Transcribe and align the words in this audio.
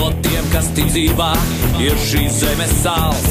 No 0.00 0.06
tiem, 0.24 0.46
kas 0.48 0.70
tic 0.72 0.86
dzīvā, 0.88 1.28
ir 1.84 1.98
šīs 2.00 2.38
zemes 2.40 2.70
sāls. 2.80 3.26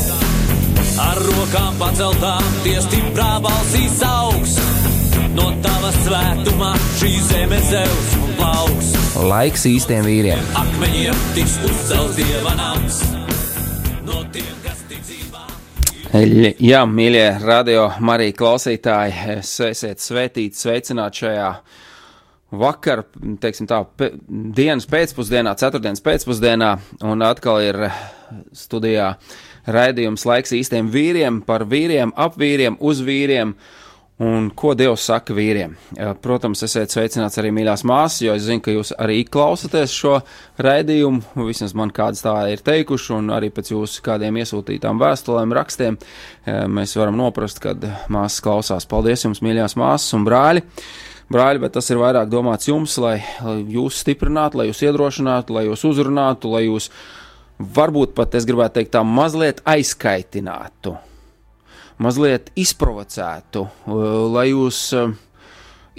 Ar 1.01 1.17
rokām 1.17 1.79
paceltām, 1.79 2.45
tie 2.61 2.75
stiprā 2.85 3.39
balsīs 3.41 3.95
augs. 4.05 4.53
No 5.33 5.47
tava 5.63 5.89
svētumā 5.95 6.69
šī 6.99 7.09
zeme 7.25 7.57
zeus 7.71 8.13
un 8.19 8.37
plauks. 8.37 8.93
Laiks 9.31 9.65
īstiem 9.65 10.05
vīriem. 10.05 10.45
Akmeņiem 10.61 11.25
tiks 11.39 11.57
uzcelts 11.71 12.21
dieva 12.21 12.53
nams. 12.61 13.01
No 14.05 14.21
tiem, 14.29 14.53
kas 14.61 14.85
tic 14.91 15.01
dzīvā. 15.09 15.45
Jā, 16.69 16.85
mīļie 16.85 17.27
radio 17.49 17.89
Marija 17.97 18.37
klausītāji, 18.43 19.17
es 19.39 19.57
esiet 19.71 20.05
svētīti, 20.05 20.61
sveicināti 20.61 21.25
šajā 21.25 21.53
vakar, 22.51 23.03
teiksim 23.41 23.67
tā, 23.69 23.83
dienas 24.29 24.87
pēcpusdienā, 24.89 25.53
ceturtdienas 25.59 26.03
pēcpusdienā, 26.05 26.71
un 27.05 27.25
atkal 27.25 27.61
ir 27.65 27.83
studijā 28.55 29.13
raidījums 29.69 30.25
laiks 30.25 30.55
īstiem 30.57 30.89
vīriem, 30.93 31.43
par 31.45 31.67
vīriem, 31.69 32.13
ap 32.17 32.39
vīriem, 32.39 32.79
uz 32.79 33.03
vīriem. 33.05 33.55
Un 34.19 34.49
ko 34.51 34.73
Dievs 34.75 35.05
saka 35.07 35.31
vīriem? 35.31 35.77
Protams, 36.19 36.59
esiet 36.65 36.91
sveicināts 36.91 37.39
arī 37.39 37.53
mīļās 37.55 37.85
māsas, 37.87 38.17
jo 38.25 38.33
es 38.35 38.43
zinu, 38.43 38.59
ka 38.65 38.73
jūs 38.73 38.89
arī 38.99 39.21
klausāties 39.23 39.93
šo 39.95 40.17
raidījumu. 40.59 41.21
Vismaz 41.47 41.71
man 41.79 41.93
kādas 41.95 42.25
tā 42.25 42.33
ir 42.51 42.59
teikuši, 42.59 43.13
un 43.15 43.31
arī 43.31 43.47
pēc 43.55 43.71
jūsu 43.71 44.03
kādiem 44.03 44.41
iesūtītām 44.41 44.99
vēstulēm, 44.99 45.55
rakstiem 45.55 45.95
mēs 46.67 46.97
varam 46.99 47.15
noprast, 47.21 47.63
kad 47.63 47.87
māsas 48.11 48.43
klausās. 48.43 48.89
Paldies 48.91 49.23
jums, 49.23 49.39
mīļās 49.45 49.79
māsas 49.79 50.17
un 50.19 50.27
brāļi! 50.27 50.65
Brāļi, 51.29 51.61
bet 51.61 51.75
tas 51.77 51.89
ir 51.93 51.99
vairāk 52.01 52.29
domāts 52.31 52.69
jums, 52.69 52.95
lai, 53.01 53.19
lai 53.45 53.59
jūs 53.69 53.99
stiprinātu, 54.01 54.57
lai 54.57 54.69
jūs 54.71 54.81
iedrošinātu, 54.87 55.53
lai 55.53 55.67
jūs 55.67 55.85
uzrunātu, 55.85 56.49
lai 56.55 56.63
jūs 56.65 56.89
varbūt 57.59 58.15
pat, 58.17 58.33
es 58.39 58.47
gribētu 58.49 58.79
teikt, 58.79 58.95
tā 58.95 59.03
mazliet 59.05 59.61
aizkaitinātu 59.69 60.95
mazliet 61.99 62.49
izprovocētu, 62.59 63.65
lai 64.33 64.45
jūs 64.51 64.79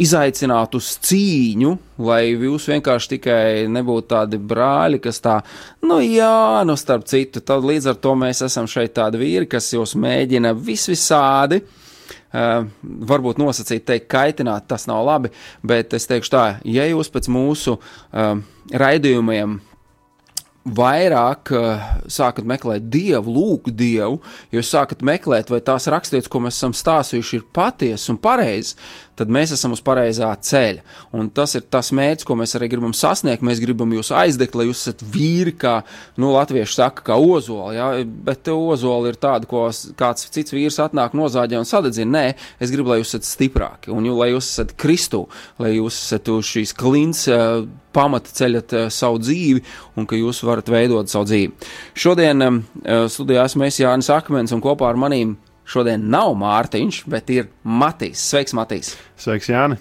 izaicinātu 0.01 0.81
uz 0.81 0.89
cīņu, 1.05 1.75
lai 2.08 2.23
jūs 2.31 2.70
vienkārši 2.73 3.11
tikai 3.17 3.42
nebūtu 3.69 4.08
tādi 4.14 4.41
brāļi, 4.41 5.01
kas 5.05 5.20
tā, 5.20 5.36
nu 5.84 6.01
jā, 6.01 6.64
nu 6.64 6.77
starp 6.81 7.05
citu, 7.11 7.45
tad 7.45 7.67
līdz 7.69 7.91
ar 7.92 8.01
to 8.01 8.17
mēs 8.17 8.41
esam 8.48 8.69
šeit 8.70 8.97
tādi 8.97 9.20
vīri, 9.20 9.51
kas 9.51 9.69
jūs 9.77 9.92
mēģina 10.01 10.55
visvisādi. 10.56 11.61
Uh, 11.61 11.89
varbūt 12.33 13.41
nosacīt, 13.42 13.86
teikt, 13.89 14.06
kaitināt, 14.12 14.69
tas 14.70 14.86
nav 14.91 15.03
labi, 15.06 15.33
bet 15.67 15.97
es 15.98 16.06
teikšu 16.11 16.34
tā, 16.34 16.45
ja 16.64 16.86
jūs 16.86 17.11
pēc 17.11 17.31
mūsu 17.33 17.77
uh, 17.78 18.36
raidījumiem 18.70 19.59
vairāk 20.77 21.51
uh, 21.56 21.84
sākat 22.12 22.47
meklēt 22.47 22.91
dievu, 22.92 23.33
lūgt 23.33 23.73
dievu, 23.75 24.20
jo 24.52 24.63
sākat 24.64 25.02
meklēt, 25.07 25.51
vai 25.51 25.63
tās 25.64 25.89
raksturītas, 25.91 26.30
ko 26.30 26.42
mēs 26.45 26.61
esam 26.61 26.77
stāstījuši, 26.77 27.41
ir 27.41 27.46
patiesas 27.57 28.13
un 28.13 28.20
pareizas, 28.20 28.77
tad 29.20 29.33
mēs 29.33 29.53
esam 29.57 29.75
uz 29.77 29.83
pareizā 29.85 30.31
ceļa. 30.48 30.85
Un 31.17 31.29
tas 31.35 31.53
ir 31.58 31.67
tas 31.69 31.92
mērķis, 31.97 32.27
ko 32.29 32.36
mēs 32.41 32.57
arī 32.57 32.70
gribam 32.73 32.95
sasniegt. 32.97 33.45
Mēs 33.47 33.61
gribam 33.63 33.92
jūs 33.92 34.13
aizdegt, 34.17 34.57
lai 34.57 34.69
jūs 34.70 34.85
esat 34.86 35.05
vīri, 35.05 35.53
kā 35.61 35.81
nu, 36.20 36.33
latvieši 36.35 36.79
saka, 36.79 37.05
kā 37.11 37.19
ozoli. 37.20 37.77
Ja? 37.77 37.91
Bet 38.30 38.48
ozoli 38.53 39.13
ir 39.13 39.20
tāda, 39.20 39.48
ko 39.51 39.67
kāds 40.01 40.30
cits 40.33 40.57
vīrs 40.57 40.80
atnāk 40.83 41.17
nozāģē 41.19 41.61
un 41.61 41.69
sadedzina. 41.69 42.11
Nē, 42.11 42.25
es 42.63 42.73
gribu, 42.73 42.95
lai 42.95 43.03
jūs 43.03 43.13
esat 43.13 43.29
stiprāki 43.29 43.92
un 43.95 44.09
lai 44.17 44.33
jūs 44.33 44.48
esat 44.55 44.75
Kristu, 44.80 45.27
lai 45.61 45.77
jūs 45.77 46.01
esat 46.07 46.33
uz 46.33 46.48
šīs 46.51 46.75
klints. 46.79 47.27
Uh, 47.30 47.69
pamata 47.95 48.30
ceļat 48.35 48.75
uh, 48.77 48.89
savu 48.92 49.19
dzīvi 49.23 49.63
un 49.98 50.07
ka 50.09 50.19
jūs 50.19 50.45
varat 50.47 50.70
veidot 50.70 51.11
savu 51.11 51.27
dzīvi. 51.27 51.70
Šodien 51.98 52.47
uh, 52.47 52.59
studijā 53.11 53.47
esmu 53.51 53.67
es 53.67 53.80
Jānis 53.83 54.11
Akmens 54.14 54.55
un 54.55 54.63
kopā 54.64 54.91
ar 54.91 55.01
manīm 55.01 55.36
Šodien 55.70 56.08
nav 56.11 56.33
Mārtiņš, 56.39 57.05
bet 57.11 57.31
ir 57.31 57.51
Matīs. 57.63 58.19
Sveiks, 58.33 58.55
Matīs! 58.58 58.95
Sveiks, 59.20 59.51
Jāni! 59.53 59.79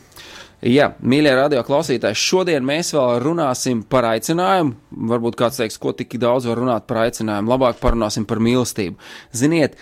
Jā, 0.60 0.90
mīļie 1.00 1.32
radio 1.38 1.62
klausītāji, 1.64 2.20
šodien 2.20 2.66
mēs 2.68 2.92
vēl 2.92 3.22
runāsim 3.24 3.80
par 3.88 4.10
aicinājumu. 4.10 4.76
Varbūt 5.10 5.38
kāds 5.40 5.62
teiks, 5.62 5.80
ko 5.80 5.94
tik 5.96 6.18
daudz 6.20 6.50
var 6.50 6.60
runāt 6.60 6.86
par 6.90 7.06
aicinājumu. 7.06 7.54
Labāk 7.54 7.80
parunāsim 7.80 8.28
par 8.28 8.42
mīlestību. 8.44 9.00
Ziniet, 9.40 9.80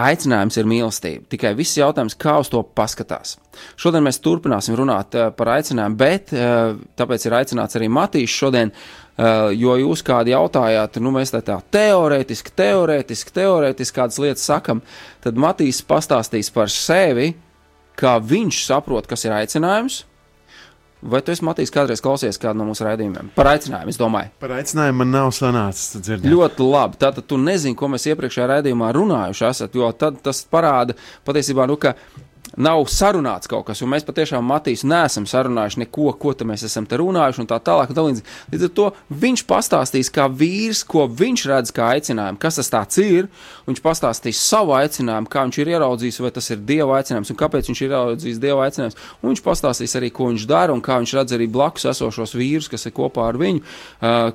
aicinājums 0.00 0.56
ir 0.62 0.70
mīlestība. 0.70 1.26
Tikai 1.34 1.52
viss 1.58 1.76
jautājums, 1.76 2.14
kā 2.14 2.38
uz 2.40 2.52
to 2.54 2.62
paskatās. 2.62 3.34
Šodien 3.82 4.06
mēs 4.06 4.22
turpināsim 4.22 4.78
runāt 4.78 5.18
uh, 5.18 5.34
par 5.34 5.56
aicinājumu, 5.58 6.00
bet 6.00 6.32
uh, 6.38 6.78
tāpēc 6.96 7.26
ir 7.26 7.40
aicināts 7.42 7.80
arī 7.80 7.90
Matīs 7.92 8.40
šodien 8.40 8.70
Uh, 8.70 8.99
jo 9.18 9.76
jūs 9.80 10.04
kādi 10.06 10.34
jautājāt, 10.34 11.00
nu, 11.02 11.12
mēs 11.14 11.34
tā, 11.34 11.42
tā 11.44 11.58
teorētiski, 11.74 12.54
teorētiski, 12.56 13.34
teorētiski 13.36 13.96
kādas 13.96 14.20
lietas 14.22 14.46
sakam, 14.48 14.84
tad 15.24 15.40
Matīs 15.40 15.82
pastāstīs 15.86 16.52
par 16.54 16.72
sevi, 16.72 17.32
kā 18.00 18.16
viņš 18.22 18.62
saprot, 18.68 19.10
kas 19.10 19.26
ir 19.26 19.36
aicinājums. 19.36 20.04
Vai 21.00 21.22
tu 21.24 21.32
esi 21.32 21.44
Matīs 21.48 21.72
kādreiz 21.72 22.02
klausies 22.04 22.36
kādu 22.40 22.60
no 22.60 22.66
mūsu 22.68 22.84
raidījumiem? 22.84 23.30
Par 23.32 23.48
aicinājumu, 23.54 23.92
es 23.92 23.96
domāju. 24.00 24.32
Par 24.42 24.52
aicinājumu 24.58 25.00
man 25.00 25.14
nav 25.14 25.30
sanācis 25.32 25.94
dzirdēt. 25.96 26.28
Ļoti 26.28 26.66
labi. 26.66 26.98
Tātad 27.00 27.24
tu 27.28 27.38
nezini, 27.40 27.76
ko 27.78 27.88
mēs 27.88 28.04
iepriekšējā 28.10 28.48
raidījumā 28.50 28.90
runājuši 28.96 29.46
esat, 29.48 29.78
jo 29.80 29.88
tad 29.96 30.18
tas 30.24 30.42
parāda 30.44 30.96
patiesībā, 31.24 31.64
nu, 31.70 31.78
ka 31.80 31.94
nav 32.56 32.82
sarunāts 32.90 33.50
kaut 33.50 33.66
kas, 33.68 33.82
un 33.84 33.90
mēs 33.92 34.06
patiešām 34.06 34.44
Matīs 34.46 34.82
neesam 34.88 35.26
sarunājuši 35.28 35.82
neko, 35.84 36.10
ko 36.18 36.34
mēs 36.48 36.64
esam 36.66 36.86
te 36.88 36.98
runājuši, 37.00 37.42
un 37.42 37.48
tā 37.50 37.60
tālāk. 37.62 37.90
Un 37.92 37.98
tā 37.98 38.04
līdz, 38.06 38.22
līdz 38.52 38.66
ar 38.66 38.72
to 38.78 38.86
viņš 39.22 39.44
pastāstīs, 39.50 40.10
kā 40.14 40.26
vīrs, 40.26 40.82
ko 40.88 41.06
viņš 41.06 41.46
redz 41.50 41.74
kā 41.76 41.90
aicinājumu, 41.96 42.40
kas 42.42 42.60
tas 42.70 43.00
ir. 43.02 43.28
Viņš 43.68 43.82
pastāstīs 43.84 44.42
savu 44.42 44.74
aicinājumu, 44.78 45.30
kā 45.30 45.44
viņš 45.46 45.60
ir 45.62 45.72
ieraudzījis, 45.76 46.20
vai 46.24 46.32
tas 46.34 46.50
ir 46.50 46.62
dieva 46.66 46.98
aicinājums, 46.98 47.32
un 47.32 47.40
kāpēc 47.40 47.70
viņš 47.70 47.82
ir 47.82 47.90
ieraudzījis 47.90 48.40
dieva 48.42 48.66
aicinājumu. 48.66 49.08
Un 49.22 49.32
viņš 49.32 49.44
pastāstīs 49.46 49.96
arī, 50.00 50.12
ko 50.14 50.30
viņš 50.32 50.46
dara, 50.50 50.74
un 50.74 50.82
kā 50.84 50.98
viņš 51.02 51.16
redz 51.20 51.36
arī 51.36 51.50
blakus 51.50 51.86
esošos 51.92 52.34
vīrus, 52.38 52.70
kas 52.72 52.88
ir 52.88 52.96
kopā 52.96 53.30
ar 53.30 53.40
viņu, 53.40 53.62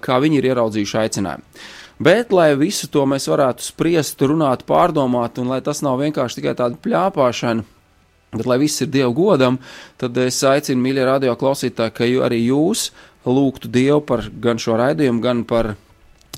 kā 0.06 0.22
viņi 0.24 0.40
ir 0.40 0.52
ieraudzījuši 0.54 1.02
aicinājumu. 1.04 1.66
Bet, 1.96 2.34
lai 2.36 2.50
visu 2.60 2.90
to 2.92 3.06
mēs 3.08 3.30
varētu 3.32 3.64
spriest, 3.64 4.20
runāt, 4.20 4.66
pārdomāt, 4.68 5.40
un 5.40 5.48
lai 5.54 5.62
tas 5.64 5.80
nav 5.86 6.02
vienkārši 6.02 6.42
tikai 6.42 6.56
tāda 6.60 6.76
plāpāšana, 6.84 7.64
Bet, 8.34 8.48
lai 8.50 8.58
viss 8.60 8.82
ir 8.84 8.90
Dieva 8.92 9.12
godam, 9.16 9.60
tad 10.02 10.18
es 10.20 10.42
aicinu, 10.44 10.82
mīļie 10.84 11.06
radio 11.08 11.36
klausītāji, 11.40 11.94
ka 11.96 12.08
arī 12.28 12.42
jūs 12.48 12.90
lūgtu 13.26 13.72
Dievu 13.72 14.02
par 14.06 14.26
gan 14.42 14.60
šo 14.62 14.76
raidījumu, 14.82 15.22
gan 15.24 15.44
par 15.48 15.76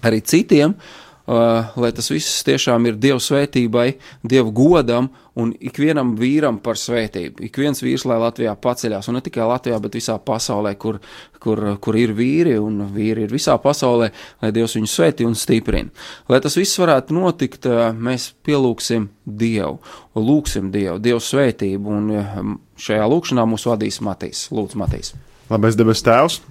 arī 0.05 0.21
citiem, 0.21 0.75
uh, 0.75 1.06
lai 1.27 1.91
tas 1.91 2.07
viss 2.11 2.43
tiešām 2.47 2.85
ir 2.87 2.99
Dieva 3.01 3.19
svētībai, 3.19 3.87
Dieva 4.23 4.51
godam 4.55 5.09
un 5.37 5.51
ikvienam 5.59 6.15
vīram 6.17 6.61
par 6.63 6.79
svētību. 6.79 7.43
Ik 7.45 7.59
viens 7.59 7.83
vīrs, 7.83 8.05
lai 8.07 8.17
Latvijā 8.21 8.53
paceļās, 8.57 9.09
un 9.09 9.19
ne 9.19 9.21
tikai 9.25 9.45
Latvijā, 9.45 9.77
bet 9.83 9.97
visā 9.99 10.15
pasaulē, 10.23 10.73
kur, 10.79 11.01
kur, 11.43 11.61
kur 11.83 11.99
ir 11.99 12.15
vīri, 12.17 12.55
un 12.61 12.87
vīri 12.95 13.27
ir 13.27 13.35
visā 13.35 13.57
pasaulē, 13.61 14.09
lai 14.41 14.53
Dievs 14.55 14.77
viņus 14.79 14.95
svētī 14.97 15.27
un 15.27 15.35
stiprina. 15.37 15.91
Lai 16.31 16.39
tas 16.43 16.57
viss 16.57 16.79
varētu 16.79 17.17
notikt, 17.17 17.67
mēs 17.93 18.31
pielūgsim 18.47 19.11
Dievu, 19.27 19.77
lūgsim 20.15 20.71
Dievu, 20.73 20.97
Dievu 21.03 21.21
svētību, 21.21 21.99
un 21.99 22.57
šajā 22.79 23.05
lūkšanā 23.11 23.45
mūs 23.51 23.67
vadīs 23.67 23.99
Matīs. 24.05 24.47
Lūdzu, 24.55 24.79
Matīs. 24.79 25.13
Labais 25.51 25.77
debes 25.79 26.01
tēvs, 26.07 26.41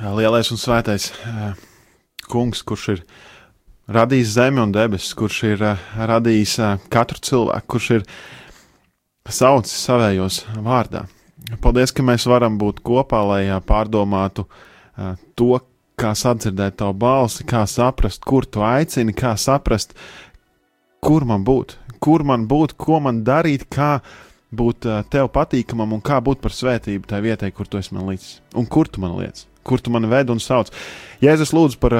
lielais 0.00 0.50
un 0.52 0.60
svētais 0.60 1.12
kungs, 2.28 2.64
kurš 2.66 2.88
ir 2.96 3.06
radījis 3.88 4.34
zemi 4.36 4.62
un 4.62 4.72
debesis, 4.74 5.14
kurš 5.16 5.38
ir 5.48 5.64
uh, 5.64 5.86
radījis 6.10 6.58
uh, 6.62 6.74
katru 6.92 7.20
cilvēku, 7.24 7.68
kurš 7.74 7.90
ir 7.96 8.06
saucis 9.28 9.76
savējos 9.88 10.42
vārdā. 10.64 11.06
Paldies, 11.64 11.92
ka 11.94 12.04
mēs 12.04 12.26
varam 12.28 12.58
būt 12.60 12.82
kopā, 12.84 13.22
lai 13.28 13.42
uh, 13.48 13.60
pārdomātu 13.64 14.48
to, 15.38 15.52
kā 15.98 16.08
sadzirdēt 16.18 16.80
tavu 16.80 16.96
balsi, 16.98 17.44
kā 17.46 17.60
saprast, 17.70 18.24
kur 18.26 18.46
tu 18.46 18.64
aicini, 18.66 19.14
kā 19.14 19.36
saprast, 19.38 19.92
kur 21.04 21.22
man 21.28 21.44
būt, 21.46 21.76
kur 22.02 22.24
man 22.26 22.48
būt, 22.50 22.74
ko 22.78 22.98
man 23.02 23.20
darīt, 23.26 23.68
kā 23.70 24.00
būt 24.50 24.88
tev 25.12 25.28
patīkamam 25.34 25.94
un 25.94 26.02
kā 26.02 26.18
būt 26.24 26.42
par 26.42 26.54
svētību 26.54 27.06
tajā 27.06 27.24
vietā, 27.24 27.50
kur 27.54 27.70
tu 27.70 27.78
esi 27.78 27.94
man 27.94 28.08
līdzi 28.10 28.58
un 28.58 28.66
kur 28.66 28.90
tu 28.90 29.02
man 29.04 29.14
liec, 29.20 29.44
kur 29.62 29.82
tu 29.82 29.92
man 29.94 30.08
ved 30.10 30.34
un 30.34 30.42
sauc. 30.42 30.72
Jēzus 31.22 31.54
lūdzu 31.54 31.78
par 31.82 31.94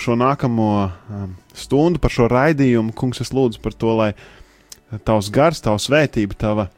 šo 0.00 0.16
nākamo 0.16 0.68
um, 0.86 1.34
stundu, 1.56 2.00
par 2.02 2.12
šo 2.12 2.28
raidījumu. 2.32 2.94
Kungs, 2.96 3.20
es 3.24 3.32
lūdzu 3.34 3.60
par 3.64 3.76
to, 3.76 3.92
lai 3.98 4.10
tavs 5.06 5.30
gars, 5.32 5.62
tavs 5.64 5.88
svētība, 5.88 6.36
tava 6.38 6.68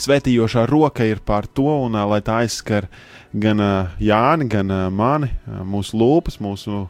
svētījošā 0.00 0.66
roka 0.70 1.06
ir 1.06 1.22
pār 1.24 1.46
to, 1.46 1.68
un 1.86 1.96
uh, 1.98 2.06
lai 2.10 2.22
tā 2.24 2.42
aizskar 2.42 2.88
gan 3.32 3.62
uh, 3.62 3.94
Jāni, 4.02 4.48
gan 4.50 4.72
uh, 4.72 4.86
mani, 4.92 5.30
mūsu 5.46 5.98
lūpas, 6.00 6.40
mūsu 6.42 6.86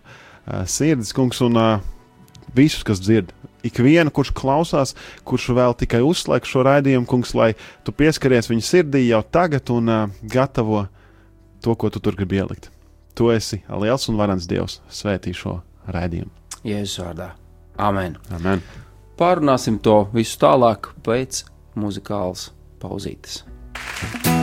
sirdis, 0.66 1.12
kungs, 1.14 1.38
un 1.44 1.54
visus, 2.56 2.82
kas 2.82 2.98
dzird. 2.98 3.30
Ikvienu, 3.62 4.10
kurš 4.10 4.32
klausās, 4.34 4.96
kurš 5.22 5.52
vēl 5.54 5.76
tikai 5.78 6.00
uzslēdz 6.02 6.50
šo 6.50 6.64
raidījumu, 6.66 7.06
kungs, 7.06 7.30
lai 7.38 7.52
tu 7.86 7.94
pieskaries 7.94 8.50
viņa 8.50 8.66
sirdī 8.66 9.04
jau 9.04 9.22
tagad 9.22 9.70
un 9.70 9.92
gatavo 10.26 10.88
to, 11.62 11.78
ko 11.78 11.94
tu 11.94 12.02
tur 12.02 12.18
gribi 12.18 12.42
ielikt. 12.42 12.71
Tu 13.14 13.28
esi 13.34 13.60
liels 13.82 14.08
un 14.08 14.20
varants 14.20 14.48
Dievs. 14.48 14.80
Svētī 14.90 15.34
šo 15.36 15.58
raidījumu. 15.92 16.32
Jēzus 16.64 17.00
vārdā. 17.04 17.32
Amen. 17.78 18.18
Amen. 18.34 18.62
Pārunāsim 19.18 19.80
to 19.82 20.04
visu 20.14 20.38
tālāk 20.42 20.92
pēc 21.06 21.44
muzikālas 21.78 22.50
pauzītes. 22.82 23.42
Nāc 23.42 24.22
svētais 24.22 24.41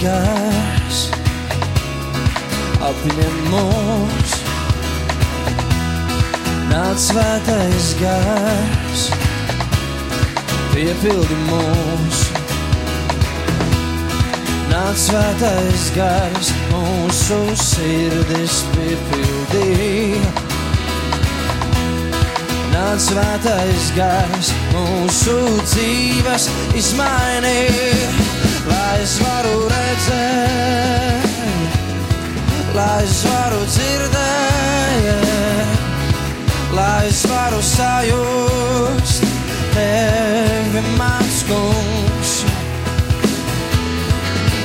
gars, 0.00 0.98
apņem 2.84 3.36
mūs. 3.50 4.34
Nāc 6.70 7.02
svētais 7.02 7.88
gars, 8.00 9.04
piepildi 10.74 11.38
mūs. 11.48 12.22
Nāc 14.70 15.02
svētais 15.02 15.86
gars, 15.98 16.52
mūsu 16.70 17.40
sirdis 17.58 18.62
piepildīja. 18.76 20.34
Nāc 22.70 23.02
svētais 23.10 23.92
gars, 23.98 24.54
mūsu 24.72 25.38
dzīves 25.64 26.50
izmainīja, 26.78 28.29
lai 28.90 29.02
es 29.04 29.12
varu 29.22 29.68
redzēt, 29.70 31.26
lai 32.74 33.04
es 33.04 33.20
varu 33.22 33.60
dzirdēt, 33.70 35.04
lai 36.74 37.06
es 37.06 37.22
varu 37.30 37.62
sajust 37.62 39.22
tevi, 39.76 40.82
mans 40.98 41.38
kungs, 41.46 42.32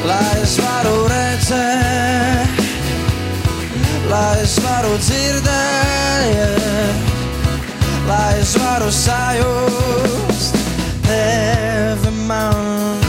lai 0.10 0.42
es 0.42 0.57
varu 0.57 1.06
redzēt, 1.13 2.50
lai 4.10 4.42
es 4.42 4.57
varu 4.66 4.98
dzirdēt 5.06 6.98
lai 8.10 8.42
es 8.42 8.57
varu 8.57 8.89
sajust 8.92 10.57
tevi, 11.06 12.10
mans 12.25 12.66
kungs. 12.66 13.05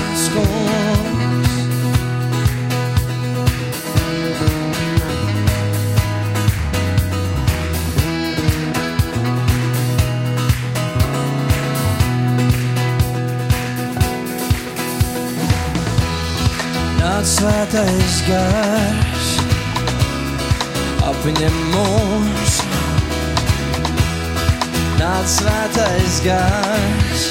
Nāc 17.17 17.31
svētais 17.33 18.17
gars, 18.27 19.29
apņem 21.09 21.55
mūs. 21.73 22.57
Nāc 24.99 25.31
svētais 25.33 26.19
gars, 26.27 27.23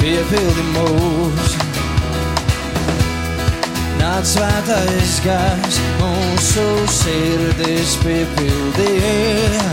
piepildi 0.00 0.64
mūs. 0.70 1.58
Nāc 4.00 4.30
svētais 4.30 5.18
gars, 5.26 5.82
mūsu 6.00 6.64
sirdis 6.96 7.98
piepildīja. 8.00 9.66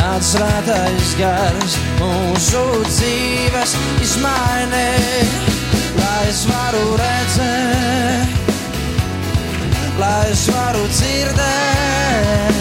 Nāc 0.00 0.24
svētais 0.32 1.12
gars, 1.20 1.76
mūsu 2.00 2.64
dzīves 2.88 3.76
izmainīja. 4.08 5.55
Lai 6.16 6.28
es 6.32 6.46
varu 6.48 6.84
redzēt, 6.96 8.54
lai 10.00 10.30
es 10.32 10.46
varu 10.48 10.86
dzirdēt 10.88 12.56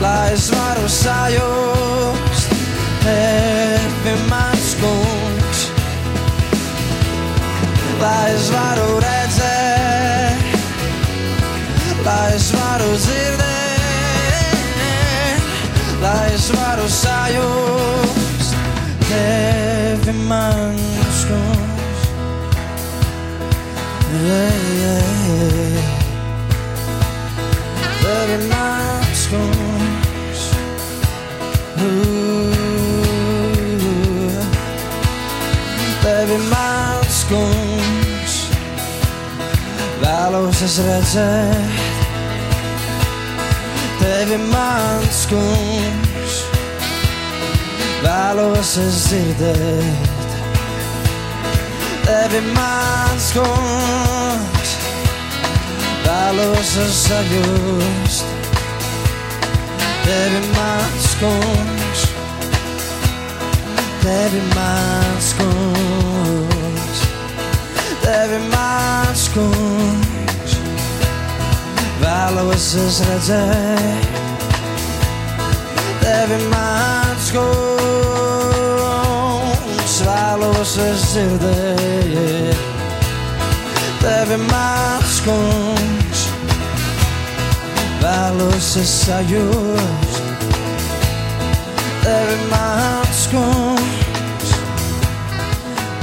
lai 0.00 0.32
es 0.32 0.50
varu 0.50 0.88
sajust 0.88 2.48
tevi, 3.04 4.14
mans 4.28 4.74
kungs. 4.80 5.60
Lai 8.00 8.30
es 8.34 8.50
varu 8.54 9.00
redzēt, 9.04 10.38
lai 12.04 12.34
es 12.36 12.52
varu 12.56 12.92
dzirdēt, 13.06 13.48
lai 16.04 16.28
es 16.34 16.46
varu 16.56 16.86
sajust 17.00 18.54
tevi, 19.08 20.12
mans 20.28 21.26
kungs. 21.28 21.69
Vēlos 40.50 40.62
es 40.62 40.78
redzēt. 40.84 41.80
Tevi 44.00 44.38
mans 44.50 45.24
kungs, 45.30 46.38
vēlos 48.04 48.76
es 48.80 49.02
dzirdēt. 49.08 50.09
Tevi 52.10 52.40
mans 52.56 53.26
kungs, 53.36 54.70
vēlos 56.02 56.72
es 56.82 56.96
sajust. 57.04 58.32
Tevi 60.02 60.40
mans 60.56 61.06
kungs, 61.20 62.02
tevi 64.02 64.42
mans 64.56 65.30
kungs, 65.38 67.04
tevi 68.02 68.42
mans 68.50 69.26
kungs, 69.36 70.60
vēlos 72.02 72.72
es 72.88 73.04
redzēt. 73.06 74.24
Tevi 76.02 76.42
mans 76.50 77.30
kungs, 77.36 77.79
vēlos 80.60 80.76
es 80.76 81.04
dzirdēt. 81.14 82.58
Tevi 84.00 84.36
mans 84.44 85.14
kungs, 85.24 86.24
vēlos 88.02 88.68
es 88.76 88.92
sajust. 89.06 90.20
Tevi 92.04 92.36
mans 92.50 93.22
kungs, 93.32 94.52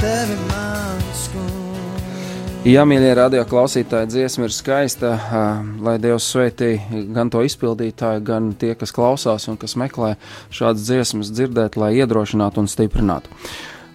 tevi 0.02 0.40
mans 0.48 1.22
kungs. 1.36 2.66
Jā, 2.66 2.82
mīļie 2.82 3.14
radio 3.14 3.46
klausītāji, 3.46 4.10
dziesma 4.10 4.50
ir 4.50 4.58
skaista. 4.58 5.14
Lai 5.78 5.98
Dievs 6.02 6.26
svētī 6.34 6.80
gan 7.14 7.30
to 7.30 7.46
izpildītāju, 7.46 8.26
gan 8.26 8.52
tie, 8.58 8.74
kas 8.74 8.90
klausās 8.90 9.46
un 9.46 9.56
kas 9.56 9.78
meklē 9.78 10.16
šādas 10.50 10.82
dziesmas, 10.90 11.30
dzirdēt, 11.30 11.78
lai 11.78 11.94
iedrošinātu 12.02 12.66
un 12.66 12.70
stiprinātu. 12.70 13.30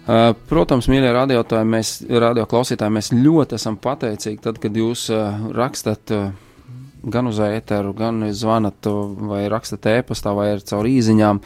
Protams, 0.04 0.88
mīļie 0.92 1.10
radiotāji, 1.16 1.68
mēs, 1.68 1.90
radio 2.20 2.44
klausītāji, 2.48 2.92
mēs 2.92 3.12
ļoti 3.16 3.56
esam 3.56 3.78
pateicīgi 3.80 4.42
tad, 4.44 4.58
kad 4.60 4.76
jūs 4.76 5.06
rakstat 5.56 6.12
gan 7.04 7.28
uz 7.28 7.40
ēteru, 7.40 7.94
gan 7.96 8.20
zvanat 8.32 8.88
vai 9.28 9.44
rakstat 9.52 9.88
ēpastā 9.94 10.34
vai 10.36 10.50
caur 10.60 10.88
īziņām. 10.88 11.40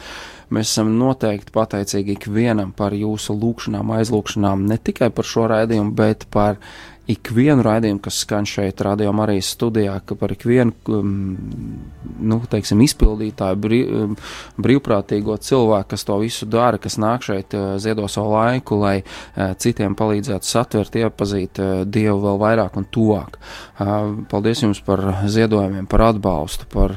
Mēs 0.55 0.73
esam 0.73 0.95
noteikti 0.99 1.53
pateicīgi 1.55 2.17
ikvienam 2.17 2.73
par 2.77 2.95
jūsu 2.97 3.37
lūgšanām, 3.37 3.91
aizlūgšanām, 3.99 4.65
ne 4.71 4.79
tikai 4.81 5.11
par 5.15 5.29
šo 5.29 5.47
raidījumu, 5.53 5.93
bet 5.99 6.25
par 6.33 6.57
ikvienu 7.09 7.65
raidījumu, 7.65 8.01
kas 8.05 8.21
skan 8.25 8.47
šeit, 8.49 8.83
Radio 8.85 9.13
Marijas 9.17 9.49
studijā, 9.55 9.95
ka 10.05 10.17
par 10.19 10.33
ikvienu, 10.35 10.75
um, 10.93 11.13
nu, 12.21 12.41
teiksim, 12.51 12.83
izpildītāju, 12.85 13.61
brī, 13.65 13.81
um, 13.89 14.17
brīvprātīgo 14.61 15.39
cilvēku, 15.45 15.91
kas 15.95 16.05
to 16.09 16.19
visu 16.21 16.49
dara, 16.51 16.81
kas 16.83 16.99
nāk 17.01 17.25
šeit, 17.27 17.57
uh, 17.57 17.77
ziedo 17.81 18.09
savu 18.13 18.35
laiku, 18.37 18.81
lai 18.83 18.97
uh, 19.01 19.55
citiem 19.61 19.97
palīdzētu 19.99 20.49
satvert, 20.49 20.99
iepazīt 21.01 21.63
uh, 21.63 21.85
Dievu 21.89 22.21
vēl 22.27 22.43
vairāk 22.43 22.77
un 22.79 22.87
tuvāk. 22.93 23.39
Paldies 24.29 24.63
jums 24.65 24.81
par 24.85 25.01
ziedojumiem, 25.31 25.87
par 25.89 26.03
atbalstu, 26.11 26.67
par 26.73 26.97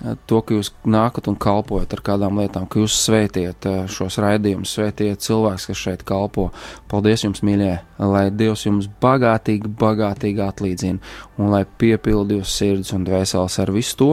to, 0.00 0.40
ka 0.44 0.56
jūs 0.56 0.70
nākat 0.88 1.28
un 1.30 1.38
kalpojat 1.40 1.94
ar 1.96 2.02
kādām 2.04 2.40
lietām, 2.40 2.66
ka 2.68 2.82
jūs 2.82 2.96
svētiet 3.06 3.68
eh, 3.68 3.78
šos 3.90 4.18
raidījumus, 4.22 4.74
svētiet 4.76 5.24
cilvēks, 5.24 5.68
kas 5.70 5.80
šeit 5.80 6.04
kalpo. 6.08 6.50
Paldies 6.90 7.24
jums, 7.24 7.42
mīļie, 7.46 7.72
lai 8.02 8.26
Dievs 8.34 8.66
jums 8.66 8.90
bagātīgi, 9.02 9.72
bagātīgi 9.80 10.44
atlīdzina 10.44 11.16
un 11.40 11.50
lai 11.54 11.64
piepildi 11.64 12.40
jūs 12.40 12.52
sirds 12.60 12.92
un 12.96 13.08
dvēseles 13.08 13.58
ar 13.62 13.72
visu 13.72 13.98
to, 14.02 14.12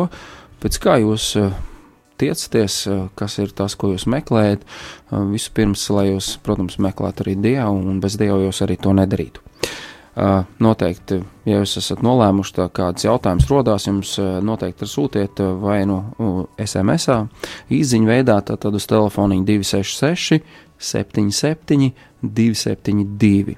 pēc 0.63 0.79
kā 0.83 0.97
jūs 1.03 1.33
eh, 1.41 1.55
tiecaties, 2.23 2.79
eh, 2.87 3.05
kas 3.19 3.39
ir 3.43 3.51
tas, 3.55 3.75
ko 3.75 3.91
jūs 3.91 4.07
meklējat. 4.07 4.63
Vispirms, 5.11 5.83
lai 5.93 6.13
jūs, 6.13 6.37
protams, 6.45 6.79
meklētu 6.81 7.27
arī 7.27 7.35
Dievu 7.43 7.83
un 7.91 7.99
bez 8.03 8.15
Dieva 8.21 8.39
jūs 8.45 8.63
arī 8.65 8.79
to 8.79 8.95
nedarītu. 8.95 9.43
Noteikti, 10.13 11.23
ja 11.49 11.57
jūs 11.57 11.71
esat 11.79 12.03
nolēmuši, 12.05 12.53
ka 12.53 12.67
kāds 12.69 13.05
jautājums 13.07 13.47
rodās, 13.49 13.87
jums 13.87 14.11
noteikti 14.45 14.85
sūtiet 14.85 15.41
vai 15.57 15.79
nu 15.89 16.03
SMS, 16.61 17.09
īsiņā 17.73 18.09
veidā, 18.11 18.35
tad 18.45 18.67
uz 18.69 18.85
telefona 18.89 19.39
266, 19.41 20.45
77, 20.77 21.89
272, 22.21 23.57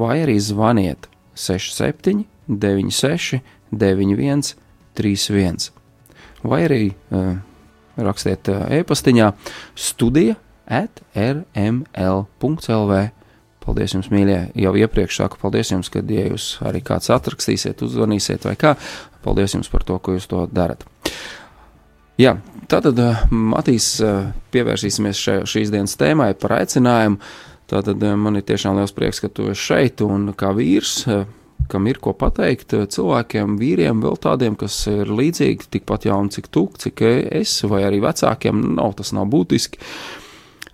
vai 0.00 0.16
arī 0.22 0.38
zvaniet 0.40 1.10
67, 1.36 2.24
96, 2.48 3.42
91, 3.68 4.56
31, 4.96 5.68
vai 6.48 6.62
arī 6.64 6.82
uh, 7.12 7.36
rakstiet 8.00 8.48
e-pastiņā 8.48 9.32
studija 9.76 10.40
at 10.64 11.02
rml.lv 11.12 12.92
Paldies 13.68 13.92
jums, 13.92 14.06
mīļie, 14.08 14.38
jau 14.56 14.70
iepriekš 14.80 15.18
saku, 15.20 15.36
paldies 15.42 15.74
jums, 15.74 15.90
kad, 15.92 16.08
ja 16.08 16.22
jūs 16.30 16.54
arī 16.64 16.80
kāds 16.80 17.10
atrakstīsiet, 17.12 17.82
uzzvanīsiet 17.84 18.46
vai 18.48 18.54
kā, 18.56 18.70
paldies 19.26 19.58
jums 19.58 19.68
par 19.68 19.84
to, 19.84 19.98
ko 20.00 20.14
jūs 20.16 20.28
to 20.30 20.46
darat. 20.48 20.86
Jā, 22.18 22.32
tātad, 22.64 22.96
eh, 22.96 23.20
Matīs, 23.30 24.00
eh, 24.00 24.32
pievērsīsimies 24.54 25.20
še, 25.20 25.36
šīs 25.44 25.70
dienas 25.70 25.94
tēmai 26.00 26.32
par 26.40 26.56
aicinājumu. 26.62 27.20
Tātad 27.68 28.02
eh, 28.02 28.16
man 28.16 28.40
ir 28.40 28.46
tiešām 28.48 28.80
liels 28.80 28.96
prieks, 28.96 29.20
ka 29.20 29.28
tu 29.28 29.50
esi 29.52 29.68
šeit 29.68 30.00
un 30.00 30.32
kā 30.32 30.54
vīrs, 30.56 31.04
kam 31.68 31.86
ir 31.86 32.00
ko 32.00 32.16
pateikt 32.16 32.72
cilvēkiem, 32.72 33.58
vīriem, 33.60 34.00
vēl 34.00 34.16
tādiem, 34.16 34.56
kas 34.56 34.80
ir 34.88 35.12
līdzīgi, 35.12 35.68
tikpat 35.76 36.08
jauni, 36.08 36.32
cik 36.32 36.48
tu, 36.48 36.70
cik 36.72 37.04
es, 37.04 37.60
vai 37.68 37.84
arī 37.84 38.00
vecākiem, 38.00 38.64
nav 38.80 38.96
tas 38.96 39.12
nav 39.12 39.28
būtiski. 39.28 39.76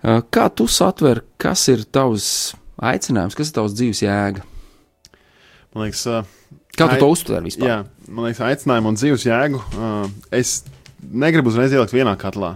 Kā 0.01 0.49
tu 0.55 0.69
satver, 0.71 1.25
kas 1.37 1.67
ir 1.67 1.83
tavs 1.91 2.55
aicinājums, 2.81 3.35
kas 3.37 3.51
ir 3.51 3.57
tavs 3.57 3.75
dzīves 3.77 4.03
jēga? 4.03 4.45
Man 5.75 5.87
liekas, 5.87 6.05
uh, 6.07 6.23
kā 6.77 6.87
tu 6.91 7.01
to 7.01 7.11
uztver 7.11 7.43
vispār? 7.43 7.67
Jā, 7.67 7.77
man 8.07 8.29
liekas, 8.29 8.43
aicinājumu 8.47 8.93
un 8.93 8.97
dzīves 8.99 9.27
jēgu. 9.27 9.61
Uh, 9.75 10.07
es 10.35 10.61
negribu 11.11 11.51
uzreiz 11.51 11.75
ielikt 11.75 11.93
vienā 11.95 12.15
katlā, 12.19 12.55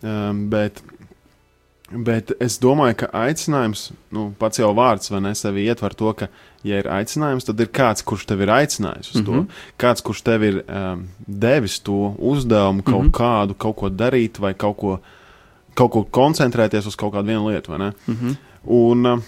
um, 0.00 0.46
bet, 0.52 0.80
bet 1.92 2.32
es 2.42 2.56
domāju, 2.62 3.02
ka 3.04 3.10
aicinājums, 3.24 3.90
nu, 4.14 4.30
pats 4.40 4.60
jau 4.62 4.72
vārds 4.76 5.12
vai 5.12 5.22
ne 5.26 5.34
sevi 5.38 5.66
ietver 5.68 5.96
to, 5.98 6.14
ka, 6.18 6.30
ja 6.64 6.80
ir 6.80 6.88
aicinājums, 6.90 7.46
tad 7.48 7.60
ir 7.60 7.70
kāds, 7.74 8.04
kurš 8.06 8.26
tev 8.30 8.44
ir 8.44 8.52
aicinājis 8.54 9.12
uz 9.12 9.20
mm 9.20 9.20
-hmm. 9.20 9.26
to. 9.26 9.32
Mhm. 9.32 9.50
Kāds, 9.78 10.02
kurš 10.04 10.24
tev 10.24 10.48
ir 10.48 10.64
um, 10.64 11.08
devis 11.26 11.78
to 11.80 12.14
uzdevumu, 12.18 12.82
kaut 12.82 13.02
mm 13.02 13.10
-hmm. 13.10 13.18
kādu, 13.20 13.54
kaut 13.54 13.76
ko 13.76 13.88
darīt 13.88 14.40
vai 14.40 14.54
kaut 14.54 14.76
ko, 14.76 14.98
kaut 15.74 15.90
ko 15.90 16.06
koncentrēties 16.10 16.86
uz 16.86 16.96
kaut 16.96 17.14
kādu 17.14 17.26
vienu 17.26 17.48
lietu, 17.48 17.70
vai 17.70 17.78
ne? 17.78 17.92
Mm 18.06 18.14
-hmm. 18.14 18.36
Un, 18.64 19.06
uh, 19.06 19.22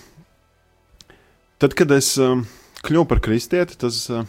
Tad, 1.59 1.73
kad 1.75 1.93
es 1.97 2.11
uh, 2.21 2.37
kļuvu 2.85 3.09
par 3.09 3.23
kristieti, 3.25 3.79
tas. 3.81 4.03
Uh, 4.13 4.27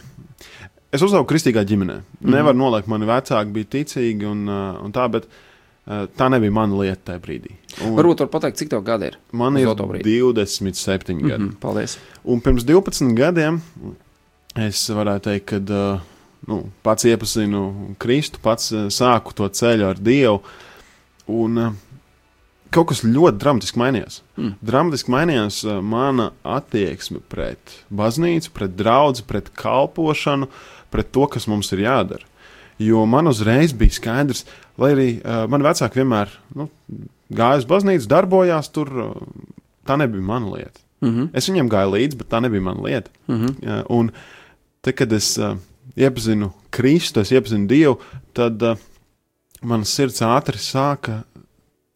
es 0.94 1.02
uzaugu 1.04 1.28
kristīgā 1.28 1.64
ģimenē. 1.68 1.98
Mm 1.98 2.00
-hmm. 2.00 2.34
Nevar 2.34 2.56
noliekt, 2.56 2.88
mani 2.88 3.06
vecāki 3.06 3.52
bija 3.52 3.70
ticīgi 3.74 4.26
un, 4.26 4.48
uh, 4.48 4.84
un 4.84 4.92
tā, 4.92 5.08
bet 5.12 5.28
uh, 5.28 6.06
tā 6.16 6.30
nebija 6.32 6.50
mana 6.50 6.80
lieta 6.82 7.12
tajā 7.12 7.20
brīdī. 7.20 7.56
Un 7.84 7.96
Varbūt 7.96 8.24
var 8.24 8.28
pateikt, 8.28 8.56
cik 8.58 8.70
tev 8.70 8.82
gadi 8.82 9.06
ir? 9.12 9.18
Man 9.32 9.56
ir 9.56 9.66
27 9.66 11.14
mm 11.14 11.20
-hmm. 11.20 11.28
gadi. 11.28 11.50
Paldies. 11.60 11.98
Un 12.24 12.40
pirms 12.40 12.64
12 12.64 13.14
gadiem 13.14 13.60
es 14.56 14.88
varētu 14.90 15.20
teikt, 15.20 15.46
ka 15.46 15.56
uh, 15.56 16.00
nu, 16.46 16.70
pats 16.82 17.04
iepazinu 17.04 17.94
Kristu, 17.98 18.38
pats 18.42 18.72
uh, 18.72 18.86
sāku 18.88 19.34
to 19.34 19.48
ceļu 19.48 19.84
ar 19.84 19.98
Dievu. 20.00 20.40
Un, 21.26 21.58
uh, 21.58 21.72
kaut 22.74 22.90
kas 22.92 23.02
ļoti 23.04 23.40
dramatiski 23.40 23.80
mainījās. 23.80 24.22
Mm. 24.36 24.54
Dramatiski 24.64 25.12
mainījās 25.12 25.60
uh, 25.66 25.78
mana 25.84 26.30
attieksme 26.46 27.20
pret 27.32 27.76
baznīcu, 27.94 28.52
pret 28.56 28.74
draugu, 28.78 29.24
pret 29.28 29.50
kalpošanu, 29.58 30.50
pret 30.92 31.12
to, 31.14 31.28
kas 31.32 31.48
mums 31.50 31.72
ir 31.76 31.84
jādara. 31.86 32.26
Jo 32.78 33.04
man 33.10 33.26
uzreiz 33.26 33.72
bija 33.74 33.96
skaidrs, 33.96 34.44
lai 34.78 34.92
arī 34.94 35.08
uh, 35.18 35.46
mani 35.50 35.66
vecāki 35.66 36.02
vienmēr 36.02 36.34
nu, 36.58 36.68
gāja 37.34 37.62
uz 37.64 37.70
baznīcu, 37.70 38.10
darbojās 38.10 38.70
tur, 38.74 38.92
uh, 38.92 39.56
tā 39.88 39.98
nebija 39.98 40.24
mana 40.24 40.52
lieta. 40.54 40.80
Mm 41.00 41.14
-hmm. 41.14 41.28
Es 41.32 41.48
viņiem 41.48 41.70
gāju 41.70 41.94
līdzi, 41.94 42.16
bet 42.18 42.28
tā 42.28 42.40
nebija 42.42 42.60
mana 42.60 42.82
lieta. 42.82 43.10
Mm 43.26 43.46
-hmm. 43.46 43.80
uh, 43.80 43.84
un 43.88 44.10
te, 44.80 44.92
kad 44.92 45.12
es 45.12 45.38
uh, 45.38 45.56
iepazinu 45.96 46.52
Kristu, 46.70 47.20
es 47.20 47.30
iepazinu 47.30 47.66
Dievu, 47.66 47.98
tad 48.32 48.62
uh, 48.62 48.76
manas 49.62 49.88
sirds 49.88 50.22
ātri 50.22 50.58
sāka 50.58 51.22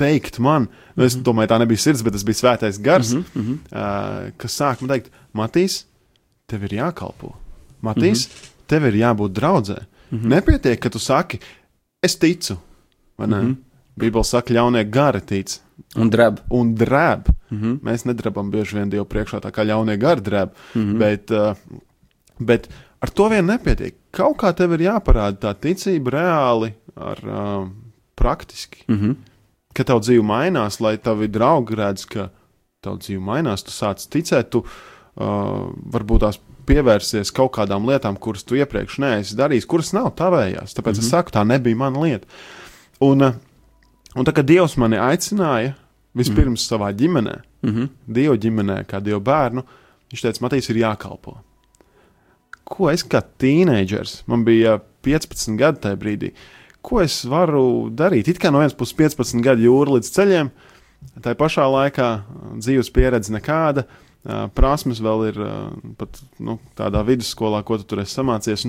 teikt 0.02 0.38
man, 0.42 0.68
nu, 0.94 1.04
es 1.04 1.14
mm 1.14 1.20
-hmm. 1.20 1.24
domāju, 1.28 1.50
tā 1.52 1.58
nebija 1.62 1.78
sirds, 1.78 2.02
bet 2.02 2.16
tas 2.16 2.24
bija 2.26 2.40
svētais 2.40 2.80
gars, 2.82 3.14
mm 3.14 3.24
-hmm. 3.34 3.56
uh, 3.72 4.30
kas 4.36 4.60
sāk 4.60 4.82
man 4.82 4.90
teikt, 4.94 5.10
Matīs, 5.34 5.84
tev 6.46 6.64
ir 6.64 6.72
jākalpo. 6.80 7.34
Matīs, 7.82 8.26
mm 8.26 8.32
-hmm. 8.32 8.48
tev 8.66 8.86
ir 8.86 8.94
jābūt 8.94 9.32
draudzē. 9.32 9.78
Mm 10.10 10.18
-hmm. 10.18 10.28
Nepietiek, 10.28 10.80
ka 10.80 10.90
tu 10.90 10.98
saki, 10.98 11.38
es 12.02 12.16
ticu. 12.16 12.56
Mm 13.18 13.32
-hmm. 13.32 13.56
Bībeli 13.96 14.24
saka, 14.24 14.54
ļaunie 14.54 14.90
gari 14.90 15.20
tic. 15.20 15.60
Un 15.96 16.10
drēb. 16.10 16.36
Un 16.50 16.74
drēb. 16.74 17.28
Mm 17.50 17.60
-hmm. 17.60 17.80
Mēs 17.80 18.06
nedrabam 18.06 18.50
bieži 18.50 18.76
vien 18.76 18.90
Dievu 18.90 19.04
priekšā, 19.04 19.40
tā 19.40 19.50
kā 19.50 19.64
ļaunie 19.64 19.96
gari 19.96 20.20
drēb. 20.20 20.48
Mm 20.74 20.82
-hmm. 20.82 20.98
bet, 20.98 21.30
uh, 21.30 21.56
bet 22.38 22.68
ar 23.00 23.10
to 23.10 23.28
vien 23.28 23.46
nepietiek. 23.46 23.94
Kaut 24.10 24.36
kā 24.36 24.54
tev 24.54 24.72
ir 24.72 24.80
jāparāda 24.80 25.36
tā 25.36 25.54
ticība 25.54 26.10
reāli, 26.10 26.72
ar, 26.96 27.18
uh, 27.24 27.68
praktiski. 28.14 28.84
Mm 28.88 28.98
-hmm 28.98 29.14
ka 29.76 29.84
tavu 29.88 30.02
dzīve 30.04 30.24
mainās, 30.26 30.80
lai 30.84 30.96
tavi 31.00 31.28
draugi 31.32 31.76
redz, 31.78 32.06
ka 32.08 32.28
tavu 32.84 33.00
dzīve 33.02 33.22
mainās, 33.24 33.64
tu 33.64 33.74
sāc 33.74 34.02
ticēt, 34.12 34.50
tu 34.52 34.62
uh, 34.64 35.68
varbūt 35.94 36.24
tās 36.26 36.40
pievērsies 36.68 37.32
kaut 37.34 37.54
kādām 37.56 37.86
lietām, 37.88 38.18
kuras 38.20 38.44
tu 38.46 38.58
iepriekš 38.58 39.00
neesi 39.02 39.38
darījis, 39.38 39.68
kuras 39.70 39.92
nav 39.96 40.12
tavējās. 40.18 40.76
Tāpēc 40.76 40.92
mm 40.92 40.98
-hmm. 40.98 41.04
es 41.04 41.06
mhm. 41.06 41.10
saku, 41.10 41.34
tā 41.34 41.44
nebija 41.46 41.76
mana 41.76 42.00
lieta. 42.00 42.26
Un, 43.00 43.22
uh, 43.22 43.34
un 44.14 44.24
tā 44.24 44.32
kā 44.32 44.44
Dievs 44.46 44.76
mani 44.76 44.96
aicināja 44.96 45.74
vispirms 46.14 46.46
mm 46.46 46.54
-hmm. 46.54 46.68
savā 46.68 46.92
ģimenē, 46.92 47.36
mm 47.62 47.70
-hmm. 47.70 47.88
Dieva 48.06 48.36
ģimenē, 48.36 48.84
kā 48.84 49.00
Dieva 49.00 49.20
bērnu, 49.20 49.62
viņš 50.12 50.22
teica, 50.22 50.40
Matīs, 50.40 50.70
ir 50.70 50.76
jākalpo. 50.76 51.38
Ko 52.64 52.90
es 52.90 53.04
kā 53.04 53.22
tīneidžers, 53.38 54.22
man 54.26 54.44
bija 54.44 54.80
15 55.02 55.56
gadi 55.56 55.78
tajā 55.80 55.96
brīdī, 55.96 56.30
uh, 56.30 56.61
ko 56.84 57.02
es 57.02 57.22
varu 57.28 57.90
darīt? 57.94 58.30
It 58.30 58.40
kā 58.42 58.52
no 58.52 58.62
vienas 58.62 58.76
puses 58.78 58.96
15 58.98 59.42
gadu 59.44 59.66
jūra 59.66 59.96
līdz 59.96 60.10
ceļiem, 60.16 60.50
tā 61.24 61.36
pašā 61.38 61.66
laikā 61.70 62.08
dzīves 62.58 62.92
pieredze 62.94 63.34
nekāda. 63.34 63.86
Prasmes 64.54 65.00
vēl 65.02 65.24
ir 65.32 65.40
pat 65.98 66.20
nu, 66.38 66.60
tādā 66.78 67.02
vidusskolā, 67.06 67.64
ko 67.66 67.80
tu 67.80 67.88
tur 67.90 68.04
esi 68.04 68.14
samācījies. 68.20 68.68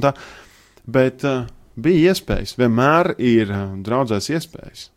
Bet 0.89 1.25
uh, 1.29 1.43
bija 1.75 2.13
iespējas, 2.13 2.57
vienmēr 2.57 3.13
ir 3.21 3.53
draudzēs 3.85 4.31
iespējas. 4.33 4.89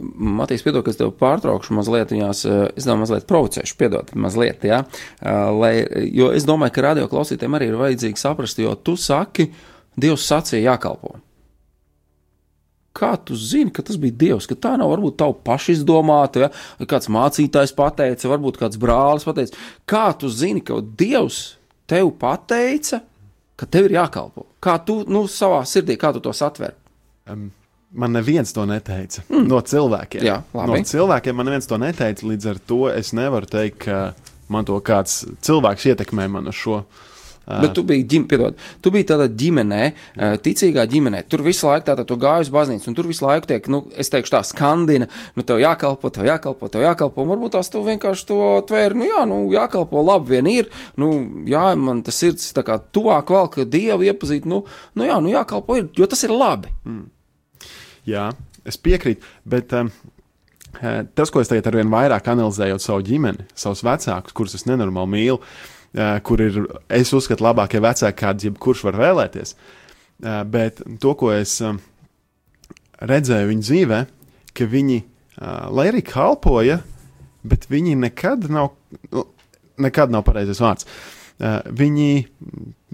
Matīs, 0.00 0.64
piedod, 0.64 0.82
ka 0.82 0.90
es 0.90 0.98
tev 0.98 1.12
pārtraukšu 1.20 1.74
mazliet, 1.76 2.10
viņās, 2.14 2.40
es 2.74 2.86
domāju, 2.86 3.02
mazliet 3.04 3.28
provocēšu, 3.30 3.76
piedod, 3.78 4.10
mazliet, 4.18 4.64
jā. 4.66 4.80
Lai, 5.22 5.74
jo 6.10 6.32
es 6.34 6.46
domāju, 6.48 6.74
ka 6.74 6.86
radio 6.88 7.06
klausītājiem 7.10 7.58
arī 7.58 7.68
ir 7.70 7.78
vajadzīgi 7.78 8.22
saprast, 8.22 8.62
jo 8.62 8.74
tu 8.74 8.96
saki, 8.98 9.52
Dievs 9.92 10.24
sacīja 10.24 10.70
jākalpo. 10.70 11.18
Kā 12.92 13.14
tu 13.16 13.36
zini, 13.38 13.72
ka 13.72 13.84
tas 13.86 13.96
bija 14.00 14.16
Dievs, 14.20 14.46
ka 14.50 14.56
tā 14.58 14.74
nav 14.80 14.90
varbūt 14.92 15.16
tava 15.22 15.36
pašizdomāta, 15.46 16.44
ja? 16.44 16.50
vai 16.80 16.88
kāds 16.90 17.08
mācītājs 17.12 17.72
pateica, 17.76 18.28
varbūt 18.28 18.60
kāds 18.60 18.80
brālis 18.80 19.24
pateica. 19.24 19.56
Kā 19.88 20.10
tu 20.18 20.28
zini, 20.28 20.60
ka 20.64 20.82
Dievs 21.00 21.40
tev 21.88 22.12
pateica, 22.20 23.00
ka 23.56 23.68
tev 23.68 23.88
ir 23.88 23.96
jākalpo? 23.96 24.44
Kā 24.62 24.76
tu 24.84 25.00
nu, 25.08 25.24
savā 25.30 25.62
sirdī, 25.68 25.96
kā 26.00 26.12
tu 26.12 26.20
to 26.24 26.34
satver? 26.36 26.76
Um, 27.30 27.48
man 27.92 28.12
neviens 28.12 28.52
to 28.52 28.66
neteica. 28.68 29.24
Mm. 29.28 29.46
No 29.50 29.60
cilvēkiem. 29.60 30.24
Jā, 30.26 30.40
labi. 30.54 30.68
no 30.70 30.90
cilvēkiem 30.92 31.38
man 31.38 31.48
neviens 31.48 31.68
to 31.70 31.78
neteica. 31.80 32.26
Līdz 32.28 32.50
ar 32.52 32.60
to 32.72 32.82
es 32.92 33.12
nevaru 33.16 33.48
teikt, 33.48 33.86
ka 33.86 34.02
man 34.52 34.68
to 34.68 34.76
kāds 34.84 35.22
cilvēks 35.44 35.88
ietekmē 35.92 36.28
man 36.32 36.50
uz 36.52 36.58
šo. 36.60 36.82
Bet 37.46 37.72
tu 37.74 37.82
biji, 37.86 38.04
ģim, 38.06 38.26
piedod, 38.30 38.58
tu 38.82 38.92
biji 38.94 39.08
tādā 39.08 39.26
ģimenē, 39.26 39.80
eh, 39.88 40.34
ticīgā 40.42 40.84
ģimenē. 40.90 41.24
Tur 41.28 41.42
visu 41.42 41.66
laiku 41.66 41.88
tātad 41.88 42.06
tu 42.06 42.16
gāji 42.16 42.46
uz 42.46 42.50
baznīcu, 42.54 42.88
un 42.88 42.94
tur 42.94 43.08
visu 43.10 43.26
laiku 43.26 43.50
tiek, 43.50 43.66
nu, 43.68 43.82
es 43.98 44.10
teikšu 44.12 44.36
tā, 44.36 44.42
skandina, 44.46 45.08
nu, 45.34 45.42
tev 45.42 45.58
jākalpo, 45.58 46.10
tev 46.14 46.28
jākalpo, 46.28 46.70
tev 46.70 46.86
jākalpo. 46.86 47.24
Un 47.24 47.32
varbūt 47.34 47.56
tās 47.56 47.72
tu 47.72 47.82
vienkārši 47.82 48.28
to 48.30 48.38
tvēri, 48.68 48.98
nu, 48.98 49.08
jā, 49.10 49.24
nu, 49.26 49.40
jākalpo, 49.54 50.04
labi 50.06 50.36
vien 50.36 50.52
ir, 50.52 50.70
nu, 50.96 51.10
jā, 51.50 51.66
man 51.78 52.04
tas 52.06 52.22
sirds 52.22 52.54
tā 52.54 52.62
kā 52.66 52.78
tuvāk 52.78 53.34
vēl, 53.34 53.50
ka 53.50 53.66
Dievu 53.66 54.06
iepazīt, 54.06 54.46
nu, 54.46 54.62
nu, 54.94 55.08
jā, 55.08 55.18
nu, 55.18 55.34
jākalpo 55.34 55.80
ir, 55.80 55.90
jo 55.98 56.06
tas 56.06 56.22
ir 56.22 56.34
labi. 56.34 56.70
Jā, 58.06 58.30
es 58.68 58.78
piekrītu, 58.78 59.26
bet 59.46 59.74
um, 59.78 59.90
tas, 61.14 61.30
ko 61.30 61.42
es 61.42 61.50
tagad 61.50 61.68
ar 61.70 61.78
vien 61.78 61.92
vairāk 61.92 62.32
analizēju 62.32 62.80
savu 62.82 63.04
ģimeni, 63.06 63.46
savus 63.54 63.84
vecākus, 63.86 64.34
kurus 64.36 64.56
es 64.58 64.66
nenormāli 64.66 65.14
mīlu, 65.14 65.38
eh, 65.38 65.81
kur 66.24 66.40
ir, 66.40 66.54
es 66.88 67.12
uzskatu, 67.12 67.44
labākie 67.44 67.80
vecāki, 67.84 68.16
kāds 68.16 68.46
jebkurš 68.46 68.84
var 68.88 68.96
vēlēties. 69.00 69.56
Eh, 70.22 70.44
Bet 70.44 70.82
to, 71.00 71.14
ko 71.18 71.32
es 71.34 71.56
um, 71.64 71.80
redzēju 73.02 73.50
viņu 73.50 73.66
dzīvē, 73.66 74.00
ka 74.54 74.66
viņi, 74.68 74.98
uh, 75.02 75.66
lai 75.74 75.88
arī 75.90 76.02
kalpoja, 76.06 76.82
bet 77.42 77.64
viņi 77.72 77.96
nekad 77.98 78.44
nav, 78.52 78.74
nekad 79.80 80.12
nav 80.12 80.22
pareizais 80.26 80.60
vārds. 80.62 80.86
Uh, 81.40 81.58
viņi 81.66 82.28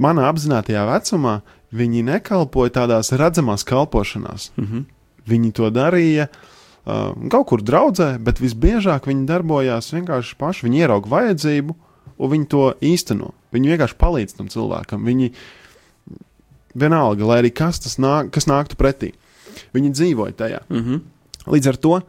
manā 0.01 0.29
apzinātajā 0.31 0.87
vecumā, 0.89 1.41
viņi 1.75 2.07
nekalpoja 2.07 2.77
tādās 2.79 3.13
redzamās 3.13 3.67
kalpošanās. 3.69 4.53
Mm 4.57 4.65
-hmm. 4.65 4.85
Viņi 5.29 5.53
to 5.53 5.69
darīja 5.75 6.29
uh, 6.31 7.13
kaut 7.29 7.47
kur 7.51 7.63
draudzē, 7.63 8.17
bet 8.19 8.41
visbiežāk 8.41 9.11
viņi 9.11 9.27
darbojās 9.27 9.93
vienkārši 9.93 10.39
paši. 10.39 10.65
Viņi 10.65 10.81
ierauga 10.87 11.09
vajadzību, 11.09 11.77
un 12.19 12.33
viņi 12.35 12.49
to 12.53 12.65
īsteno. 12.85 13.33
Viņi 13.55 13.73
vienkārši 13.73 13.99
palīdz 14.01 14.37
tam 14.39 14.51
cilvēkam. 14.53 15.07
Viņi 15.09 15.31
vienalga, 16.79 17.27
lai 17.29 17.41
arī 17.43 17.53
kas 17.55 17.81
tas 17.85 17.99
nāk, 18.03 18.33
kas 18.35 18.49
nāktu 18.51 18.79
pretī. 18.79 19.13
Viņi 19.75 19.95
dzīvoja 19.95 20.37
tajā. 20.39 20.61
Mm 20.69 20.85
-hmm. 20.85 21.01
Līdz 21.47 21.69
ar 21.69 21.77
to 21.77 22.01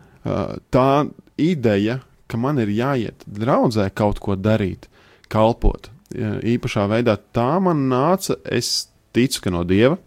tā 0.71 1.09
ideja, 1.37 1.99
ka 2.27 2.37
man 2.37 2.59
ir 2.59 2.67
jāiet 2.67 3.23
draudzē 3.25 3.89
kaut 3.89 4.19
ko 4.19 4.35
darīt, 4.35 4.89
kalpot 5.29 5.89
īpašā 6.13 6.87
veidā, 6.89 7.17
tā 7.33 7.59
man 7.61 7.89
nāca. 7.89 8.35
Es 8.45 8.89
ticu, 9.13 9.41
ka 9.41 9.49
no 9.49 9.63
dieva. 9.63 9.97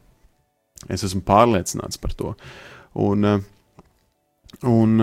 Es 0.89 1.05
esmu 1.05 1.23
pārliecināts 1.23 2.01
par 2.01 2.13
to. 2.13 2.35
Un, 2.95 3.25
un, 4.63 5.01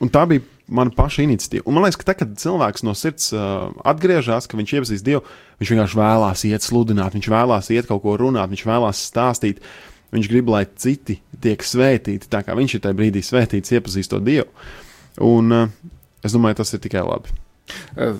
un 0.00 0.08
tā 0.08 0.26
bija 0.26 0.42
mana 0.68 0.92
paša 0.94 1.24
iniciatīva. 1.26 1.64
Un 1.66 1.76
man 1.76 1.86
liekas, 1.86 1.98
ka 2.00 2.08
tad, 2.10 2.20
kad 2.22 2.34
cilvēks 2.40 2.84
no 2.86 2.94
sirds 2.98 3.32
uh, 3.34 3.70
atgriežas, 3.88 4.48
ka 4.48 4.58
viņš 4.58 4.74
iepazīst 4.78 5.06
Dievu, 5.06 5.24
viņš 5.62 5.72
vienkārši 5.74 6.00
vēlās 6.00 6.44
iet 6.48 6.66
sludināt, 6.66 7.16
viņš 7.16 7.30
vēlās 7.32 7.70
iet 7.74 7.90
kaut 7.90 8.04
ko 8.04 8.16
runāt, 8.20 8.52
viņš 8.52 8.66
vēlās 8.68 9.02
stāstīt. 9.10 9.62
Viņš 10.12 10.28
grib, 10.28 10.50
lai 10.52 10.66
citi 10.76 11.22
tiek 11.40 11.62
svētīti, 11.64 12.28
tā 12.28 12.42
kā 12.44 12.52
viņš 12.58 12.76
ir 12.76 12.82
tajā 12.84 12.98
brīdī 12.98 13.22
svētīts, 13.24 13.72
iepazīstot 13.72 14.24
Dievu. 14.26 14.50
Un 15.24 15.56
uh, 15.56 15.94
es 16.24 16.36
domāju, 16.36 16.60
tas 16.60 16.76
ir 16.76 16.84
tikai 16.84 17.04
labi. 17.06 17.41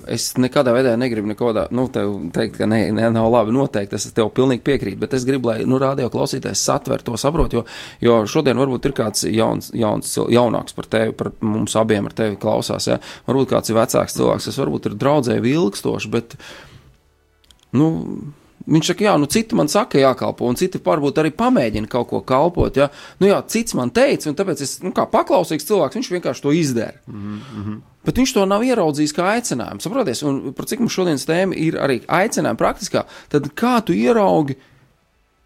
Es 0.09 0.29
nekādā 0.39 0.71
veidā 0.73 0.93
negribu 0.97 1.27
neko 1.29 1.51
tādu 1.53 1.75
nu, 1.75 1.85
teikt, 2.33 2.55
ka 2.57 2.67
ne, 2.69 2.79
ne, 2.95 3.07
nav 3.13 3.27
labi. 3.33 3.53
Noteikti 3.53 3.97
es 3.97 4.07
tev 4.15 4.31
pilnīgi 4.35 4.63
piekrītu, 4.65 4.99
bet 5.01 5.15
es 5.17 5.25
gribu, 5.27 5.51
lai 5.51 5.67
nu, 5.69 5.77
radio 5.81 6.09
klausītājs 6.13 6.63
satver 6.63 7.03
to 7.05 7.17
saprot. 7.19 7.53
Jo, 7.53 7.65
jo 8.01 8.19
šodien 8.29 8.59
varbūt 8.61 8.87
ir 8.89 8.95
kāds 8.97 9.25
jauns, 9.27 9.71
jauns, 9.77 10.13
jaunāks 10.31 10.77
par 10.77 10.89
tevi, 10.95 11.15
par 11.19 11.33
mums 11.43 11.75
abiem 11.79 12.07
ar 12.09 12.15
tevi 12.17 12.39
klausās. 12.41 12.87
Ja? 12.89 12.99
Varbūt 13.27 13.51
kāds 13.51 13.73
ir 13.73 13.79
vecāks 13.81 14.17
cilvēks, 14.17 14.47
kas 14.49 14.61
varbūt 14.63 14.89
ir 14.89 15.01
draudzēji 15.03 15.57
ilgstoši, 15.57 16.13
bet. 16.13 16.37
Nu, 17.73 17.89
Viņš 18.63 18.93
saka, 18.93 19.03
jā, 19.03 19.13
nu, 19.19 19.27
citi 19.27 19.57
man 19.59 19.67
saka, 19.67 19.99
jākalpo, 19.99 20.47
un 20.47 20.55
citi 20.55 20.79
varbūt 20.79 21.17
arī 21.19 21.33
pamēģina 21.35 21.89
kaut 21.91 22.07
ko 22.13 22.21
kalpot. 22.23 22.77
Ja? 22.79 22.87
Nu, 23.19 23.27
jā, 23.27 23.41
cits 23.51 23.75
man 23.75 23.91
teica, 23.91 24.29
un 24.31 24.37
tāpēc 24.39 24.61
es, 24.63 24.77
nu, 24.85 24.93
kā 24.95 25.03
paklausīgs 25.11 25.67
cilvēks, 25.67 25.97
viņš 25.99 26.11
vienkārši 26.13 26.45
to 26.45 26.53
izdara. 26.55 26.95
Mm 27.07 27.41
-hmm. 27.41 27.81
Bet 28.05 28.17
viņš 28.17 28.33
to 28.33 28.45
nav 28.45 28.63
ieraudzījis 28.63 29.15
kā 29.15 29.27
aicinājumu. 29.35 29.81
Saprotiet, 29.83 30.23
un 30.23 30.53
par 30.53 30.65
cik 30.65 30.79
mums 30.79 30.95
šodienas 30.95 31.27
tēma 31.27 31.55
ir 31.55 31.75
arī 31.75 32.01
aicinājuma 32.07 32.59
praktiskā, 32.59 33.03
tad 33.29 33.47
kā 33.55 33.81
tu 33.85 33.93
ieraugi, 33.93 34.55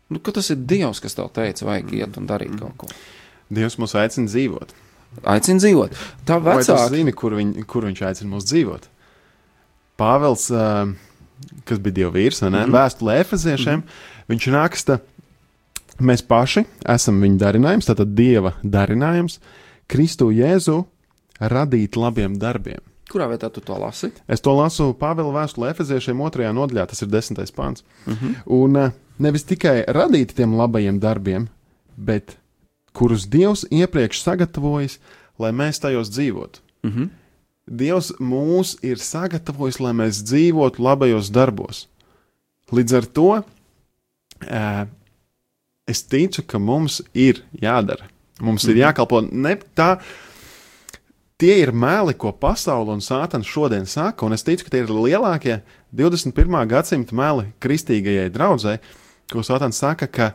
nu, 0.10 0.20
ka 0.20 0.32
tas 0.32 0.50
ir 0.50 0.58
Dievs, 0.58 1.00
kas 1.00 1.16
tev 1.16 1.30
teica, 1.34 1.66
vajag 1.66 1.94
iet 1.94 2.18
un 2.18 2.28
darīt 2.28 2.60
kaut 2.60 2.78
ko. 2.78 2.88
Dievs 3.50 3.78
mūs 3.78 3.96
aicina 3.96 4.28
dzīvot. 4.28 4.74
Aicina 5.24 5.60
dzīvot. 5.60 5.92
Tā 6.26 6.38
vecāka. 6.44 6.90
zini, 6.90 7.12
kur, 7.12 7.34
viņ, 7.34 7.64
kur 7.66 7.86
viņš 7.86 8.02
aicina 8.02 8.36
mūs 8.36 8.46
dzīvot? 8.46 8.90
Pāvils, 9.98 10.52
uh, 10.54 10.94
kas 11.66 11.80
bija 11.80 11.94
Dieva 11.94 12.12
vīrs, 12.12 12.42
mm 12.42 12.54
-hmm. 12.54 12.74
vēstulē 12.74 13.20
Efeziešiem, 13.20 13.80
mm 13.80 13.84
-hmm. 13.84 14.28
viņš 14.30 14.52
raksta, 14.52 15.00
mēs 16.00 16.22
paši 16.28 16.66
esam 16.86 17.22
viņa 17.22 17.38
darinājums, 17.38 17.90
tātad 17.90 18.14
Dieva 18.16 18.54
darinājums, 18.64 19.40
Kristu 19.88 20.32
Jēzu 20.32 20.86
radīt 21.40 21.96
labiem 21.96 22.40
darbiem. 22.40 22.80
Kurā 23.08 23.30
vietā 23.32 23.50
tu 23.50 23.62
to 23.62 23.78
lasi? 23.80 24.12
Es 24.28 24.42
to 24.42 24.52
lasu 24.52 24.94
Pāvila 25.00 25.32
vēstulē 25.32 25.70
Efeziešiem 25.72 26.22
otrajā 26.22 26.52
nodaļā, 26.52 26.88
tas 26.88 27.02
ir 27.02 27.08
desmitais 27.08 27.52
pāns. 27.52 27.84
Mm 28.06 28.14
-hmm. 28.14 28.36
Un 28.46 28.76
uh, 28.76 28.92
nevis 29.18 29.44
tikai 29.44 29.86
radīt 29.88 30.34
tiem 30.36 30.58
labajiem 30.58 31.00
darbiem, 31.00 31.48
bet 31.96 32.38
kurus 32.94 33.28
Dievs 33.30 33.66
iepriekš 33.72 34.22
sagatavojis, 34.22 35.00
lai 35.40 35.52
mēs 35.52 35.80
tajos 35.80 36.10
dzīvotu. 36.10 36.60
Mm 36.84 36.92
-hmm. 36.92 37.10
Dievs 37.68 38.14
mūs 38.24 38.78
ir 38.86 39.00
sagatavojis, 39.04 39.82
lai 39.84 39.94
mēs 39.98 40.22
dzīvotu 40.24 40.82
labajos 40.84 41.32
darbos. 41.36 41.86
Līdz 42.72 42.96
ar 42.96 43.08
to 43.12 43.32
es 45.88 46.04
ticu, 46.08 46.44
ka 46.48 46.60
mums 46.60 47.02
ir 47.14 47.44
jādara. 47.52 48.08
Mums 48.40 48.64
mm 48.64 48.70
-hmm. 48.70 48.76
ir 48.76 48.84
jākalpo 48.84 49.22
ne 49.32 49.58
tā. 49.76 49.98
Tie 51.38 51.60
ir 51.60 51.72
meli, 51.72 52.14
ko 52.14 52.32
pasaule 52.32 52.92
un 52.92 53.00
sātans 53.00 53.46
šodien 53.46 53.86
saka, 53.86 54.26
un 54.26 54.34
es 54.34 54.44
ticu, 54.44 54.64
ka 54.64 54.70
tie 54.70 54.80
ir 54.80 54.90
lielākie 54.90 55.62
21. 55.94 56.68
gadsimta 56.68 57.16
meli 57.16 57.54
kristīgajai 57.60 58.30
draudzē, 58.30 58.80
ko 59.32 59.40
sātans 59.40 59.78
saka, 59.78 60.08
ka 60.08 60.32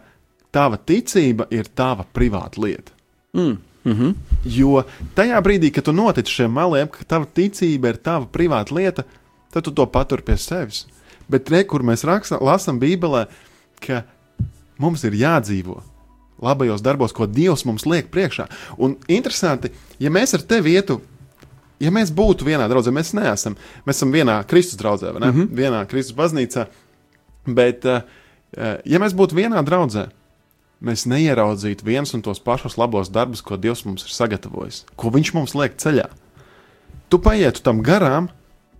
tava 0.52 0.76
ticība 0.76 1.46
ir 1.50 1.64
tava 1.74 2.04
privāta 2.14 2.62
lieta. 2.62 2.92
Mm. 3.34 3.58
Mm 3.84 3.92
-hmm. 3.92 4.14
Jo 4.44 4.84
tajā 5.14 5.42
brīdī, 5.42 5.70
kad 5.70 5.84
tu 5.84 5.92
notic 5.92 6.26
šiem 6.26 6.52
meliem, 6.52 6.88
ka 6.88 7.04
tava 7.04 7.26
ticība 7.34 7.88
ir 7.88 7.96
tava 7.96 8.26
privāta 8.26 8.74
lieta, 8.74 9.02
tad 9.52 9.64
tu 9.64 9.70
to 9.70 9.86
patur 9.86 10.22
pie 10.22 10.36
sevis. 10.36 10.86
Bet 11.28 11.50
re, 11.50 11.64
kur 11.64 11.82
mēs 11.82 12.04
raksta, 12.04 12.38
lasām 12.40 12.78
Bībelē, 12.78 13.26
ka 13.80 14.02
mums 14.78 15.04
ir 15.04 15.12
jādzīvo 15.12 15.82
labajos 16.42 16.82
darbos, 16.82 17.12
ko 17.12 17.26
Dievs 17.26 17.64
mums 17.64 17.86
liek 17.86 18.10
priekšā. 18.10 18.48
Un 18.78 18.96
interesanti, 19.08 19.70
ja 19.98 20.10
mēs 20.10 20.34
ar 20.34 20.42
tevi 20.42 20.74
ietu, 20.74 21.00
ja 21.82 21.90
mēs 21.94 22.12
būtu 22.14 22.46
vienā 22.46 22.66
draudzē, 22.70 22.90
mēs 22.94 23.14
neesam, 23.14 23.56
mēs 23.86 24.00
esam 24.00 24.14
vienā 24.14 24.40
Kristus 24.50 24.80
draudzē, 24.80 25.12
vai 25.12 25.20
ne? 25.20 25.30
Mm 25.30 25.38
-hmm. 25.38 25.48
Vienā 25.56 25.86
Kristus 25.86 26.16
baznīcā. 26.16 26.66
Bet, 27.46 27.84
eh, 27.84 28.02
ja 28.84 28.98
mēs 28.98 29.14
būtu 29.14 29.34
vienā 29.34 29.62
draudzē, 29.64 30.08
mēs 30.82 31.06
neieraudzītu 31.10 31.86
viens 31.86 32.12
un 32.16 32.22
tos 32.26 32.42
pašus 32.42 32.76
labos 32.80 33.10
darbus, 33.12 33.42
ko 33.44 33.56
Dievs 33.60 33.84
mums 33.86 34.04
ir 34.06 34.14
sagatavojis, 34.14 34.84
ko 34.98 35.12
Viņš 35.14 35.32
mums 35.36 35.54
liek 35.58 35.78
ceļā. 35.78 36.08
Tu 37.12 37.18
paietu 37.22 37.62
tam 37.62 37.82
garām, 37.86 38.30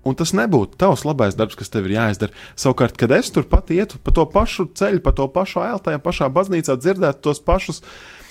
un 0.02 0.16
tas 0.18 0.32
nebūtu 0.34 0.78
tavs 0.80 1.04
labais 1.06 1.36
darbs, 1.38 1.54
kas 1.58 1.70
tev 1.70 1.86
ir 1.86 1.96
jāizdara. 1.98 2.34
Savukārt, 2.58 2.96
kad 2.98 3.12
es 3.14 3.30
tur 3.30 3.46
pat 3.46 3.70
ietu 3.70 4.00
pa 4.02 4.14
to 4.14 4.24
pašu 4.26 4.66
ceļu, 4.74 5.02
pa 5.04 5.12
to 5.14 5.28
pašu 5.30 5.62
ailu, 5.62 5.82
tajā 5.84 6.00
pašā 6.02 6.30
baznīcā 6.32 6.76
dzirdētu 6.80 7.22
tos 7.22 7.42
pašus 7.44 7.82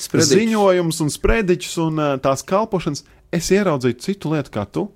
Sprediķus. 0.02 0.34
ziņojumus 0.34 1.02
un 1.06 1.14
sprediķus 1.14 1.78
un 1.86 2.02
uh, 2.02 2.16
tās 2.24 2.44
kalpošanas, 2.44 3.06
es 3.32 3.52
ieraudzītu 3.56 4.04
citu 4.04 4.34
lietu 4.34 4.52
kā 4.52 4.66
tu. 4.68 4.90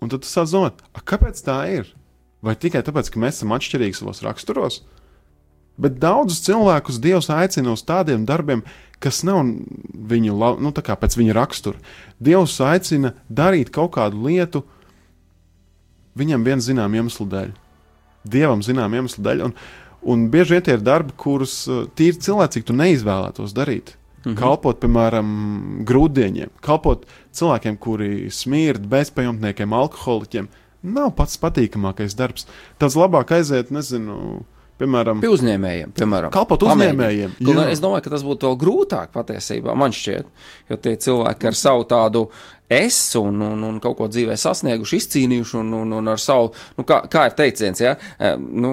Un 0.00 0.08
tad 0.08 0.24
tu 0.24 0.28
"A, 0.96 1.00
kāpēc 1.00 1.40
tā 1.44 1.58
ir? 1.68 1.94
Vai 2.42 2.56
tikai 2.56 2.80
tāpēc, 2.80 3.12
ka 3.12 3.20
mēs 3.20 3.40
esam 3.40 3.52
atšķirīgi 3.52 4.00
savos 4.00 4.22
raksturos? 4.24 4.80
Bet 5.80 5.96
daudzus 6.02 6.42
cilvēkus 6.44 7.00
Dievs 7.00 7.30
aicina 7.32 7.72
uz 7.72 7.82
tādiem 7.86 8.26
darbiem, 8.28 8.62
kas 9.00 9.22
nav 9.24 9.40
viņu, 10.10 10.36
nu, 10.60 10.72
tā 10.76 10.84
kā 10.84 10.96
pēc 11.00 11.16
viņa 11.16 11.36
rakstura. 11.36 11.80
Dievs 12.20 12.58
aicina 12.64 13.14
darīt 13.32 13.72
kaut 13.72 13.94
kādu 13.96 14.20
lietu 14.26 14.64
viņam 16.20 16.44
viena 16.44 16.64
zināma 16.64 17.00
iemesla 17.00 17.26
dēļ. 17.34 17.54
Dievam 18.30 18.64
zināma 18.64 19.00
iemesla 19.00 19.24
dēļ. 19.24 19.46
Un, 19.46 19.56
un 20.12 20.28
bieži 20.32 20.56
vien 20.56 20.66
tie 20.66 20.76
ir 20.76 20.84
darbi, 20.84 21.16
kurus 21.16 21.62
uh, 21.70 21.86
tīri 21.96 22.20
cilvēcīgi 22.20 22.68
tu 22.68 22.76
neizvēlētos 22.76 23.56
darīt. 23.56 23.94
Mhm. 24.20 24.36
Kalpot, 24.36 24.76
piemēram, 24.82 25.28
grūtdieniem, 25.88 26.52
kalpot 26.64 27.06
cilvēkiem, 27.36 27.78
kuri 27.80 28.28
smird, 28.34 28.84
bezpajumtniekiem, 28.90 29.72
alkoholiķiem, 29.72 30.50
nav 30.92 31.14
pats 31.16 31.40
patīkamākais 31.40 32.16
darbs. 32.18 32.44
Tas 32.80 32.98
labāk 33.00 33.32
aiziet, 33.38 33.72
nezinu, 33.72 34.42
piemēram, 34.80 35.20
Pie 35.22 35.32
uzņēmējiem, 35.34 35.96
piemēram. 35.98 36.32
Kalpot 36.34 36.64
uzņēmējiem, 36.68 37.36
gan 37.40 37.60
jā. 37.62 37.66
Es 37.74 37.82
domāju, 37.82 38.06
ka 38.06 38.14
tas 38.16 38.24
būtu 38.26 38.48
vēl 38.48 38.60
grūtāk 38.64 39.12
patiesībā, 39.16 39.76
man 39.78 39.94
šķiet, 39.96 40.32
jo 40.70 40.80
tie 40.80 40.96
cilvēki 41.04 41.52
ar 41.52 41.58
savu 41.58 41.86
tādu 41.90 42.28
es 42.70 43.14
un, 43.18 43.40
un, 43.42 43.62
un 43.66 43.78
kaut 43.82 43.96
ko 43.98 44.06
dzīvē 44.06 44.36
sasnieguši, 44.38 45.00
izcīnījuši, 45.02 45.56
un, 45.58 45.72
un, 45.80 45.94
un 45.98 46.10
ar 46.12 46.20
savu, 46.22 46.52
nu, 46.78 46.84
kā, 46.86 47.00
kā 47.10 47.24
ir 47.26 47.34
teiciens, 47.38 47.82
ja, 47.82 47.96
eh, 48.22 48.36
nu, 48.38 48.70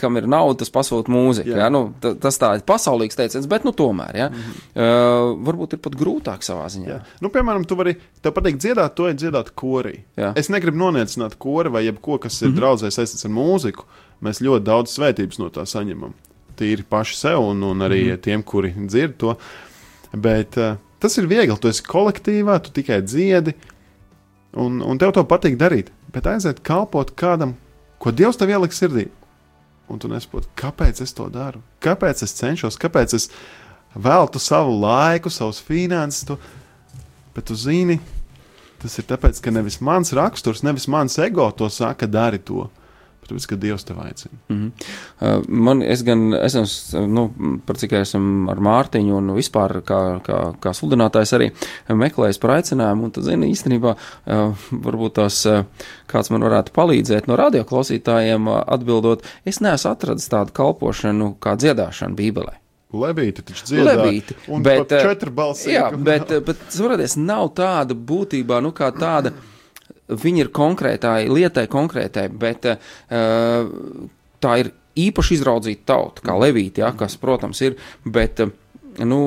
kam 0.00 0.16
ir 0.16 0.28
nauda, 0.30 0.62
tas 0.62 0.72
pasūta 0.72 1.12
mūziku. 1.12 1.52
Ja, 1.60 1.68
nu, 1.72 1.90
ta- 2.00 2.14
tas 2.24 2.40
tā 2.40 2.54
ir 2.56 2.64
pasaulīgs 2.68 3.20
teiciens, 3.20 3.48
bet 3.50 3.68
nu, 3.68 3.74
tomēr, 3.76 4.16
ja, 4.16 4.30
mm 4.32 4.40
-hmm. 4.40 4.64
uh, 4.80 5.44
varbūt 5.50 5.76
ir 5.76 5.84
pat 5.84 5.98
grūtāk 6.00 6.46
savā 6.46 6.70
ziņā. 6.72 6.88
Jā. 6.88 7.00
Nu, 7.20 7.28
piemēram, 7.28 7.68
tu 7.68 7.76
vari, 7.76 7.98
tev 8.22 8.32
patīk 8.32 8.56
dziedāt, 8.56 8.96
to 8.96 9.08
ir 9.12 9.14
dziedāt 9.14 9.52
korī. 9.52 9.98
Jā. 10.16 10.32
Es 10.36 10.48
negribu 10.48 10.80
noniecināt 10.80 11.36
kori 11.38 11.68
vai 11.68 11.84
jebko, 11.84 12.18
kas 12.18 12.42
ir 12.42 12.48
mm 12.48 12.54
-hmm. 12.54 12.60
draudzē 12.60 12.90
saistīts 12.90 13.24
ar 13.24 13.30
mūziku. 13.30 13.84
Mēs 14.24 14.42
ļoti 14.44 14.66
daudz 14.66 14.92
svētības 14.92 15.40
no 15.40 15.48
tā 15.52 15.64
saņemam. 15.68 16.12
Tīri 16.60 16.84
paši 16.84 17.16
sev 17.16 17.40
un, 17.40 17.62
un 17.64 17.86
arī 17.86 18.02
mm 18.10 18.22
tiem, 18.24 18.42
kuri 18.44 18.74
dzird 18.76 19.16
to. 19.20 19.36
Bet 20.12 20.58
uh, 20.60 20.76
tas 21.00 21.16
ir 21.16 21.28
viegli. 21.30 21.56
Tu 21.56 21.70
esi 21.70 21.84
kolektīvā, 21.86 22.58
tu 22.60 22.74
tikai 22.76 23.00
dziedi, 23.06 23.54
un, 24.60 24.82
un 24.84 25.00
tev 25.00 25.14
to 25.16 25.24
patīk 25.24 25.56
darīt. 25.60 25.88
Bet 26.12 26.26
aiziet 26.26 26.60
kalpot 26.66 27.14
kādam, 27.16 27.54
ko 28.02 28.12
Dievs 28.12 28.38
tev 28.40 28.50
ieliks 28.52 28.80
sirdī. 28.82 29.06
Un 29.90 29.98
tu 29.98 30.10
nesaproti, 30.10 30.50
kāpēc 30.58 31.00
es 31.02 31.14
to 31.16 31.26
daru, 31.32 31.62
kāpēc 31.82 32.22
es 32.22 32.34
cenšos, 32.38 32.78
kāpēc 32.78 33.14
es 33.16 33.30
veltu 33.94 34.38
savu 34.38 34.76
laiku, 34.82 35.32
savus 35.32 35.58
finanses. 35.66 36.28
To... 36.28 36.36
Bet 37.34 37.48
tu 37.50 37.56
zini, 37.58 37.98
tas 38.82 38.94
ir 39.00 39.08
tāpēc, 39.10 39.40
ka 39.42 39.54
nevis 39.54 39.80
mans 39.82 40.12
raksturs, 40.14 40.62
nevis 40.66 40.86
mans 40.90 41.18
ego 41.22 41.48
to 41.50 41.70
saka, 41.72 42.06
dari 42.06 42.38
to. 42.38 42.68
Bet 43.30 43.40
tāpēc, 43.40 43.48
ka 43.48 43.58
Dievs 43.60 43.86
tev 43.86 44.00
aicina. 44.02 44.38
Mhm. 44.48 44.70
Uh, 45.20 45.48
Man, 45.48 45.82
es 45.82 46.02
gan 46.06 46.34
esmu, 46.34 46.64
nu, 47.08 47.26
par 47.66 47.78
cik 47.80 47.92
esmu 48.00 48.50
ar 48.50 48.60
Mārtiņu 48.60 49.16
un 49.16 49.34
vispār 49.36 49.80
kā, 49.86 50.20
kā, 50.26 50.38
kā 50.60 50.72
sludinātājs 50.74 51.34
arī 51.36 51.50
meklējis 51.88 52.40
par 52.40 52.56
aicinājumu, 52.58 53.08
un 53.08 53.14
tad, 53.14 53.26
zini, 53.28 53.50
īstenībā 53.54 53.94
uh, 53.96 54.64
varbūt 54.72 55.18
tās 55.20 55.42
uh, 55.48 55.64
kāds 56.10 56.30
man 56.34 56.46
varētu 56.46 56.74
palīdzēt 56.76 57.28
no 57.30 57.38
radioklausītājiem 57.40 58.50
atbildot, 58.60 59.26
es 59.44 59.60
neesmu 59.60 59.92
atradis 59.92 60.30
tādu 60.30 60.54
kalpošanu 60.56 61.34
kā 61.42 61.56
dziedāšana 61.60 62.18
Bībelē. 62.18 62.60
Levīti 62.90 63.44
taču 63.46 63.68
dziedāja. 63.68 64.02
Levīti, 64.02 64.34
Un 64.50 64.64
bet, 64.66 64.92
eh, 64.92 65.04
četri 65.06 65.30
balsi. 65.30 65.70
Jā, 65.70 65.90
bet, 65.94 66.30
eh, 66.30 66.40
bet 66.40 66.56
saprotiet, 66.68 67.16
nav 67.16 67.52
tāda 67.54 67.94
būtībā, 67.94 68.60
nu 68.62 68.72
kā 68.72 68.90
tāda, 68.90 69.32
viņa 70.10 70.44
ir 70.44 70.50
konkrētai 70.54 71.28
lietai, 71.30 71.66
konkrētai, 71.70 72.26
bet 72.42 72.66
uh, 72.72 72.78
tā 74.40 74.56
ir 74.62 74.72
īpaši 74.98 75.38
izraudzīta 75.38 75.86
tauta, 75.92 76.24
kā 76.26 76.34
Levīti, 76.40 76.82
ja, 76.82 76.90
kas, 76.96 77.16
protams, 77.20 77.62
ir, 77.66 77.78
bet. 78.04 78.40
eh, 78.46 78.56
Nu, 79.00 79.20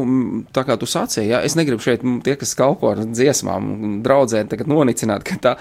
tā 0.54 0.66
kā 0.68 0.76
tu 0.78 0.86
sacīji, 0.86 1.30
ja, 1.32 1.38
es 1.42 1.56
negribu 1.56 1.82
šeit 1.82 2.02
tie, 2.26 2.34
kas 2.36 2.52
kalpo 2.54 2.90
ar 2.92 3.00
dziesmām, 3.08 4.02
draudzēm, 4.04 4.50
tagad 4.52 4.68
nonicināt, 4.68 5.24
ka 5.24 5.38
tā, 5.40 5.54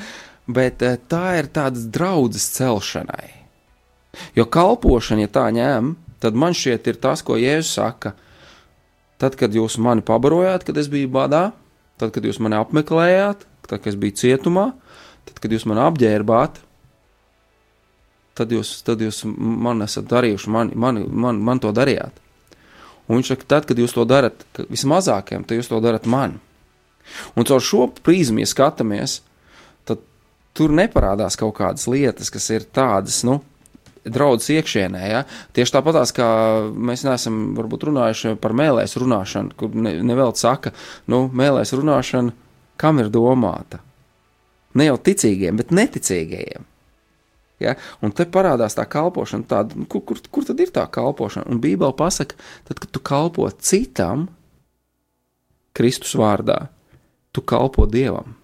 bet 0.51 0.83
eh, 0.83 0.99
tā 1.09 1.39
ir 1.39 1.47
tādas 1.55 1.87
draudzes 1.87 2.49
celšanai. 2.59 3.31
Jo 4.37 4.45
kalpošana, 4.51 5.23
ja 5.25 5.31
tā 5.33 5.47
ņem, 5.55 5.95
tad 6.21 6.35
man 6.35 6.53
šķiet, 6.53 6.91
ir 6.91 6.99
tas, 7.01 7.23
ko 7.23 7.39
Jēzus 7.39 7.71
saka. 7.79 8.13
Tad, 9.23 9.39
kad 9.39 9.55
jūs 9.55 9.79
mani 9.79 10.03
pabarojāt, 10.03 10.67
kad 10.67 10.83
es 10.83 10.91
biju 10.93 11.09
badā, 11.15 11.53
tad, 12.03 12.11
kad 12.13 12.27
jūs 12.27 12.43
mani 12.43 12.59
apmeklējāt, 12.59 13.47
tad, 13.69 13.79
kad 13.79 13.93
es 13.95 13.99
biju 14.03 14.19
cietumā, 14.19 14.73
tad, 15.29 15.39
kad 15.43 15.55
jūs 15.55 15.67
mani 15.69 15.85
apģērbāt, 15.85 16.61
tad 18.39 18.55
jūs, 18.55 18.75
tad 18.87 19.03
jūs 19.05 19.23
man 19.27 19.85
esat 19.85 20.09
darījuši, 20.11 20.53
man, 20.53 20.73
man, 20.75 21.03
man, 21.09 21.43
man 21.45 21.63
to 21.63 21.73
darījāt. 21.77 22.19
Un 23.09 23.19
viņš 23.19 23.33
saka, 23.35 23.49
tad, 23.57 23.69
kad 23.69 23.79
jūs 23.79 23.95
to 23.97 24.07
darat 24.09 24.45
ka 24.57 24.65
vismazākiem, 24.71 25.45
tad 25.45 25.59
jūs 25.59 25.71
to 25.71 25.81
darat 25.85 26.07
man. 26.09 26.39
Un 27.37 27.49
caur 27.49 27.63
šo 27.65 27.89
prizmu, 28.05 28.41
ja 28.41 28.49
skatāmies, 28.49 29.21
tad 29.89 30.05
tur 30.57 30.73
neparādās 30.73 31.37
kaut 31.39 31.57
kādas 31.59 31.89
lietas, 31.91 32.31
kas 32.33 32.47
ir 32.55 32.69
tādas, 32.73 33.21
nu, 33.27 33.41
draudzes 34.05 34.51
iekšienē. 34.57 35.03
Ja? 35.11 35.23
Tieši 35.55 35.77
tāpatās, 35.77 36.15
kā 36.17 36.27
mēs 36.73 37.05
neesam 37.07 37.53
varbūt 37.59 37.89
runājuši 37.91 38.37
par 38.43 38.55
mēlēs 38.59 38.97
runāšanu, 38.99 39.57
kur 39.59 39.75
ne, 39.75 39.97
nevēl 40.07 40.35
saka, 40.39 40.75
nu, 41.13 41.27
mēlēs 41.29 41.75
runāšana, 41.79 42.35
kam 42.81 43.03
ir 43.03 43.13
domāta? 43.15 43.83
Ne 44.79 44.89
jau 44.89 44.99
ticīgiem, 45.09 45.59
bet 45.61 45.73
neticīgajiem. 45.75 46.69
Ja? 47.63 47.77
Un 48.03 48.15
te 48.17 48.27
parādās 48.27 48.77
tā 48.79 48.85
kalpošana, 48.91 49.47
tāda, 49.49 49.87
kur, 49.91 50.03
kur, 50.09 50.21
kur 50.35 50.47
tad 50.49 50.61
ir 50.63 50.73
tā 50.75 50.85
kalpošana? 50.93 51.49
Un 51.53 51.61
Bībele 51.63 51.95
pasaka, 51.97 52.39
tad, 52.69 52.81
kad 52.83 52.91
tu 52.91 53.03
kalpo 53.05 53.49
citam, 53.63 54.27
Kristus 55.77 56.17
vārdā, 56.19 56.67
tu 57.33 57.45
kalpo 57.45 57.87
Dievam. 57.89 58.35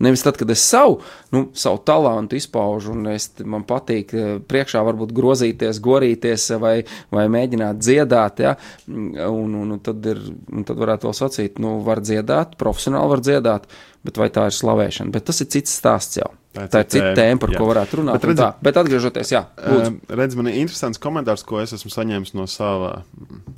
Nevis 0.00 0.22
tad, 0.24 0.38
kad 0.40 0.50
es 0.50 0.62
savu, 0.64 0.98
nu, 1.34 1.42
savu 1.54 1.78
talantu 1.84 2.38
izpaužu, 2.38 2.94
un 2.96 3.10
es, 3.12 3.28
man 3.44 3.66
patīk 3.68 4.14
eh, 4.16 4.30
priekšā 4.40 4.80
varbūt 4.86 5.12
grozīties, 5.16 5.80
gorīties 5.84 6.46
eh, 6.54 6.60
vai, 6.62 6.74
vai 7.12 7.26
mēģināt 7.32 7.82
dziedāt, 7.84 8.40
ja? 8.46 8.54
un, 8.88 9.52
un, 9.52 9.76
un, 9.76 9.78
tad 9.84 10.08
ir, 10.08 10.22
un 10.48 10.64
tad 10.64 10.80
varētu 10.80 11.10
vēl 11.10 11.16
sacīt, 11.20 11.60
nu, 11.60 11.78
var 11.84 12.00
dziedāt, 12.00 12.56
profesionāli 12.60 13.12
var 13.12 13.24
dziedāt, 13.26 13.68
bet 14.08 14.20
vai 14.22 14.30
tā 14.32 14.48
ir 14.48 14.56
slavēšana? 14.56 15.12
Bet 15.12 15.28
tas 15.28 15.44
ir 15.44 15.50
cits 15.52 15.76
stāsts 15.82 16.22
jau. 16.22 16.32
Tā 16.50 16.64
Tā 16.66 16.80
ir 16.82 16.88
cita 16.90 17.12
tēma, 17.14 17.38
par 17.38 17.52
jā. 17.52 17.60
ko 17.60 17.66
varētu 17.68 18.00
runāt. 18.00 18.16
Bet 18.16 18.24
redzi- 18.26 18.42
tā. 18.42 18.48
bet 18.66 18.78
atgriežoties, 18.80 19.28
jā, 19.30 19.44
lūdzu. 19.54 19.92
Uh, 19.92 20.16
redz, 20.18 20.34
man 20.34 20.48
ir 20.50 20.56
interesants 20.64 20.98
komentārs, 20.98 21.44
ko 21.46 21.60
es 21.62 21.76
esmu 21.76 21.92
saņēmis 21.94 22.34
no 22.34 22.48
sava 22.50 23.04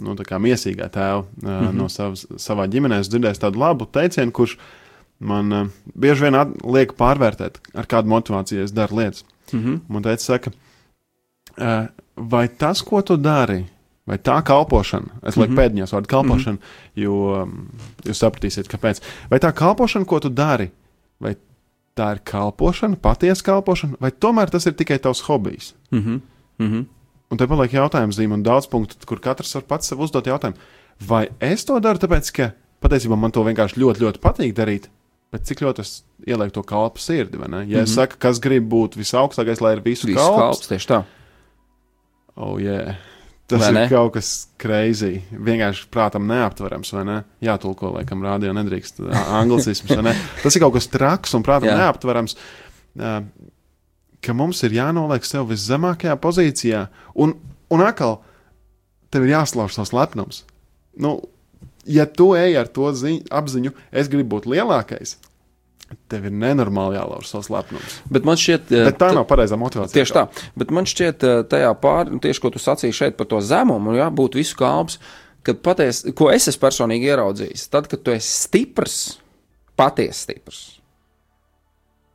nu, 0.03 0.13
tā 0.19 0.27
kā 0.29 0.37
miesīgā 0.43 0.91
tēva, 0.93 1.23
uh, 1.23 1.41
mm. 1.41 1.55
-hmm. 1.57 1.79
no 1.79 1.89
savas, 1.89 2.27
savā 2.37 2.67
ģimenē. 2.69 3.01
Es 3.01 3.09
dzirdēju 3.09 3.41
tādu 3.47 3.63
labu 3.63 3.87
teicienu, 3.89 4.35
kurš 4.35 4.59
man 5.23 5.53
uh, 5.53 5.69
bieži 5.95 6.27
vien 6.27 6.39
liek 6.75 6.97
pārvērtēt, 6.99 7.61
ar 7.79 7.89
kādu 7.91 8.13
motivāciju 8.13 8.65
es 8.65 8.75
daru 8.75 8.99
lietas. 9.01 9.25
Mm 9.53 9.61
-hmm. 9.65 9.81
Man 9.89 10.03
teica, 10.03 10.23
saka, 10.23 10.51
uh, 11.59 11.87
vai 12.17 12.49
tas, 12.49 12.83
ko 12.83 13.03
tu 13.03 13.17
dari, 13.17 13.65
vai 14.07 14.19
tā 14.19 14.43
kalpošana, 14.43 15.23
es 15.23 15.37
lieku 15.37 15.53
mm 15.53 15.59
-hmm. 15.59 15.63
pēdiņās 15.63 15.93
vārdu 15.93 16.07
kalpošana, 16.07 16.57
mm 16.57 16.59
-hmm. 16.59 17.03
jo 17.03 17.43
um, 17.43 17.69
jūs 18.05 18.19
sapratīsiet, 18.19 18.69
kāpēc. 18.69 19.03
Vai 19.31 19.39
tā 19.39 19.53
kalpošana, 19.53 20.05
ko 20.05 20.21
tu 20.21 20.29
dari, 20.29 20.71
vai 21.21 21.37
tā 21.97 22.13
ir 22.13 22.21
kalpošana, 22.25 22.97
patiesa 22.97 23.43
kalpošana, 23.43 23.97
vai 24.01 24.11
tomēr 24.11 24.51
tas 24.51 24.67
ir 24.67 24.73
tikai 24.73 24.99
tavs 24.99 25.21
hobijs? 25.21 25.75
Mm 25.91 25.99
-hmm. 25.99 26.21
Mm 26.59 26.73
-hmm. 26.73 26.85
Un 27.31 27.39
te 27.39 27.47
paliek 27.47 27.73
jautājums, 27.73 28.17
zīme, 28.17 28.33
un 28.33 28.43
daudz 28.43 28.67
punktu, 28.67 28.97
kur 29.07 29.21
katrs 29.21 29.55
var 29.55 29.63
pats 29.63 29.89
sev 29.89 30.01
uzdot 30.01 30.27
jautājumu, 30.27 30.57
vai 31.09 31.29
es 31.41 31.65
to 31.65 31.81
daru, 31.81 31.99
tāpēc, 31.99 32.33
ka 32.33 32.51
patiesībā 32.81 33.17
man 33.17 33.31
to 33.31 33.45
vienkārši 33.45 33.81
ļoti, 33.81 34.01
ļoti 34.01 34.19
patīk 34.19 34.53
darīt. 34.57 34.89
Bet 35.33 35.47
cik 35.49 35.63
ļoti 35.65 35.81
es 35.81 36.03
ielieku 36.29 36.59
to 36.59 36.63
kalpu 36.69 37.01
sirdi, 37.01 37.39
vai 37.41 37.49
ne? 37.49 37.63
Ja 37.63 37.65
mm 37.65 37.73
-hmm. 37.73 37.83
es 37.83 37.95
saku, 37.95 38.19
kas 38.19 38.41
grib 38.41 38.69
būt 38.69 38.99
visaugstākais, 39.01 39.63
lai 39.65 39.73
ir 39.77 39.83
visu, 39.85 40.07
Viss 40.07 40.17
kalps, 40.21 40.39
kalps, 40.39 40.69
tieši 40.69 40.89
tā. 40.89 41.03
Oh, 42.37 42.61
yeah. 42.61 42.97
Tas 43.47 43.61
Vai 43.61 43.69
ir 43.69 43.75
ne? 43.75 43.89
kaut 43.89 44.15
kas 44.15 44.29
crazy. 44.61 45.21
Vienkārši 45.33 45.89
prātam 45.93 46.25
neaptverams, 46.31 46.93
vai 46.93 47.05
ne? 47.05 47.17
Jātulko, 47.45 47.91
laikam, 47.99 48.23
rādio 48.25 48.53
nedrīkst. 48.57 49.03
ā, 49.13 49.25
Anglicisms, 49.43 49.91
vai 49.93 50.03
ne? 50.03 50.15
Tas 50.43 50.57
ir 50.57 50.63
kaut 50.65 50.73
kas 50.79 50.89
traks 50.89 51.35
un 51.37 51.45
prātam 51.45 51.73
Jā. 51.73 51.77
neaptverams. 51.83 52.37
ā, 52.97 53.23
Ka 54.23 54.33
mums 54.33 54.63
ir 54.63 54.71
jānoliek 54.71 55.25
sev 55.27 55.49
viszemākajā 55.51 56.15
pozīcijā, 56.23 56.87
un, 57.19 57.35
un 57.75 57.81
atkal 57.83 58.21
tev 59.11 59.25
ir 59.27 59.33
jāslauž 59.35 59.75
savs 59.75 59.91
lepnums. 59.93 60.45
Nu, 60.95 61.17
ja 61.87 62.07
tu 62.07 62.33
ej 62.39 62.57
ar 62.63 62.71
to 62.71 62.91
ziņu, 62.97 63.27
apziņu, 63.31 63.75
es 63.93 64.11
gribu 64.13 64.37
būt 64.37 64.49
lielākais, 64.53 65.17
tev 66.11 66.29
ir 66.29 66.35
nenormāli 66.35 66.97
jālauž 66.97 67.29
savs 67.29 67.51
lepnums. 67.53 67.99
Bet 68.13 68.27
man 68.29 68.39
šķiet, 68.41 68.71
Bet 68.91 69.01
tā 69.01 69.11
nav 69.17 69.27
pareizā 69.31 69.59
motivācija. 69.61 70.01
Tieši 70.01 70.17
tā, 70.17 70.27
bet 70.59 70.73
man 70.75 70.89
šķiet, 70.89 71.27
eh, 71.27 71.43
tajā 71.49 71.73
pāri, 71.83 72.21
tieši 72.23 72.45
ko 72.45 72.53
tu 72.55 72.63
sacīji 72.63 72.97
šeit 72.97 73.19
par 73.19 73.29
to 73.31 73.41
zemumu, 73.45 73.97
jā, 73.99 74.09
būt 74.15 74.39
visu 74.41 74.57
kalps, 74.59 74.99
kad 75.43 75.59
patiesi, 75.65 76.15
ko 76.15 76.31
es 76.33 76.49
esmu 76.49 76.63
personīgi 76.63 77.11
ieraudzījis, 77.11 77.67
tad, 77.73 77.91
kad 77.91 78.03
tu 78.05 78.15
esi 78.15 78.47
stiprs, 78.47 79.19
patiesi 79.77 80.27
stiprs, 80.29 80.63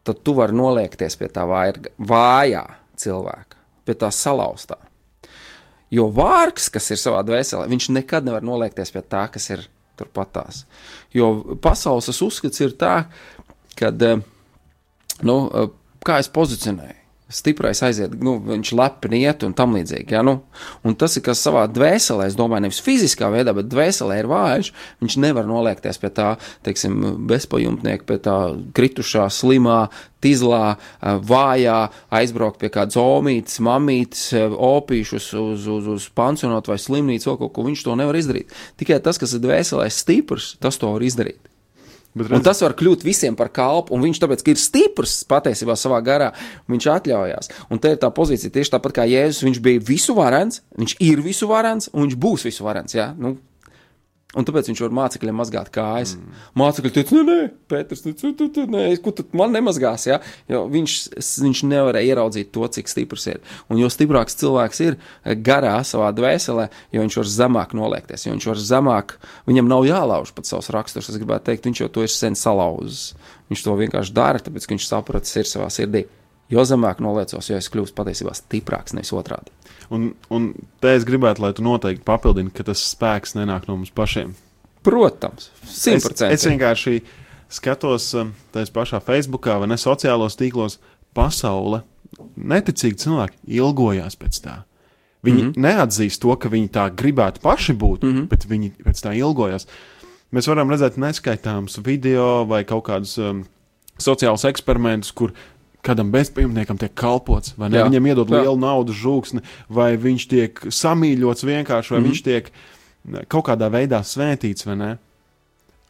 tad 0.08 0.24
tu 0.24 0.34
vari 0.38 0.56
noliekties 0.56 1.20
pie 1.20 1.28
tā 1.28 1.44
vājā, 1.48 1.92
vājā 2.00 2.66
cilvēka, 2.98 3.60
pie 3.86 3.98
tā 4.00 4.12
salauztā. 4.16 4.80
Jo 5.94 6.10
vārks, 6.12 6.68
kas 6.74 6.90
ir 6.92 7.00
savā 7.00 7.22
dvēselē, 7.28 7.68
viņš 7.72 7.90
nekad 7.96 8.28
nevar 8.28 8.44
noliekties 8.44 8.92
pie 8.92 9.04
tā, 9.08 9.24
kas 9.32 9.48
ir 9.54 9.64
turpatās. 9.98 10.66
Jo 11.16 11.58
pasaules 11.64 12.22
uzskats 12.22 12.62
ir 12.64 12.76
tā, 12.80 13.08
ka, 13.80 13.94
nu, 15.24 15.38
eh, 15.48 15.70
kā 16.06 16.20
es 16.20 16.30
pozicionēju. 16.30 16.97
Stiprais 17.28 17.82
aiziet, 17.84 18.14
nu, 18.24 18.38
viņš 18.40 18.70
lepni 18.80 19.20
iet 19.28 19.42
un 19.44 19.52
tam 19.56 19.74
līdzīgi. 19.76 20.16
Ja? 20.16 20.22
Nu, 20.24 20.38
un 20.88 20.96
tas 20.96 21.18
ir 21.20 21.26
kas 21.26 21.42
savā 21.44 21.66
dvēselē, 21.68 22.30
es 22.30 22.38
domāju, 22.40 22.64
nevis 22.64 22.80
fiziskā 22.84 23.28
veidā, 23.34 23.52
bet 23.58 23.68
dvēselē 23.68 24.22
ir 24.22 24.30
vājš. 24.32 24.70
Viņš 25.04 25.18
nevar 25.20 25.50
noliekties 25.50 26.00
pie 26.00 26.12
tā, 26.16 26.30
teiksim, 26.64 26.96
bezpajumtnieka, 27.28 28.08
pie 28.08 28.20
tā 28.24 28.38
kritušā, 28.78 29.26
slimā, 29.34 29.90
tīzlā, 30.24 30.78
eh, 30.78 31.20
vājā, 31.20 31.78
aizbraukt 32.16 32.62
pie 32.64 32.72
kādas 32.72 32.96
omītes, 33.02 33.60
mamītes, 33.60 34.32
eh, 34.32 34.48
opīšus 34.48 35.28
uz, 35.36 35.68
uz, 35.68 35.92
uz 35.98 36.10
pansionātu 36.16 36.72
vai 36.72 36.80
slimnīcu, 36.80 37.28
vēl 37.28 37.40
kaut 37.44 37.54
ko. 37.54 37.68
Viņš 37.68 37.84
to 37.84 37.96
nevar 38.00 38.16
izdarīt. 38.16 38.56
Tikai 38.80 39.04
tas, 39.04 39.20
kas 39.20 39.36
ir 39.36 39.44
dvēselē 39.44 39.92
stiprs, 39.92 40.56
tas 40.62 40.80
to 40.80 40.94
var 40.96 41.02
izdarīt. 41.02 41.47
Bet 42.18 42.30
Un 42.30 42.40
redz, 42.40 42.48
tas 42.50 42.62
var 42.66 42.76
kļūt 42.78 43.06
visiem 43.08 43.38
par 43.38 43.52
kalpu, 43.54 43.96
un 43.96 44.06
viņš 44.06 44.22
tāpēc, 44.24 44.46
ir 44.52 44.62
stiprs 44.62 45.20
patiesībā 45.30 45.78
savā 45.80 46.00
garā, 46.06 46.32
viņš 46.72 46.90
atļaujās. 46.96 47.52
Un 47.72 47.82
te 47.84 47.94
ir 47.96 48.02
tā 48.02 48.12
pozīcija 48.14 48.54
tieši 48.54 48.74
tāpat 48.76 49.00
kā 49.00 49.08
Jēzus. 49.10 49.46
Viņš 49.48 49.62
bija 49.64 49.84
visu 49.88 50.18
varants, 50.18 50.64
viņš 50.78 50.98
ir 51.08 51.22
visu 51.26 51.50
varants, 51.50 51.92
un 51.94 52.08
viņš 52.08 52.18
būs 52.20 52.48
visu 52.50 52.66
varants. 52.68 52.98
Ja? 52.98 53.12
Nu, 53.18 53.38
Un 54.38 54.46
tāpēc 54.46 54.70
viņš 54.70 54.82
var 54.86 54.94
mācekļiem 54.94 55.40
mazgāt 55.40 55.72
kājas. 55.74 56.14
Mm. 56.18 56.42
Mācekļi 56.62 56.92
teica, 56.94 57.16
nē, 57.18 57.24
nē, 57.26 57.38
Pēters, 57.72 58.04
tu, 58.06 58.14
tu, 58.38 58.50
tu, 58.54 58.66
nē, 58.70 58.84
ko 59.02 59.14
tu 59.18 59.26
man 59.38 59.56
nemazgās. 59.56 60.06
Ja? 60.10 60.20
Jo 60.52 60.66
viņš, 60.72 60.98
viņš 61.44 61.64
nevarēja 61.72 62.14
ieraudzīt 62.14 62.52
to, 62.54 62.68
cik 62.78 62.92
stiprs 62.92 63.26
ir. 63.32 63.42
Un 63.74 63.82
jo 63.82 63.90
stiprāks 63.92 64.38
cilvēks 64.38 64.84
ir 64.86 65.00
garā 65.46 65.80
savā 65.88 66.12
dvēselē, 66.16 66.68
jo 66.94 67.06
viņš 67.06 67.18
var 67.22 67.32
zemāk 67.34 67.74
noliekties, 67.78 68.28
jo 68.28 68.36
viņš 68.36 68.50
var 68.52 68.62
zemāk, 68.62 69.18
viņam 69.50 69.74
nav 69.74 69.88
jālauž 69.90 70.36
pat 70.38 70.50
savs 70.50 70.70
raksturs. 70.76 71.10
Es 71.10 71.18
gribētu 71.18 71.50
teikt, 71.50 71.66
viņš 71.70 71.84
jau 71.84 71.90
to 71.98 72.06
ir 72.06 72.14
sen 72.14 72.38
salauzis. 72.38 73.10
Viņš 73.50 73.64
to 73.64 73.76
vienkārši 73.80 74.16
dara, 74.16 74.44
tāpēc 74.44 74.68
ka 74.68 74.76
viņš 74.76 74.88
saprot, 74.90 75.26
tas 75.26 75.40
ir 75.40 75.50
savā 75.50 75.72
sirdī. 75.74 76.06
Jo 76.52 76.64
zemāk 76.68 77.02
noliecos, 77.04 77.50
jo 77.50 77.58
es 77.60 77.68
kļūstu 77.72 77.96
patiesībā 77.98 78.32
stiprāks, 78.38 78.96
nevis 78.96 79.12
otrādi. 79.16 79.52
Un, 79.90 80.12
un 80.34 80.54
te 80.84 80.96
es 80.96 81.06
gribētu, 81.08 81.42
lai 81.42 81.54
tu 81.54 81.66
noteikti 81.66 82.06
papildini, 82.08 82.52
ka 82.54 82.64
tas 82.68 82.82
spēks 82.94 83.36
nenāk 83.38 83.68
no 83.68 83.78
mums 83.78 83.94
pašiem. 83.96 84.36
Protams, 84.84 85.50
Es, 85.64 85.70
es 85.70 85.82
simtprocentīgi. 85.84 86.52
vienkārši 86.54 87.02
skatos 87.50 88.14
um, 88.16 88.34
tajā 88.54 88.72
pašā 88.76 89.02
Facebookā 89.04 89.58
vai 89.60 89.68
ne 89.68 89.78
sociālos 89.80 90.38
tīklos, 90.40 90.80
pasaule, 91.18 91.82
neticīgi 92.38 93.02
cilvēki 93.04 93.58
ilgojās 93.60 94.16
pēc 94.20 94.42
tā. 94.44 94.58
Viņi 95.26 95.44
mm 95.44 95.50
-hmm. 95.50 95.62
neatzīst 95.66 96.22
to, 96.22 96.36
ka 96.36 96.50
viņi 96.50 96.70
tā 96.70 96.88
gribētu 96.96 97.42
paši 97.42 97.74
būt, 97.74 98.04
mm 98.04 98.14
-hmm. 98.14 98.28
bet 98.28 98.46
viņi 98.46 98.72
pēc 98.86 99.04
tā 99.04 99.16
ilgojās. 99.18 99.68
Mēs 100.32 100.48
varam 100.48 100.70
redzēt 100.70 100.98
neskaitāmus 100.98 101.80
video 101.84 102.46
vai 102.46 102.64
kaut 102.64 102.86
kādus 102.88 103.18
um, 103.18 103.46
sociālus 104.00 104.46
eksperimentus, 104.46 105.12
kur 105.12 105.34
kādam 105.88 106.12
bezpajumtniekam 106.14 106.80
tiek 106.82 106.94
kalpots, 106.98 107.56
vai 107.58 107.72
ne? 107.72 107.80
Jā. 107.80 107.88
Viņam 107.88 108.10
iedod 108.12 108.32
Jā. 108.32 108.44
lielu 108.44 108.60
naudas 108.62 108.98
žūksni, 109.00 109.44
vai 109.74 109.90
viņš 110.02 110.28
tiek 110.32 110.62
samīļots 110.74 111.48
vienkārši, 111.48 111.94
vai 111.94 112.00
mm 112.00 112.04
-hmm. 112.04 112.12
viņš 112.12 112.24
tiek 112.28 112.52
ne, 113.14 113.24
kaut 113.32 113.48
kādā 113.50 113.70
veidā 113.74 114.02
svētīts, 114.04 114.68
vai 114.68 114.78
ne? 114.80 114.92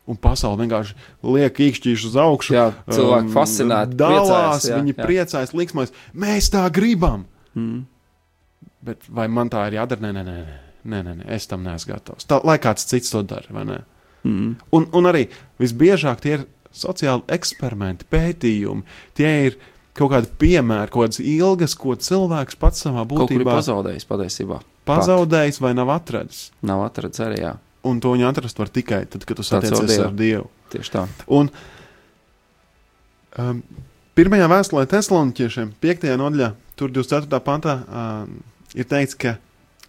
Un 0.07 0.15
pasaule 0.15 0.61
vienkārši 0.61 0.95
liek 1.27 1.59
īkšķīšu 1.59 2.07
uz 2.07 2.15
augšu. 2.15 2.53
Jā, 2.55 2.69
cilvēki 2.87 3.33
fascinēti, 3.33 3.97
Dalās, 3.99 4.29
priecājas, 4.29 4.69
jā, 4.69 4.77
viņi 4.79 4.93
jā. 4.93 5.03
priecājas, 5.03 5.53
liksmojas. 5.53 5.91
Mēs 6.15 6.47
tā 6.53 6.63
gribam. 6.71 7.25
Mm. 7.55 7.83
Bet 8.87 9.03
vai 9.09 9.27
man 9.27 9.51
tā 9.51 9.65
ir 9.67 9.81
jādara? 9.81 10.05
Nē, 10.05 10.13
nē, 10.15 10.23
nē, 10.23 10.37
nē, 10.85 11.01
nē, 11.03 11.15
nē, 11.19 11.29
es 11.35 11.47
tam 11.51 11.65
neesmu 11.67 11.91
gatavs. 11.91 12.27
Tā, 12.29 12.39
lai 12.47 12.55
kāds 12.63 12.87
cits 12.87 13.11
to 13.11 13.23
dara, 13.27 13.51
vai 13.51 13.65
ne? 13.67 13.81
Mm. 14.23 14.53
Un, 14.71 14.87
un 14.95 15.09
arī 15.09 15.25
visbiežāk 15.59 16.23
tie 16.23 16.37
ir 16.37 16.45
sociāli 16.71 17.25
eksperimenti, 17.33 18.07
pētījumi. 18.11 18.85
Tie 19.17 19.31
ir 19.49 19.57
kaut 19.97 20.11
kādi 20.13 20.29
piemēri, 20.41 20.91
kaut 20.93 21.07
kādas 21.07 21.21
ilgas, 21.23 21.75
ko 21.79 21.95
cilvēks 22.07 22.59
pats 22.61 22.85
savā 22.85 23.05
būtībā 23.09 23.47
pazaudējis 23.49 24.07
patiesībā. 24.09 24.59
pazaudējis 24.89 25.61
vai 25.63 25.73
nav 25.77 25.91
atradis. 25.95 26.47
Pat. 26.51 26.67
Nav 26.71 26.83
atradzis 26.87 27.25
arī, 27.25 27.41
jā. 27.43 27.55
Un 27.87 28.01
to 28.03 28.13
viņi 28.15 28.27
atrast 28.27 28.59
var 28.59 28.71
tikai 28.73 29.05
tad, 29.09 29.25
kad 29.27 29.39
tu 29.39 29.45
satiecies 29.47 29.99
ar 30.03 30.13
Dievu. 30.17 30.47
Tieši 30.73 30.93
tā. 30.93 31.05
Un 31.31 31.49
um, 33.39 33.61
pirmajā 34.17 34.49
vēstulē 34.51 34.85
Thessaloniķiešiem, 34.91 35.73
5. 35.83 36.07
nodaļā, 36.19 36.51
tur 36.79 36.93
24. 36.93 37.41
pantā, 37.45 37.79
um, 37.87 38.39
ir 38.75 38.89
teikts, 38.89 39.15
ka 39.19 39.37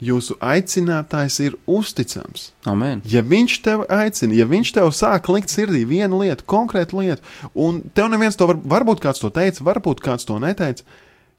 jūsu 0.03 0.37
aicinātājs 0.45 1.39
ir 1.43 1.57
uzticams. 1.67 2.51
Amen. 2.71 3.03
Ja 3.09 3.23
viņš 3.27 3.57
tev 3.65 3.85
aicina, 3.91 4.37
ja 4.39 4.47
viņš 4.49 4.73
tev 4.77 4.93
sāk 4.95 5.31
likt 5.33 5.53
sirdī 5.53 5.83
vienu 5.89 6.21
lietu, 6.23 6.47
konkrētu 6.49 7.01
lietu, 7.01 7.25
un 7.55 7.83
tev 7.95 8.11
neviens 8.13 8.39
to 8.39 8.49
var, 8.51 8.61
varbūt 8.77 9.03
kāds 9.05 9.23
to 9.23 9.31
teica, 9.35 9.65
varbūt 9.67 10.03
kāds 10.05 10.29
to 10.29 10.39
neteica, 10.43 10.87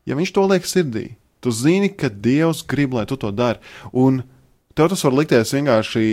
ja 0.10 0.18
viņš 0.20 0.34
to 0.36 0.46
liek 0.50 0.68
sirdī, 0.68 1.06
tu 1.40 1.54
zini, 1.56 1.92
ka 1.94 2.12
Dievs 2.12 2.66
grib, 2.68 2.98
lai 2.98 3.08
tu 3.08 3.18
to 3.20 3.32
dari. 3.32 3.62
Un 3.96 4.24
tev 4.76 4.92
tas 4.92 5.06
var 5.08 5.16
likties 5.16 5.56
vienkārši 5.56 6.06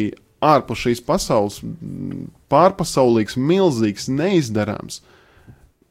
ārpus 0.46 0.84
šīs 0.84 1.02
pasaules, 1.02 1.60
pārpasaulīgs, 2.52 3.38
milzīgs, 3.40 4.10
neizdarāms. 4.12 5.00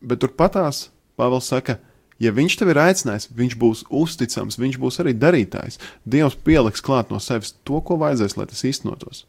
Bet 0.06 0.22
turpatās 0.24 0.90
Pāvils 1.16 1.48
saka, 1.48 1.78
ja 2.22 2.32
viņš 2.36 2.56
tev 2.60 2.72
ir 2.72 2.80
aicinājis, 2.80 3.28
viņš 3.36 3.56
būs 3.60 3.84
uzticams, 4.04 4.60
viņš 4.62 4.78
būs 4.82 5.00
arī 5.04 5.16
darītājs. 5.20 5.80
Dievs 6.08 6.38
pieliks 6.48 6.84
klāt 6.86 7.12
no 7.12 7.20
sevis 7.24 7.54
to, 7.68 7.82
ko 7.86 7.98
vajadzēs, 8.02 8.38
lai 8.40 8.48
tas 8.52 8.64
īstenotos. 8.68 9.26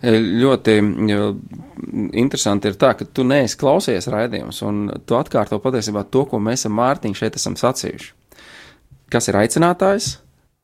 E, 0.00 0.16
Ļoti 0.42 0.78
e, 0.78 1.20
interesanti 2.22 2.72
ir 2.72 2.78
tā, 2.80 2.94
ka 2.98 3.06
tu 3.06 3.26
neesi 3.28 3.58
klausījies 3.60 4.08
raidījumus, 4.12 4.62
un 4.68 4.82
tu 5.06 5.18
atkārto 5.18 5.60
patiesībā 5.62 6.06
to, 6.08 6.24
ko 6.30 6.40
mēs 6.42 6.66
ar 6.68 6.76
Mārtiņu 6.78 7.20
šeit 7.20 7.38
esam 7.40 7.58
sacījuši. 7.60 8.12
Kas 9.12 9.28
ir 9.28 9.36
aicinātājs? 9.42 10.14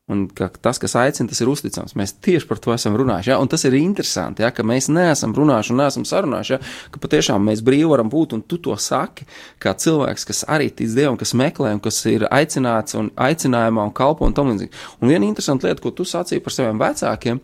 Un 0.09 0.23
ka 0.33 0.47
tas, 0.49 0.79
kas 0.81 0.95
aicina, 0.97 1.29
tas 1.29 1.39
ir 1.43 1.49
uzticams. 1.51 1.93
Mēs 1.99 2.15
tieši 2.25 2.47
par 2.49 2.57
to 2.61 2.73
esam 2.73 2.95
runājuši. 2.97 3.29
Ja? 3.29 3.37
Un 3.41 3.49
tas 3.51 3.61
ir 3.67 3.75
interesanti, 3.77 4.41
ja? 4.41 4.49
ka 4.49 4.65
mēs 4.65 4.87
neesam 4.89 5.35
runājuši 5.37 5.73
un 5.75 5.81
neesam 5.83 6.05
sarunājuši. 6.09 6.55
Ja? 6.55 6.59
Ka 6.89 7.01
patiešām 7.03 7.45
mēs 7.45 7.61
brīvi 7.65 7.91
varam 7.91 8.09
būt, 8.09 8.33
un 8.33 8.41
tu 8.41 8.57
to 8.65 8.73
saki, 8.81 9.27
kā 9.61 9.75
cilvēks, 9.77 10.25
kas 10.25 10.41
arī 10.49 10.71
tic 10.73 10.89
Dievam, 10.95 11.19
kas 11.19 11.35
meklē, 11.37 11.75
un 11.77 11.83
kas 11.85 12.01
ir 12.09 12.25
aicināts 12.25 12.97
un 12.97 13.11
aicinājumā 13.21 13.85
un 13.85 13.93
kalpo 14.01 14.25
un 14.25 14.33
tam 14.33 14.49
līdzīgi. 14.49 14.73
Un 14.97 15.13
viena 15.13 15.29
interesanta 15.29 15.69
lieta, 15.69 15.83
ko 15.85 15.93
tu 15.93 16.07
sacīji 16.09 16.41
par 16.41 16.57
saviem 16.57 16.81
vecākiem, 16.81 17.43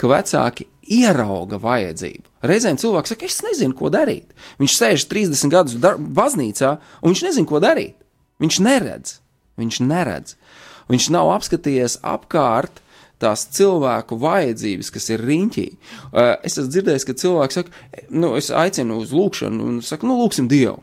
ka 0.00 0.10
vecāki 0.10 0.70
ierauga 0.96 1.60
vajadzību. 1.60 2.24
Reizēm 2.46 2.80
cilvēks 2.80 3.12
saka, 3.12 3.28
es 3.28 3.38
nezinu, 3.44 3.76
ko 3.76 3.90
darīt. 3.92 4.32
Viņš 4.62 4.80
sēž 4.80 5.06
30 5.10 5.52
gadus 5.52 5.76
baznīcā, 6.16 6.76
un 7.02 7.12
viņš 7.12 7.24
nezina, 7.28 7.48
ko 7.48 7.60
darīt. 7.62 7.96
Viņš 8.42 8.60
neredz. 8.64 9.18
Viņš 9.60 9.80
neredz. 9.84 10.36
Viņš 10.92 11.08
nav 11.14 11.30
apskatījies 11.34 12.00
apkārt 12.06 12.82
tās 13.22 13.46
cilvēku 13.56 14.18
vajadzības, 14.20 14.90
kas 14.92 15.08
ir 15.14 15.24
riņķī. 15.24 15.66
Uh, 16.12 16.34
Es 16.44 16.58
esmu 16.58 16.68
dzirdējis, 16.74 17.06
ka 17.08 17.16
cilvēks 17.22 17.58
saka, 17.60 17.84
nu, 18.12 18.34
es 18.36 18.52
aicinu 18.52 19.00
uz 19.00 19.14
lūgšanu, 19.16 19.70
un 19.70 19.80
saka, 19.84 20.06
nu, 20.08 20.18
lūgsim 20.20 20.50
Dievu. 20.52 20.82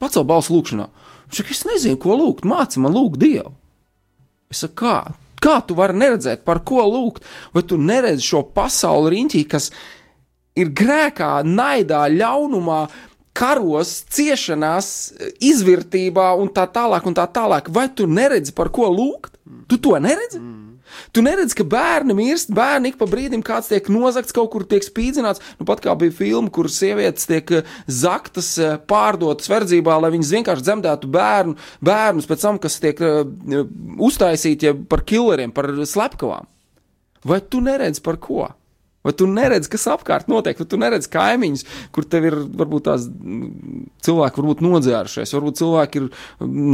Pacel 0.00 0.24
balsu 0.28 0.56
lūgšanā. 0.56 0.88
Viņš 1.28 1.42
saka, 1.42 1.54
es 1.54 1.64
nezinu, 1.68 2.00
ko 2.00 2.16
lūgt, 2.16 2.48
māci 2.48 2.80
man 2.82 2.96
lūgt 2.96 3.20
Dievu. 3.20 3.52
Es 4.48 4.64
saku, 4.64 4.78
kā? 4.80 4.98
Kā 5.38 5.60
tu 5.62 5.76
vari 5.78 5.94
neredzēt, 6.00 6.42
par 6.46 6.64
ko 6.66 6.82
lūgt? 6.88 7.26
Vai 7.54 7.62
tu 7.68 7.78
neredzi 7.78 8.24
šo 8.26 8.42
pasauli 8.54 9.12
riņķī, 9.14 9.44
kas 9.50 9.68
ir 10.58 10.72
grēkā, 10.74 11.30
naidā, 11.46 12.06
ļaunumā, 12.10 12.80
karos, 13.38 13.94
ciešanās, 14.14 14.92
izvērtībā 15.44 16.30
un 16.40 16.50
tā 16.54 16.66
tālāk, 16.74 17.06
un 17.06 17.16
tā 17.16 17.28
tālāk. 17.30 17.70
Vai 17.74 17.88
tu 17.94 18.08
neredzi, 18.10 18.54
par 18.56 18.72
ko 18.74 18.90
lūgt? 18.90 19.38
Tu 19.70 19.78
to 19.82 19.94
neredzi? 20.02 20.40
Tu 21.12 21.22
neredzi, 21.24 21.56
ka 21.58 21.64
bērni 21.68 22.16
mirst, 22.16 22.52
bērni 22.54 22.92
ik 22.92 22.98
pa 23.00 23.08
brīdim 23.10 23.42
kāds 23.44 23.70
tiek 23.70 23.88
nozagts, 23.92 24.34
kaut 24.36 24.50
kur 24.52 24.64
tiek 24.68 24.84
spīdzināts. 24.84 25.42
Nu, 25.60 25.66
pat 25.68 25.82
kā 25.84 25.94
bija 25.98 26.14
filma, 26.20 26.50
kur 26.52 26.70
sievietes 26.72 27.28
tiek 27.28 27.52
eh, 27.60 27.72
zaktas, 27.86 28.54
eh, 28.60 28.76
pārdotas 28.90 29.50
verdzībā, 29.52 29.98
lai 30.02 30.12
viņas 30.14 30.34
vienkārši 30.38 30.66
dzemdētu 30.68 31.10
bērnu, 31.14 31.58
bērnus 31.84 32.28
pēc 32.28 32.44
tam, 32.44 32.60
kas 32.62 32.78
tiek 32.82 33.00
uh, 33.04 33.22
uztaisīti 34.08 34.74
par 34.90 35.04
killeriem, 35.08 35.52
par 35.54 35.70
slepkavām. 35.88 36.48
Vai 37.28 37.40
tu 37.50 37.60
neredzi 37.64 38.02
par 38.04 38.20
ko? 38.22 38.46
Vai 39.08 39.14
tu 39.16 39.28
neredzi, 39.30 39.70
kas 39.72 39.86
apkārt 39.94 40.28
notiek, 40.28 40.58
vai 40.60 40.66
tu 40.68 40.80
neredzi 40.80 41.08
kaimiņus, 41.14 41.64
kur 41.96 42.04
tev 42.04 42.28
ir 42.28 42.36
varbūt 42.60 42.86
tās 42.90 43.06
cilvēki, 44.04 44.42
varbūt 44.42 44.64
nodzērušies, 44.66 45.32
varbūt 45.38 45.62
cilvēki 45.62 46.02
ir 46.02 46.10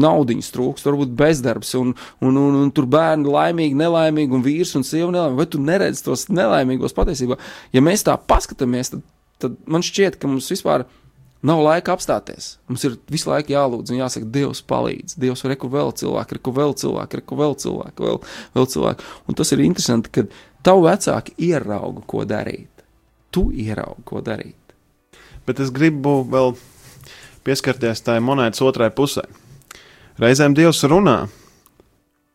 naudiņas 0.05 0.51
trūks, 0.57 0.87
varbūt 0.89 1.15
bezdarbs, 1.21 1.71
un, 1.79 1.95
un, 2.25 2.41
un, 2.41 2.59
un 2.65 2.75
tur 2.75 2.89
bērni 2.91 3.31
laimīgi, 3.31 3.79
nelaimīgi, 3.79 4.35
un 4.35 4.45
vīrs 4.45 4.75
un 4.79 4.87
sieva 4.87 5.13
nelaimīgi. 5.15 5.41
Vai 5.41 5.49
tu 5.55 5.63
neredzi 5.63 6.05
tos 6.09 6.27
nelaimīgos 6.33 6.97
patiesībā? 6.99 7.39
Ja 7.77 7.85
mēs 7.85 8.07
tā 8.09 8.19
paskatāmies, 8.19 8.97
tad, 8.97 9.07
tad 9.43 9.57
man 9.71 9.87
šķiet, 9.87 10.19
ka 10.19 10.31
mums 10.31 10.51
vispār 10.53 10.89
Nav 11.45 11.61
laika 11.61 11.93
apstāties. 11.93 12.55
Mums 12.71 12.87
ir 12.89 12.95
visu 13.13 13.29
laiku 13.29 13.53
jālūdz 13.53 13.93
un 13.93 13.99
jāsaka, 13.99 14.29
Dievs 14.33 14.63
palīdz. 14.65 15.19
Dievs 15.21 15.43
kur 15.61 15.73
vēl 15.75 15.91
cilvēki, 16.01 16.39
ir 16.39 16.41
kur 16.41 16.55
vēl 16.57 16.73
cilvēki, 16.81 17.19
ir 17.19 17.25
kur 17.29 17.41
vēl 17.43 17.57
cilvēki, 17.61 18.05
vēl, 18.07 18.21
vēl 18.57 18.69
cilvēki. 18.73 19.09
Un 19.29 19.37
tas 19.37 19.53
ir 19.53 19.61
interesanti, 19.61 20.13
ka 20.15 20.25
tavu 20.65 20.87
vecāki 20.89 21.35
ierauga, 21.51 22.03
ko 22.09 22.25
darīt. 22.29 22.85
Tu 23.35 23.49
ieraugi, 23.65 24.05
ko 24.09 24.23
darīt. 24.25 24.77
Bet 25.45 25.61
es 25.61 25.73
gribu 25.75 26.23
vēl 26.31 26.55
pieskarties 27.45 28.03
tai 28.05 28.21
monētas 28.25 28.63
otrai 28.65 28.91
pusē. 28.95 29.27
Reizēm 30.21 30.55
Dievs 30.57 30.85
runā, 30.89 31.25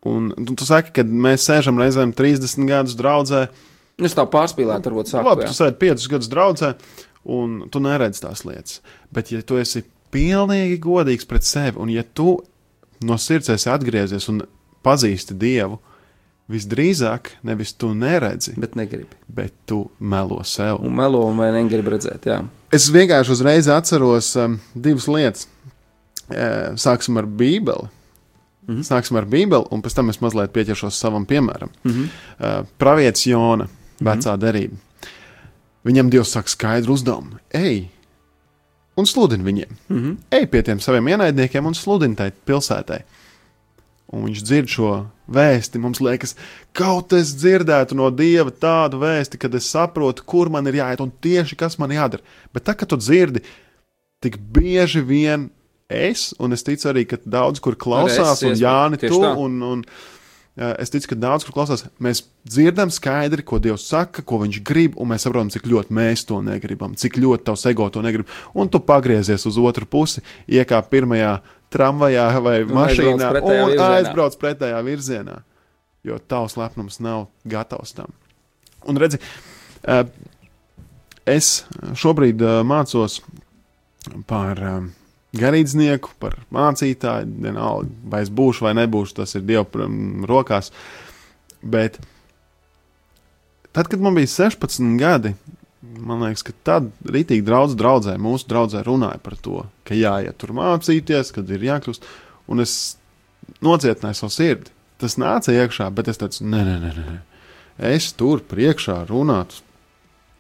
un 0.09 0.29
tu, 0.35 0.55
tu 0.59 0.67
saki, 0.67 0.93
ka 0.95 1.05
mēs 1.07 1.47
sēžam 1.47 1.79
reizēm 1.79 2.11
30 2.15 2.67
gadus 2.69 2.97
draudzē. 2.99 3.45
Es 3.99 4.15
tā 4.15 4.25
pārspīlēju, 4.31 4.83
varbūt 4.85 5.13
Nu, 5.15 5.23
labi, 5.27 5.47
tu 5.47 5.55
sēdi 5.55 5.79
5 5.79 6.09
gadus 6.11 6.31
draudzē, 6.31 6.73
un 7.35 7.57
tu 7.71 7.81
neredzi 7.83 8.23
tās 8.23 8.45
lietas. 8.47 8.79
Bet, 9.15 9.31
ja 9.33 9.41
tu 9.43 9.59
esi 9.59 9.83
pilnīgi 10.13 10.79
godīgs 10.83 11.27
pret 11.27 11.47
sevi, 11.47 11.77
un 11.79 11.91
ja 11.93 12.03
tu 12.03 12.37
no 13.07 13.17
sirds 13.19 13.51
esi 13.53 13.69
atgriezies 13.71 14.27
un 14.31 14.43
pazīsti 14.85 15.35
Dievu, 15.39 15.79
visdrīzāk 16.49 17.35
nevis 17.45 17.73
tu 17.77 17.93
neredzi, 17.93 18.55
Bet 18.57 18.75
negribi. 18.75 19.15
bet 19.27 19.53
tu 19.65 19.89
melo 19.99 20.43
sev. 20.43 20.81
Un 20.81 20.95
melo 20.95 21.21
vai 21.37 21.51
negribi 21.53 21.93
redzēt, 21.93 22.25
jā. 22.25 22.41
Es 22.71 22.89
vienkārši 22.89 23.31
uzreiz 23.31 23.67
atceros 23.67 24.35
um, 24.35 24.59
divas 24.73 25.07
lietas. 25.07 25.47
E, 26.29 26.75
sāksim 26.77 27.17
ar 27.17 27.25
Bībeli. 27.25 27.89
Mm 28.67 28.75
-hmm. 28.75 28.83
Sāksim 28.83 29.17
ar 29.17 29.25
Bībeli, 29.25 29.65
un 29.71 29.81
pēc 29.81 29.95
tam 29.95 30.09
es 30.09 30.21
mazliet 30.21 30.51
pieķeršos 30.53 30.99
savam 30.99 31.25
piemēram. 31.25 31.69
Mm 31.83 31.91
-hmm. 31.91 32.07
uh, 32.39 32.65
Pravietis 32.77 33.25
Jona, 33.25 33.67
vecā 34.01 34.15
mm 34.15 34.19
-hmm. 34.21 34.37
derība. 34.37 34.75
Viņam 35.85 36.09
Dievs 36.09 36.31
saka 36.31 36.49
skaidru 36.49 36.93
uzdevumu. 36.93 37.37
Ej, 37.53 37.89
un 38.95 39.05
sludini 39.05 39.43
viņiem. 39.43 39.71
Mm 39.89 39.97
-hmm. 39.97 40.17
Ej 40.31 40.47
pie 40.47 40.61
tiem 40.61 40.79
saviem 40.79 41.07
ienaidniekiem 41.07 41.65
un 41.65 41.75
sludini 41.75 42.15
tai 42.15 42.31
pilsētai. 42.45 42.99
Un 44.09 44.25
viņš 44.25 44.41
dzird 44.41 44.71
šo 44.73 44.91
vēsti. 45.29 45.81
Mums 45.81 46.01
liekas, 46.01 46.33
kaut 46.73 47.13
es 47.13 47.35
dzirdētu 47.37 47.97
no 47.97 48.09
Dieva 48.09 48.49
tādu 48.49 49.03
vēsti, 49.03 49.37
kad 49.41 49.53
es 49.57 49.69
saprotu, 49.69 50.25
kur 50.25 50.49
man 50.49 50.65
ir 50.69 50.79
jāiet 50.79 51.03
un 51.03 51.11
tieši 51.13 51.57
kas 51.59 51.77
man 51.81 51.93
jādara. 51.93 52.25
Bet 52.55 52.65
tā, 52.65 52.73
kad 52.77 52.89
tu 52.89 52.97
dzirdi, 52.97 53.43
tik 54.23 54.39
bieži 54.55 55.03
vien 55.05 55.49
es, 55.89 56.31
un 56.39 56.53
es 56.57 56.65
ticu 56.65 56.89
arī, 56.89 57.05
ka 57.09 57.19
daudz 57.25 57.61
kur 57.61 57.77
klausās, 57.77 58.41
un 58.45 58.57
Jāni, 58.57 58.99
tu, 59.01 59.19
un, 59.21 59.61
un 59.65 59.83
uh, 59.85 60.73
es 60.81 60.93
ticu, 60.93 61.11
ka 61.11 61.17
daudz 61.17 61.45
kur 61.45 61.55
klausās, 61.57 61.85
mēs 62.01 62.23
dzirdam 62.49 62.93
skaidri, 62.93 63.45
ko 63.45 63.61
Dievs 63.61 63.87
saka, 63.89 64.25
ko 64.25 64.41
viņš 64.43 64.61
grib, 64.65 64.97
un 65.01 65.09
mēs 65.13 65.25
saprotam, 65.25 65.53
cik 65.53 65.69
ļoti 65.69 65.95
mēs 65.97 66.25
to 66.29 66.41
negribam, 66.45 66.97
cik 66.99 67.17
ļoti 67.21 67.47
tavs 67.49 67.65
ego 67.69 67.89
to 67.93 68.05
negrib. 68.05 68.29
Un 68.53 68.69
tu 68.73 68.81
pagriezies 68.81 69.45
uz 69.49 69.61
otru 69.61 69.89
pusi, 69.89 70.25
iekāp 70.49 70.91
pirmajā 70.93 71.39
tramvajā 71.73 72.25
vai 72.43 72.57
mašīnā 72.65 73.29
aizbrauc 73.29 73.45
un 73.45 73.71
virzienā. 73.71 73.89
aizbrauc 73.99 74.37
pretējā 74.41 74.79
virzienā, 74.85 75.37
jo 76.07 76.19
tavs 76.31 76.57
lepnums 76.59 76.99
nav 77.03 77.27
gatavs 77.49 77.95
tam. 77.97 78.13
Un 78.89 78.99
redzi, 79.01 79.19
uh, 79.83 80.05
es 81.29 81.63
šobrīd 81.99 82.41
uh, 82.41 82.61
mācos 82.67 83.19
par 84.29 84.61
um, 84.63 84.89
garīdznieku, 85.37 86.15
par 86.21 86.39
mācītāju. 86.53 87.29
Vienalga, 87.45 87.91
vai 88.09 88.23
es 88.25 88.31
būšu 88.33 88.65
vai 88.65 88.73
nebūšu, 88.79 89.19
tas 89.21 89.35
ir 89.37 89.45
Dieva 89.45 89.89
rokās. 90.29 90.71
Bet 91.61 91.99
tad, 93.75 93.89
kad 93.91 93.99
man 94.01 94.15
bija 94.17 94.31
16 94.31 94.95
gadi, 94.99 95.35
man 95.81 96.23
liekas, 96.25 96.43
ka 96.47 96.55
tad 96.67 96.89
rītīgi 97.07 97.45
draudz 97.45 97.75
draudzē, 97.79 98.17
mūsu 98.21 98.49
draudzē 98.51 98.83
runāja 98.87 99.19
par 99.23 99.37
to, 99.39 99.63
ka 99.87 99.97
jāiet 99.97 100.37
tur 100.41 100.53
mācīties, 100.57 101.31
kad 101.35 101.49
ir 101.53 101.63
jākļūst. 101.69 102.07
Un 102.49 102.63
es 102.63 102.75
nocietināju 103.63 104.19
savu 104.19 104.33
sirdi. 104.33 104.73
Tas 104.99 105.15
nāca 105.21 105.53
iekšā, 105.55 105.87
bet 105.95 106.09
es 106.11 106.19
teicu, 106.19 106.43
nē, 106.51 106.61
nē, 106.67 106.77
nē, 106.83 106.93
nē. 106.97 107.17
es 107.93 108.11
tur 108.19 108.43
priekšā 108.43 109.05
runātu. 109.07 109.63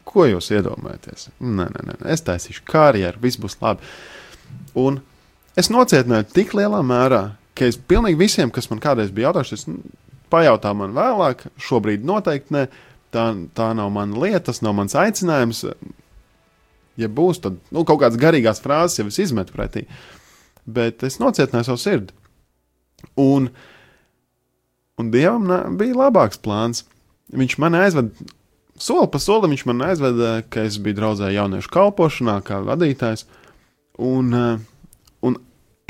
Ko 0.09 0.25
jūs 0.25 0.49
iedomājaties? 0.51 1.29
Nē, 1.39 1.69
nē, 1.69 1.85
nē, 1.87 1.97
es 2.11 2.25
taisīšu 2.25 2.65
karjeru, 2.67 3.21
viss 3.23 3.39
būs 3.39 3.59
labi. 3.61 3.85
Un 4.79 4.99
es 5.59 5.69
nocietināju 5.71 6.27
tik 6.33 6.55
lielā 6.57 6.81
mērā, 6.83 7.21
ka 7.55 7.69
es 7.69 7.77
pilnīgi 7.77 8.19
visiem, 8.19 8.51
kas 8.51 8.67
man 8.71 8.81
kādreiz 8.83 9.13
bija 9.15 9.29
jautājuši, 9.29 9.77
pajautā 10.33 10.73
man 10.77 10.95
vēlāk, 10.97 11.45
šobrīd 11.61 12.05
noteikti 12.05 12.55
ne. 12.55 12.67
Tā, 13.13 13.25
tā 13.57 13.71
nav 13.73 13.89
mana 13.93 14.19
lieta, 14.21 14.49
tas 14.51 14.61
nav 14.61 14.75
mans 14.77 14.95
aicinājums. 14.97 15.63
Ja 16.99 17.09
būs, 17.09 17.41
tad 17.41 17.57
nu, 17.73 17.85
kaut 17.87 18.03
kādas 18.03 18.19
garīgās 18.21 18.61
frāzes 18.61 18.99
jau 18.99 19.07
es 19.09 19.19
izmetu 19.23 19.55
pretī. 19.55 19.85
Bet 20.69 21.03
es 21.07 21.17
nocietināju 21.21 21.71
savu 21.71 21.81
sirdi. 21.81 22.13
Un, 23.17 23.47
un 24.99 25.13
Dievam 25.13 25.47
bija 25.79 25.97
labāks 26.05 26.41
plāns. 26.43 26.83
Viņš 27.33 27.55
man 27.61 27.77
aizveda 27.79 28.29
soli 28.79 29.09
pa 29.11 29.19
solim, 29.21 29.53
viņš 29.53 29.65
man 29.69 29.83
aizveda, 29.89 30.31
ka 30.49 30.63
es 30.67 30.79
biju 30.81 30.99
draudzē 30.99 31.29
jauniešu 31.33 31.71
kalpošanā, 31.73 32.39
kā 32.45 32.61
vadītājs. 32.65 33.25
Un, 33.99 34.33
un 35.25 35.39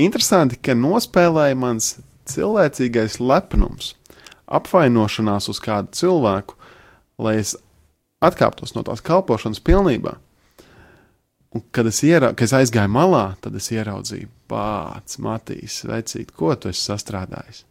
interesanti, 0.02 0.58
ka 0.58 0.74
nospēlēja 0.78 1.58
mans 1.58 1.92
cilvēcīgais 2.30 3.20
lepnums, 3.22 3.94
apvainošanās 4.50 5.48
uz 5.52 5.60
kādu 5.62 5.94
cilvēku, 5.96 6.58
lai 7.22 7.38
es 7.42 7.54
atkāptos 8.24 8.74
no 8.76 8.84
tās 8.86 9.02
kalpošanas 9.04 9.62
pilnībā. 9.64 10.16
Un, 11.50 11.64
kad 11.74 11.88
es, 11.90 11.98
iera, 12.06 12.30
kad 12.30 12.46
es 12.46 12.54
aizgāju 12.54 12.92
malā, 12.94 13.24
tad 13.42 13.56
es 13.58 13.72
ieraudzīju, 13.74 14.28
pats, 14.50 15.18
Matīs, 15.22 15.80
vecīt, 15.88 16.30
ko 16.36 16.54
tu 16.54 16.70
esi 16.70 16.84
sastrādājis. 16.84 17.64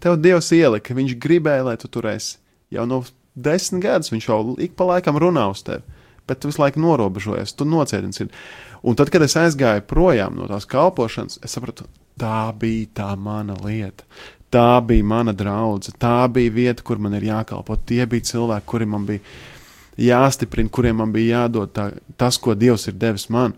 Tev 0.00 0.18
Dievs 0.20 0.50
ielika, 0.56 0.96
viņš 0.96 1.16
gribēja, 1.20 1.64
lai 1.70 1.76
tu 1.80 1.88
tur 1.92 2.08
esi. 2.12 2.36
Jau 2.72 2.84
no 2.88 3.00
desmit 3.34 3.84
gadus 3.84 4.12
viņš 4.12 4.28
jau 4.28 4.38
ik 4.62 4.76
pa 4.76 4.86
laikam 4.88 5.18
runā 5.20 5.46
uz 5.52 5.64
tevi, 5.64 5.82
bet 6.28 6.40
tu 6.40 6.50
visu 6.50 6.62
laiku 6.62 6.82
norobežojies, 6.84 7.56
tu 7.56 7.66
nocietini. 7.68 8.28
Un 8.84 8.96
tad, 8.98 9.08
kad 9.12 9.24
es 9.24 9.36
aizgāju 9.40 9.86
projām 9.88 10.36
no 10.36 10.48
tās 10.50 10.68
kalpošanas, 10.68 11.40
es 11.44 11.56
sapratu, 11.56 11.88
tā 12.20 12.52
bija 12.60 12.90
tā 13.00 13.10
mana 13.16 13.56
lieta. 13.64 14.04
Tā 14.54 14.78
bija 14.86 15.02
mana 15.02 15.32
draudzene, 15.34 15.98
tā 15.98 16.28
bija 16.30 16.52
vieta, 16.54 16.84
kur 16.86 17.00
man 17.02 17.16
ir 17.18 17.26
jākalpo. 17.26 17.74
Tie 17.86 18.04
bija 18.06 18.28
cilvēki, 18.28 18.66
kuriem 18.70 18.92
man 18.94 19.06
bija 19.08 19.22
jāstiprina, 19.98 20.70
kuriem 20.70 21.00
man 21.02 21.14
bija 21.14 21.40
jādod 21.40 21.72
tā, 21.74 21.88
tas, 22.20 22.38
ko 22.38 22.54
Dievs 22.54 22.86
ir 22.86 22.94
devis 22.98 23.26
man. 23.34 23.56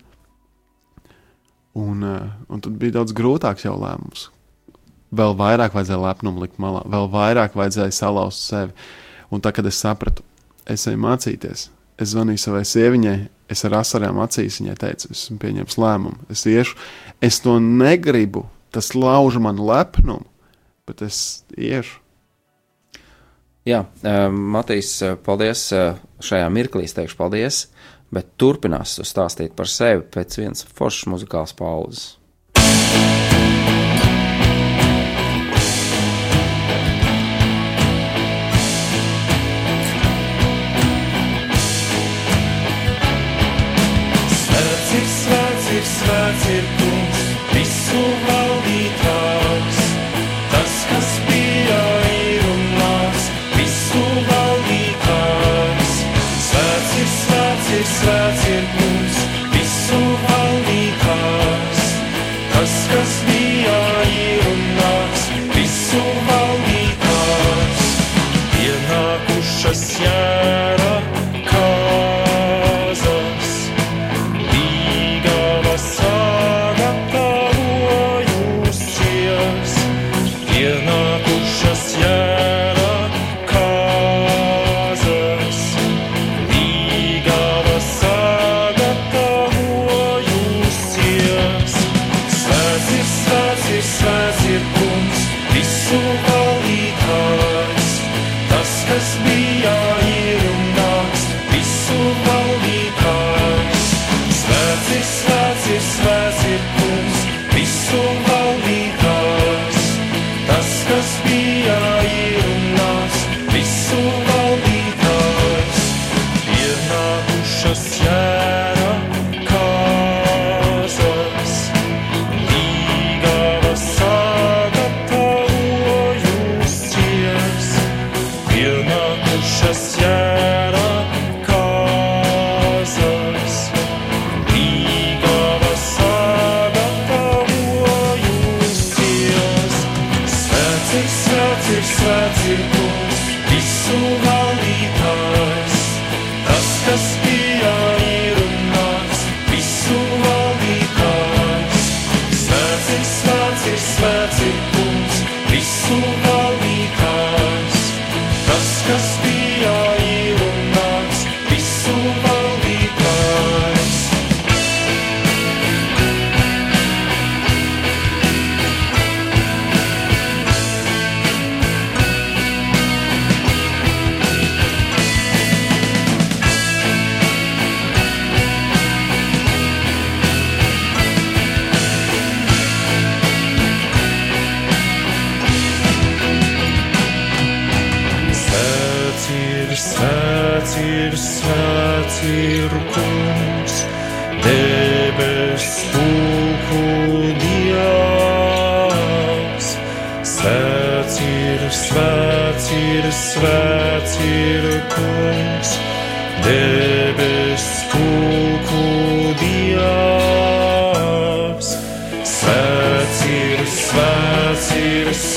Un, 1.77 2.05
eh, 2.05 2.31
un 2.49 2.63
tad 2.65 2.79
bija 2.81 2.97
daudz 2.97 3.13
grūtāks 3.13 3.67
jau 3.67 3.75
lēmums. 3.77 4.31
Vēl 5.13 5.37
vairāk 5.37 5.77
vajadzēja 5.77 6.01
lepnumu 6.01 6.41
likt 6.43 6.57
malā, 6.59 6.81
vēl 6.89 7.11
vairāk 7.13 7.55
vajadzēja 7.55 7.93
salauzt 7.93 8.49
sevi. 8.49 8.73
Un 9.31 9.43
tā, 9.45 9.53
kad 9.53 9.67
es 9.67 9.77
sapratu, 9.77 10.25
es 10.67 10.87
eju 10.89 10.99
mācīties, 11.03 11.69
es 11.99 12.15
zvanīju 12.15 12.41
savai 12.41 12.63
sieviņai, 12.65 13.19
es 13.53 13.65
ar 13.69 13.77
asarām 13.83 14.19
acīs 14.25 14.61
viņai 14.63 14.77
teicu, 14.81 15.11
es 15.13 15.27
esmu 15.27 15.39
pieņēmis 15.45 15.79
lēmumu, 15.83 16.31
es 16.33 16.47
iešu, 16.49 16.77
es 17.21 17.39
to 17.45 17.59
negribu, 17.61 18.47
tas 18.75 18.95
lauž 18.95 19.39
man 19.43 19.61
lepnumu, 19.61 20.27
bet 20.87 21.03
es 21.03 21.45
iešu. 21.59 22.01
Jā, 23.67 23.81
eh, 24.07 24.29
Matīs, 24.31 25.03
eh, 25.03 25.17
paldies. 25.17 25.73
eh, 25.73 25.97
Šajā 26.23 26.47
mirklī 26.55 26.85
es 26.85 26.95
teikšu 26.95 27.17
paldies, 27.19 27.67
bet 28.13 28.39
turpinās 28.39 29.01
stāstīt 29.03 29.57
par 29.57 29.67
sevi 29.67 30.03
pēc 30.03 30.39
vienas 30.39 30.63
foršas 30.65 31.11
muzikālas 31.11 31.53
pauzes. 31.53 32.17
Svēts 44.31 45.69
ir, 45.75 45.83
svēts 45.83 46.49
ir, 46.55 46.65
kungs, 46.79 47.29
visu 47.53 48.01
valdītājs. 48.01 48.36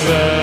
Ir, 0.04 0.39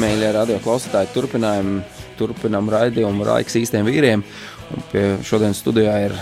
mīļie 0.00 0.30
radio 0.36 0.60
klausītāji, 0.64 1.12
turpinājam, 1.14 1.80
turpinām 2.18 2.70
raidījumu 2.72 3.26
Raiks 3.28 3.58
īstiem 3.60 3.86
vīriem. 3.88 4.24
Un 4.70 4.88
pie 4.92 5.04
šodienas 5.26 5.60
studijā 5.62 5.96
ir 6.06 6.16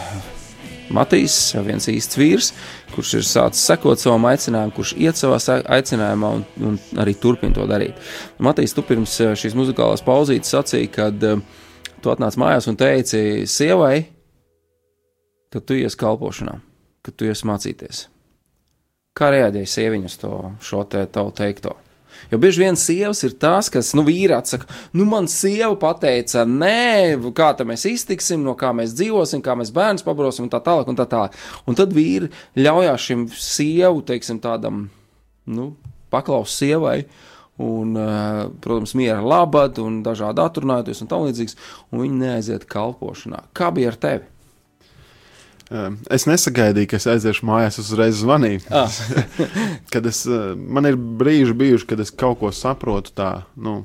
Matīs, 0.94 1.34
viens 1.66 1.84
īsts 1.90 2.16
vīrs, 2.16 2.46
kurš 2.94 3.10
ir 3.18 3.24
sācis 3.28 3.66
sekot 3.68 4.00
savam 4.00 4.24
aicinājumam, 4.30 4.72
kurš 4.72 4.94
iet 4.96 5.18
savā 5.20 5.36
sa- 5.42 5.60
aicinājumā 5.76 6.30
un, 6.38 6.44
un 6.64 6.78
arī 7.02 7.12
turpina 7.20 7.52
to 7.58 7.66
darīt. 7.68 7.98
Matīs, 8.40 8.72
tu 8.72 8.84
pirms 8.88 9.18
eh, 9.20 9.34
šīs 9.36 9.56
muzikālās 9.58 10.04
pauzītes 10.06 10.54
sacīji, 10.54 10.88
kad 10.94 11.26
uh, 11.28 11.42
tu 12.00 12.12
atnāc 12.12 12.38
mājās 12.40 12.70
un 12.70 12.78
teici 12.80 13.44
sievai, 13.50 14.06
ka 15.52 15.60
tu 15.60 15.76
ies 15.76 15.96
kalpošanā, 15.98 16.56
ka 17.04 17.12
tu 17.12 17.28
ies 17.28 17.44
mācīties. 17.48 18.06
Kā 19.18 19.32
reaģēja 19.34 19.72
sieviņas 19.74 20.18
to 20.22 20.32
šo 20.62 20.84
te 20.88 21.04
tavu 21.12 21.34
teikto? 21.36 21.74
Jo 22.32 22.38
bieži 22.42 22.62
vien 22.64 22.76
sievas 22.78 23.22
ir 23.26 23.36
tās, 23.40 23.70
kas, 23.72 23.94
nu, 23.96 24.04
vīri 24.06 24.34
atsaka, 24.36 24.68
nu, 24.96 25.06
man 25.08 25.28
sieva 25.32 25.72
pateica, 25.80 26.44
nē, 26.48 27.16
kā 27.36 27.52
tā 27.56 27.66
mēs 27.68 27.86
iztiksim, 27.88 28.42
no 28.44 28.56
kā 28.58 28.72
mēs 28.76 28.94
dzīvosim, 28.98 29.42
kā 29.44 29.56
mēs 29.58 29.72
bērnus 29.74 30.06
pabrosim 30.06 30.46
un 30.46 30.52
tā 30.52 30.60
tālāk 30.64 30.90
un 30.90 30.98
tā 30.98 31.08
tālāk. 31.08 31.36
Un 31.68 31.78
tad 31.78 31.94
vīri 31.96 32.30
ļaujās 32.58 33.08
šim 33.08 33.26
sievu, 33.32 34.04
teiksim, 34.08 34.42
tādam, 34.44 34.86
nu, 35.48 35.72
paklaus 36.12 36.56
sievai. 36.58 37.02
Un, 37.58 37.96
eh, 37.98 38.44
protams, 38.62 38.92
miera 38.94 39.18
labad 39.18 39.80
un 39.82 39.96
dažādi 40.06 40.38
atrunājoties 40.38 41.00
un 41.02 41.08
tam 41.10 41.24
līdzīgs, 41.26 41.56
un 41.90 42.04
viņi 42.04 42.20
neaiziet 42.20 42.68
kalpošanā. 42.70 43.48
Kā 43.50 43.72
bija 43.74 43.90
ar 43.90 43.98
tevi? 43.98 44.28
Um, 45.68 45.98
Es 46.08 46.24
nesagaidīju, 46.24 46.88
ka 46.88 46.96
es 46.96 47.06
aiziešu 47.12 47.44
mājās, 47.44 47.76
uzreiz 47.82 48.22
zvanīju. 48.22 48.62
Ah. 48.72 48.88
kad 49.92 50.06
es, 50.08 50.22
uh, 50.24 50.54
man 50.56 50.88
ir 50.88 50.96
brīži 50.96 51.52
bijuši, 51.52 51.88
kad 51.90 52.00
es 52.00 52.12
kaut 52.14 52.40
ko 52.40 52.52
saprotu 52.56 53.12
tā, 53.18 53.30
nu, 53.60 53.82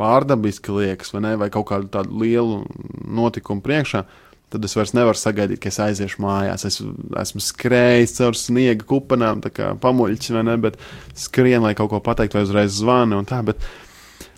pārdabiski 0.00 0.74
liekas, 0.74 1.12
vai, 1.14 1.22
ne, 1.28 1.34
vai 1.38 1.50
kaut 1.54 1.68
kādu 1.70 1.90
tādu 1.94 2.24
lielu 2.24 2.64
notikumu 3.06 3.62
priekšā. 3.64 4.02
Tad 4.50 4.66
es 4.66 4.74
vairs 4.78 4.94
nevaru 4.94 5.18
sagaidīt, 5.18 5.60
ka 5.62 5.70
es 5.70 5.78
aiziešu 5.82 6.20
mājās. 6.22 6.66
Es 6.66 6.82
esmu 7.22 7.42
skrējis 7.42 8.18
caur 8.18 8.38
sniega 8.38 8.86
kupenām, 8.86 9.42
tā 9.46 9.50
kā 9.54 9.72
pamuļķis, 9.82 10.34
vai 10.34 10.44
ne, 10.46 10.58
bet 10.62 10.78
skrien, 11.18 11.62
lai 11.66 11.74
kaut 11.78 11.90
ko 11.94 12.02
pateiktu, 12.02 12.38
vai 12.38 12.46
uzreiz 12.46 12.74
zvani 12.78 13.18
un 13.18 13.26
tā. 13.26 13.40
Bet 13.46 13.62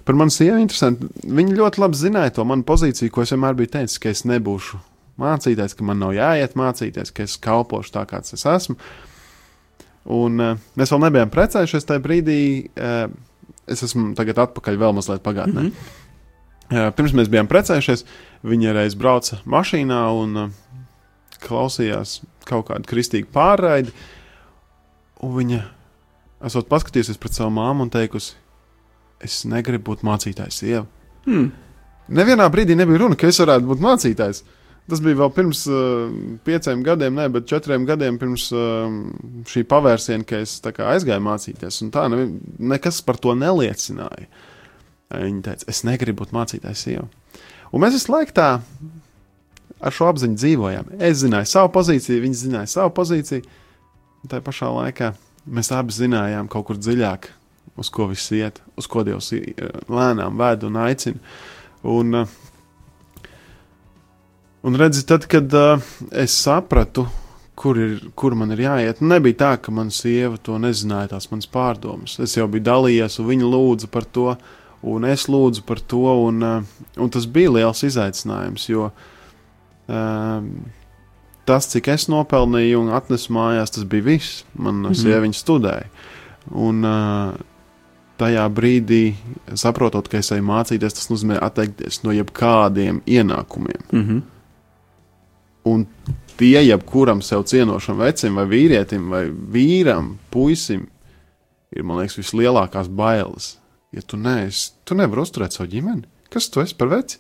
par 0.09 0.17
manu 0.17 0.33
sievu 0.33 0.61
interesanti. 0.61 1.09
Viņa 1.25 1.59
ļoti 1.59 1.85
labi 1.85 2.01
zināja 2.01 2.37
to 2.39 2.49
manu 2.49 2.65
pozīciju, 2.69 3.13
ko 3.13 3.25
es 3.25 3.33
vienmēr 3.33 3.57
biju 3.57 3.75
teicis, 3.77 4.01
ka 4.01 4.13
es 4.13 4.25
nebūšu 4.29 4.81
mācīties, 5.21 5.77
ka 5.77 5.87
man 5.87 6.01
nav 6.03 6.15
jāiet 6.17 6.57
mācīties, 6.59 7.13
ka 7.15 7.27
es 7.27 7.37
kalpošu 7.43 7.95
tā, 7.95 8.05
kāds 8.09 8.35
es 8.37 8.47
esmu. 8.49 8.79
Un 10.09 10.41
uh, 10.41 10.61
mēs 10.79 10.93
vēl 10.95 11.03
nebijām 11.05 11.33
precējušies 11.33 11.89
tajā 11.89 12.03
brīdī. 12.05 12.41
Uh, 12.79 13.11
es 13.69 13.83
esmu 13.85 14.15
tagad 14.17 14.41
atpakaļ 14.47 14.79
vēl 14.81 14.97
mazliet 14.97 15.25
pagātnē. 15.25 15.67
Mm 15.67 15.69
-hmm. 15.69 16.89
uh, 16.89 16.95
pirms 16.97 17.13
mēs 17.13 17.29
bijām 17.29 17.51
precējušies, 17.51 18.05
viņa 18.43 18.73
reiz 18.73 18.95
brauca 18.95 19.41
mašīnā 19.45 20.01
un 20.23 20.37
uh, 20.37 20.51
klausījās 21.45 22.23
kaut 22.49 22.69
kādu 22.71 22.89
kristīgu 22.89 23.29
pārraidi. 23.35 23.93
Un 25.23 25.35
viņa, 25.35 25.63
esot 26.47 26.69
paskatījusies 26.71 27.19
pret 27.19 27.35
savu 27.35 27.51
māmu 27.51 27.87
un 27.87 27.91
teikusi, 27.91 28.37
es 29.21 29.43
negribu 29.45 29.91
būt 29.91 30.05
mācītājs 30.07 30.61
sieva. 30.63 30.87
Hmm. 31.27 31.51
Nevienā 32.09 32.47
brīdī 32.49 32.77
nebija 32.79 33.03
runa, 33.03 33.19
ka 33.19 33.29
es 33.29 33.41
varētu 33.43 33.69
būt 33.69 33.83
mācītājs. 33.85 34.45
Tas 34.89 35.03
bija 35.05 35.19
vēl 35.21 35.33
pirms 35.37 35.67
uh, 35.69 36.13
pieciem 36.49 36.81
gadiem, 36.87 37.17
ne, 37.19 37.27
bet 37.33 37.49
četriem 37.51 37.85
gadiem 37.89 38.17
pirms 38.21 38.47
uh, 38.57 38.87
šī 39.51 39.65
pavērsiena, 39.69 40.25
kad 40.25 40.47
es 40.47 40.55
aizgāju 40.65 41.25
mācīties. 41.27 41.83
Tā 41.93 42.07
nevi, 42.09 42.31
nekas 42.73 43.03
par 43.05 43.21
to 43.21 43.35
neliecināja. 43.37 44.29
Viņa 45.13 45.43
teica, 45.45 45.69
es 45.73 45.83
negribu 45.89 46.23
būt 46.23 46.33
mācītājs 46.37 46.87
sieva. 46.87 47.05
Un 47.73 47.85
mēs 47.85 47.99
visu 47.99 48.13
laiku 48.15 48.33
tā 48.37 48.49
ar 49.79 49.95
šo 49.95 50.09
apziņu 50.11 50.41
dzīvojām. 50.41 50.89
Es 51.05 51.21
zināju 51.23 51.49
savu 51.53 51.73
pozīciju, 51.77 52.23
viņa 52.25 52.41
zināja 52.43 52.73
savu 52.79 52.93
pozīciju. 52.97 53.45
Tā 54.29 54.41
pašā 54.45 54.69
laikā 54.73 55.13
mēs 55.49 55.71
abi 55.77 55.95
zinājām 55.95 56.49
kaut 56.51 56.67
kur 56.69 56.81
dziļāk, 56.81 57.29
uz 57.79 57.93
ko 57.95 58.09
viss 58.11 58.33
iet, 58.35 58.59
uz 58.81 58.89
ko 58.91 59.05
Dievs 59.07 59.31
i- 59.37 59.55
lēnām 59.89 60.41
ved 60.41 60.65
un 60.65 60.81
aicina. 60.81 61.21
Un, 61.85 62.15
uh, 62.25 62.39
un 64.69 64.77
redzi, 64.79 65.05
tad, 65.09 65.27
kad 65.31 65.55
uh, 65.57 65.83
es 66.13 66.37
sapratu, 66.37 67.07
kur, 67.59 67.79
ir, 67.81 67.99
kur 68.19 68.37
man 68.39 68.53
ir 68.55 68.63
jāiet, 68.67 69.03
nebija 69.03 69.41
tā, 69.43 69.51
ka 69.63 69.75
mana 69.75 69.95
sieva 69.95 70.39
to 70.39 70.59
nezināja, 70.63 71.15
tās 71.15 71.31
manas 71.33 71.49
pārdomas. 71.51 72.19
Es 72.23 72.37
jau 72.37 72.47
biju 72.51 72.67
dalījies, 72.69 73.19
un 73.23 73.31
viņa 73.33 73.51
lūdza 73.55 73.91
par 73.93 74.07
to, 74.07 74.35
un 74.87 75.09
es 75.09 75.27
lūdzu 75.33 75.65
par 75.67 75.81
to, 75.81 76.05
un, 76.29 76.45
uh, 76.45 76.83
un 77.01 77.15
tas 77.15 77.27
bija 77.27 77.57
liels 77.57 77.83
izaicinājums, 77.89 78.69
jo 78.71 78.91
um, 79.89 80.53
tas, 81.49 81.69
cik 81.73 81.91
es 81.97 82.07
nopelnīju 82.13 82.85
un 82.85 82.95
atnesu 82.95 83.33
mājās, 83.35 83.73
tas 83.75 83.89
bija 83.89 84.11
viss. 84.13 84.45
Man 84.55 84.83
mm 84.83 84.91
-hmm. 84.91 85.03
sieviņa 85.03 85.43
studēja. 85.43 85.89
Un, 86.53 86.85
uh, 86.85 87.35
tajā 88.19 88.49
brīdī, 88.51 89.03
saprotot, 89.55 90.09
ka 90.11 90.19
es 90.19 90.33
eju 90.35 90.43
mācīties, 90.43 90.97
tas 90.97 91.11
nozīmē 91.13 91.39
atteikties 91.45 92.03
no 92.05 92.15
jebkādiem 92.17 93.01
ienākumiem. 93.07 93.83
Mm 93.93 94.05
-hmm. 94.05 94.21
Un 95.69 95.87
tie, 96.39 96.57
jebkuram 96.63 97.23
sev 97.25 97.45
cienošam 97.51 97.99
vecim, 98.01 98.39
vai 98.39 98.47
vīrietim, 98.51 99.09
vai 99.13 99.25
vīram, 99.29 100.15
puisim, 100.33 100.87
ir, 101.75 101.85
liekas, 101.85 102.19
vislielākās 102.21 102.91
bailes. 102.91 103.57
Ja 103.95 104.05
tu 104.05 104.19
neesi, 104.21 104.73
tu 104.85 104.97
nevari 104.99 105.25
uzturēt 105.25 105.57
savu 105.57 105.71
ģimeni. 105.73 106.07
Kas 106.29 106.51
tu 106.53 106.61
esi 106.61 106.77
par 106.77 106.91
veci? 106.93 107.17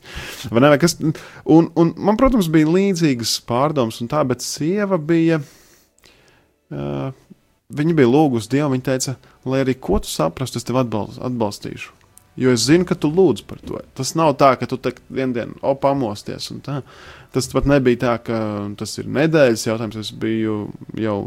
Vai 0.53 0.61
ne, 0.61 0.69
vai 0.75 0.81
kas, 0.81 0.99
un, 1.01 1.71
un 1.81 1.95
man, 1.97 2.19
protams, 2.21 2.51
bija 2.53 2.69
līdzīgas 2.69 3.39
pārdomas, 3.49 4.03
un 4.05 4.11
tā, 4.13 4.21
bet 4.29 4.45
sieva 4.45 4.99
bija. 5.01 5.41
Uh, 6.69 7.15
viņa 7.73 7.97
bija 7.97 8.11
lūgusi 8.11 8.53
Dievu. 8.53 8.75
Viņa 8.75 8.85
teica, 8.91 9.17
lai 9.49 9.63
arī 9.65 9.79
ko 9.81 9.97
tu 10.05 10.13
saprastu, 10.13 10.61
es 10.61 10.69
tevi 10.69 10.83
atbalst, 10.83 11.23
atbalstīšu. 11.25 11.95
Jo 12.39 12.53
es 12.55 12.63
zinu, 12.69 12.87
ka 12.87 12.95
tu 12.95 13.11
lūdz 13.11 13.43
par 13.51 13.59
to. 13.67 13.81
Tas 13.99 14.13
nav 14.19 14.37
tā, 14.39 14.53
ka 14.61 14.69
tu 14.71 14.79
vienā 15.11 15.35
dienā 15.35 15.73
pamosties. 15.83 16.53
Tas 17.35 17.49
pat 17.51 17.67
nebija 17.67 17.99
tā, 18.05 18.13
ka 18.23 18.37
tas 18.79 18.93
ir 19.01 19.09
nedēļas 19.11 19.65
jautājums. 19.67 19.99
Es 19.99 20.13
biju 20.15 20.69
jau 20.95 21.19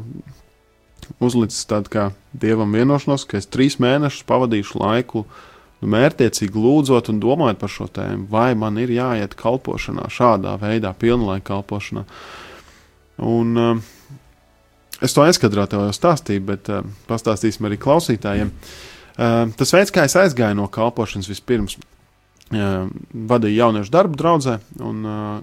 uzlicis 1.20 1.68
tādu 1.68 1.92
kā 1.92 2.06
dievam 2.32 2.72
vienošanos, 2.72 3.26
ka 3.28 3.42
es 3.42 3.50
trīs 3.52 3.76
mēnešus 3.84 4.24
pavadīšu 4.30 4.80
laiku 4.80 5.26
nu, 5.26 5.90
mērķiecīgi 5.92 6.64
lūdzot 6.64 7.12
un 7.12 7.20
domājot 7.20 7.60
par 7.60 7.74
šo 7.74 7.90
tēmu, 7.92 8.30
vai 8.32 8.54
man 8.56 8.80
ir 8.80 8.94
jāiet 8.96 9.36
kalpošanā, 9.36 10.08
šādā 10.14 10.56
veidā, 10.62 10.94
pilnlaika 10.96 11.50
kalpošanā. 11.50 12.06
Un, 13.28 13.52
uh, 13.60 14.16
es 15.04 15.18
to 15.18 15.26
aizkadrā 15.26 15.68
tev 15.68 15.84
jau 15.90 15.98
stāstīju, 15.98 16.46
bet 16.54 16.72
uh, 16.72 16.88
pastāstīsim 17.12 17.68
arī 17.68 17.82
klausītājiem. 17.82 18.56
Uh, 18.56 18.80
tas 19.58 19.74
veids, 19.76 19.94
kā 19.94 20.06
es 20.08 20.18
aizgāju 20.18 20.58
no 20.58 20.68
kalpošanas 20.72 21.30
vispirms, 21.30 21.78
uh, 21.78 22.88
vadīju 23.14 23.60
jauniešu 23.60 23.94
darbu 23.94 24.20
draudzē, 24.20 24.58
un 24.82 25.04
uh, 25.06 25.42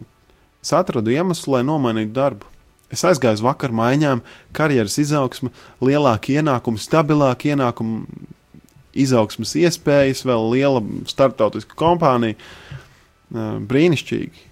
es 0.65 0.73
atradu 0.75 1.13
iemeslu, 1.15 1.57
lai 1.57 1.65
nomainītu 1.67 2.15
darbu. 2.17 2.49
Es 2.93 3.05
aizgāju 3.05 3.39
uz 3.39 3.45
vakar 3.45 3.75
maiņām, 3.77 4.23
karjeras 4.57 4.97
izaugsme, 5.03 5.53
lielāka 5.85 6.33
ienākuma, 6.39 6.81
stabilāka 6.81 7.53
ienākuma, 7.53 8.07
izaugsmes 8.99 9.53
iespējas, 9.61 10.25
vēl 10.27 10.49
liela 10.55 10.81
starptautiska 11.09 11.77
kompānija. 11.79 12.39
Brīnišķīgi. 13.29 14.47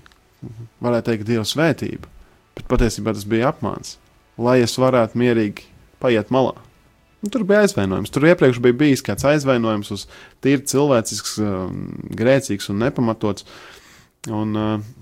Varētu 0.84 1.08
teikt, 1.08 1.26
Dieva 1.30 1.46
svētība. 1.48 2.10
Bet 2.56 2.68
patiesībā 2.68 3.16
tas 3.16 3.24
bija 3.28 3.50
apmāns, 3.54 3.96
lai 4.36 4.58
es 4.64 4.76
varētu 4.80 5.16
mierīgi 5.20 5.64
paiet 6.00 6.28
malā. 6.32 6.54
Un 7.26 7.32
tur 7.34 7.42
bija 7.48 7.64
aizvainojums. 7.66 8.12
Tur 8.14 8.28
iepriekš 8.30 8.60
bija 8.62 8.76
bijis 8.84 9.02
kāds 9.02 9.26
aizvainojums 9.26 9.90
uz 9.96 10.04
tīri 10.44 10.62
cilvēcisks, 10.70 11.40
grēcīgs 12.14 12.70
un 12.70 12.84
nepamatots. 12.84 13.48
Un, 14.30 14.54
uh, 14.54 14.94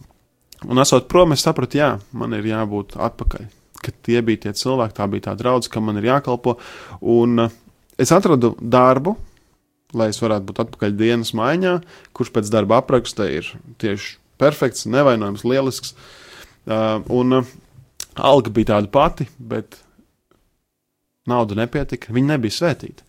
Un 0.65 0.81
esot 0.81 1.09
prom, 1.11 1.35
es 1.35 1.45
sapratu, 1.45 1.79
jā, 1.81 1.91
man 2.17 2.33
ir 2.37 2.47
jābūt 2.49 2.97
atpakaļ. 3.05 3.47
Kad 3.85 3.97
tie 4.07 4.21
bija 4.25 4.47
tie 4.47 4.55
cilvēki, 4.57 4.97
tā 4.97 5.07
bija 5.13 5.27
tā 5.29 5.35
draudzene, 5.37 5.73
kam 5.75 5.89
man 5.91 6.01
ir 6.01 6.09
jākalpo. 6.09 6.57
Un 7.15 7.47
uh, 7.47 7.57
es 8.01 8.13
atradu 8.15 8.55
darbu, 8.61 9.17
lai 9.95 10.09
es 10.13 10.21
varētu 10.23 10.49
būt 10.49 10.63
atpakaļ 10.65 10.97
dienas 10.97 11.35
maiņā, 11.37 11.75
kurš 12.17 12.33
pēc 12.35 12.53
darba 12.55 12.81
apraksta 12.81 13.29
ir 13.31 13.51
tieši 13.83 14.17
perfekts, 14.41 14.89
nevainojams, 14.91 15.45
lielisks. 15.45 15.93
Uh, 16.65 17.03
un 17.13 17.43
alga 18.17 18.55
bija 18.55 18.73
tāda 18.73 18.89
pati, 18.95 19.29
bet 19.37 19.83
nauda 21.31 21.59
nepietika. 21.59 22.13
Viņa 22.15 22.35
nebija 22.35 22.59
svētīta. 22.59 23.07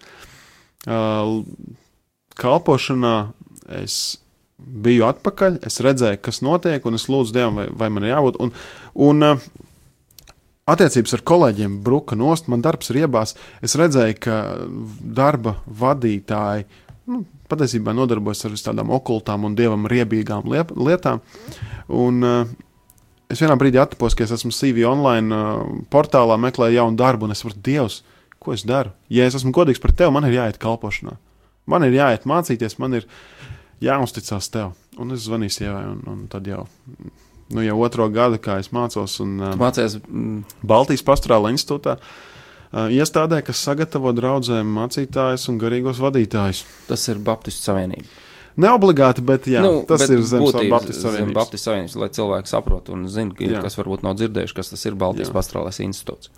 Uh, 0.85 1.41
kalpošanā 2.39 3.15
es 3.81 3.99
biju 4.55 5.05
atpakaļ, 5.09 5.59
es 5.67 5.81
redzēju, 5.83 6.21
kas 6.23 6.41
notiek, 6.45 6.85
un 6.87 6.97
es 6.97 7.07
lūdzu 7.11 7.35
Dievam, 7.35 7.59
vai, 7.59 7.69
vai 7.75 7.89
man 7.93 8.05
ir 8.05 8.15
jābūt. 8.15 8.41
Un, 8.43 8.53
un, 9.07 9.31
Attiecības 10.65 11.13
ar 11.13 11.21
kolēģiem 11.29 11.73
bruka 11.85 12.15
nost, 12.17 12.47
man 12.49 12.63
darbs 12.65 12.87
ir 12.89 13.03
iebās. 13.03 13.35
Es 13.61 13.75
redzēju, 13.77 14.15
ka 14.17 14.37
darba 14.97 15.59
vadītāji 15.69 16.65
nu, 17.05 17.19
patiesībā 17.51 17.93
nodarbojas 17.93 18.47
ar 18.47 18.55
tādām 18.57 18.89
okultām 18.95 19.45
un 19.45 19.53
dievam 19.57 19.85
riebīgām 19.91 20.49
lietām. 20.49 21.21
Un, 21.93 22.25
es 23.31 23.41
vienā 23.41 23.55
brīdī 23.59 23.79
atpūtos, 23.81 24.15
ka 24.17 24.25
es 24.25 24.33
esmu 24.35 24.53
CV 24.55 24.85
online 24.89 25.35
uh, 25.35 25.63
portālā, 25.93 26.37
meklēju 26.41 26.79
jaunu 26.79 26.99
darbu, 26.99 27.27
un 27.27 27.35
es 27.35 27.41
saprotu, 27.41 27.61
Dievs, 27.65 28.01
ko 28.41 28.53
es 28.55 28.65
daru? 28.67 28.93
Ja 29.09 29.27
es 29.27 29.37
esmu 29.37 29.53
godīgs 29.55 29.81
pret 29.81 29.97
tevi, 29.99 30.13
man 30.13 30.27
ir 30.27 30.37
jāiet 30.37 30.59
kalpošanā. 30.61 31.17
Man 31.71 31.85
ir 31.87 31.97
jāiet 31.97 32.27
mācīties, 32.29 32.77
man 32.81 32.99
ir 32.99 33.07
jāuzticas 33.83 34.51
tev. 34.53 34.75
Un 35.01 35.15
es 35.15 35.25
zvanīju 35.25 35.55
sievai, 35.57 35.83
un, 35.89 36.03
un 36.11 36.21
tad 36.31 36.45
jau, 36.47 36.63
nu, 36.95 37.63
jau 37.65 37.79
otro 37.83 38.07
gadu, 38.13 38.39
kā 38.41 38.59
es 38.61 38.71
mācos, 38.75 39.17
un 39.23 39.39
Tu 39.41 39.59
mācies, 39.59 39.97
mm, 40.05 40.61
Baltijas 40.63 41.03
Pastorāla 41.05 41.51
institūtā. 41.55 41.97
uh, 41.97 42.87
Iestādē, 42.93 43.41
kas 43.45 43.63
sagatavo 43.65 44.13
draugiem 44.15 44.69
mācītājus 44.77 45.49
un 45.51 45.59
garīgos 45.59 45.99
vadītājus. 46.03 46.65
tas 46.87 47.07
ir 47.09 47.19
Baptistu 47.19 47.71
savienība. 47.71 48.05
Ne 48.61 48.69
obligāti, 48.71 49.23
bet 49.25 49.49
jā, 49.51 49.59
nu, 49.65 49.81
tas 49.87 50.05
bet 50.05 50.13
ir 50.15 50.21
zem 50.23 50.43
būtībā 50.45 50.77
Baptistu 50.77 51.01
zem 51.03 51.15
Savienības. 51.17 51.63
Savienības, 51.65 51.95
lai 51.99 52.07
cilvēki 52.15 52.51
saprotu 52.51 52.93
un 52.95 53.03
zinātu, 53.11 53.49
Jā. 53.51 53.63
kas 53.65 53.75
varbūt 53.75 54.05
nav 54.05 54.15
dzirdējuši, 54.19 54.55
kas 54.55 54.71
tas 54.71 54.85
ir 54.87 54.95
Baltijas 54.99 55.33
pastorālais 55.35 55.81
institūts. 55.83 56.31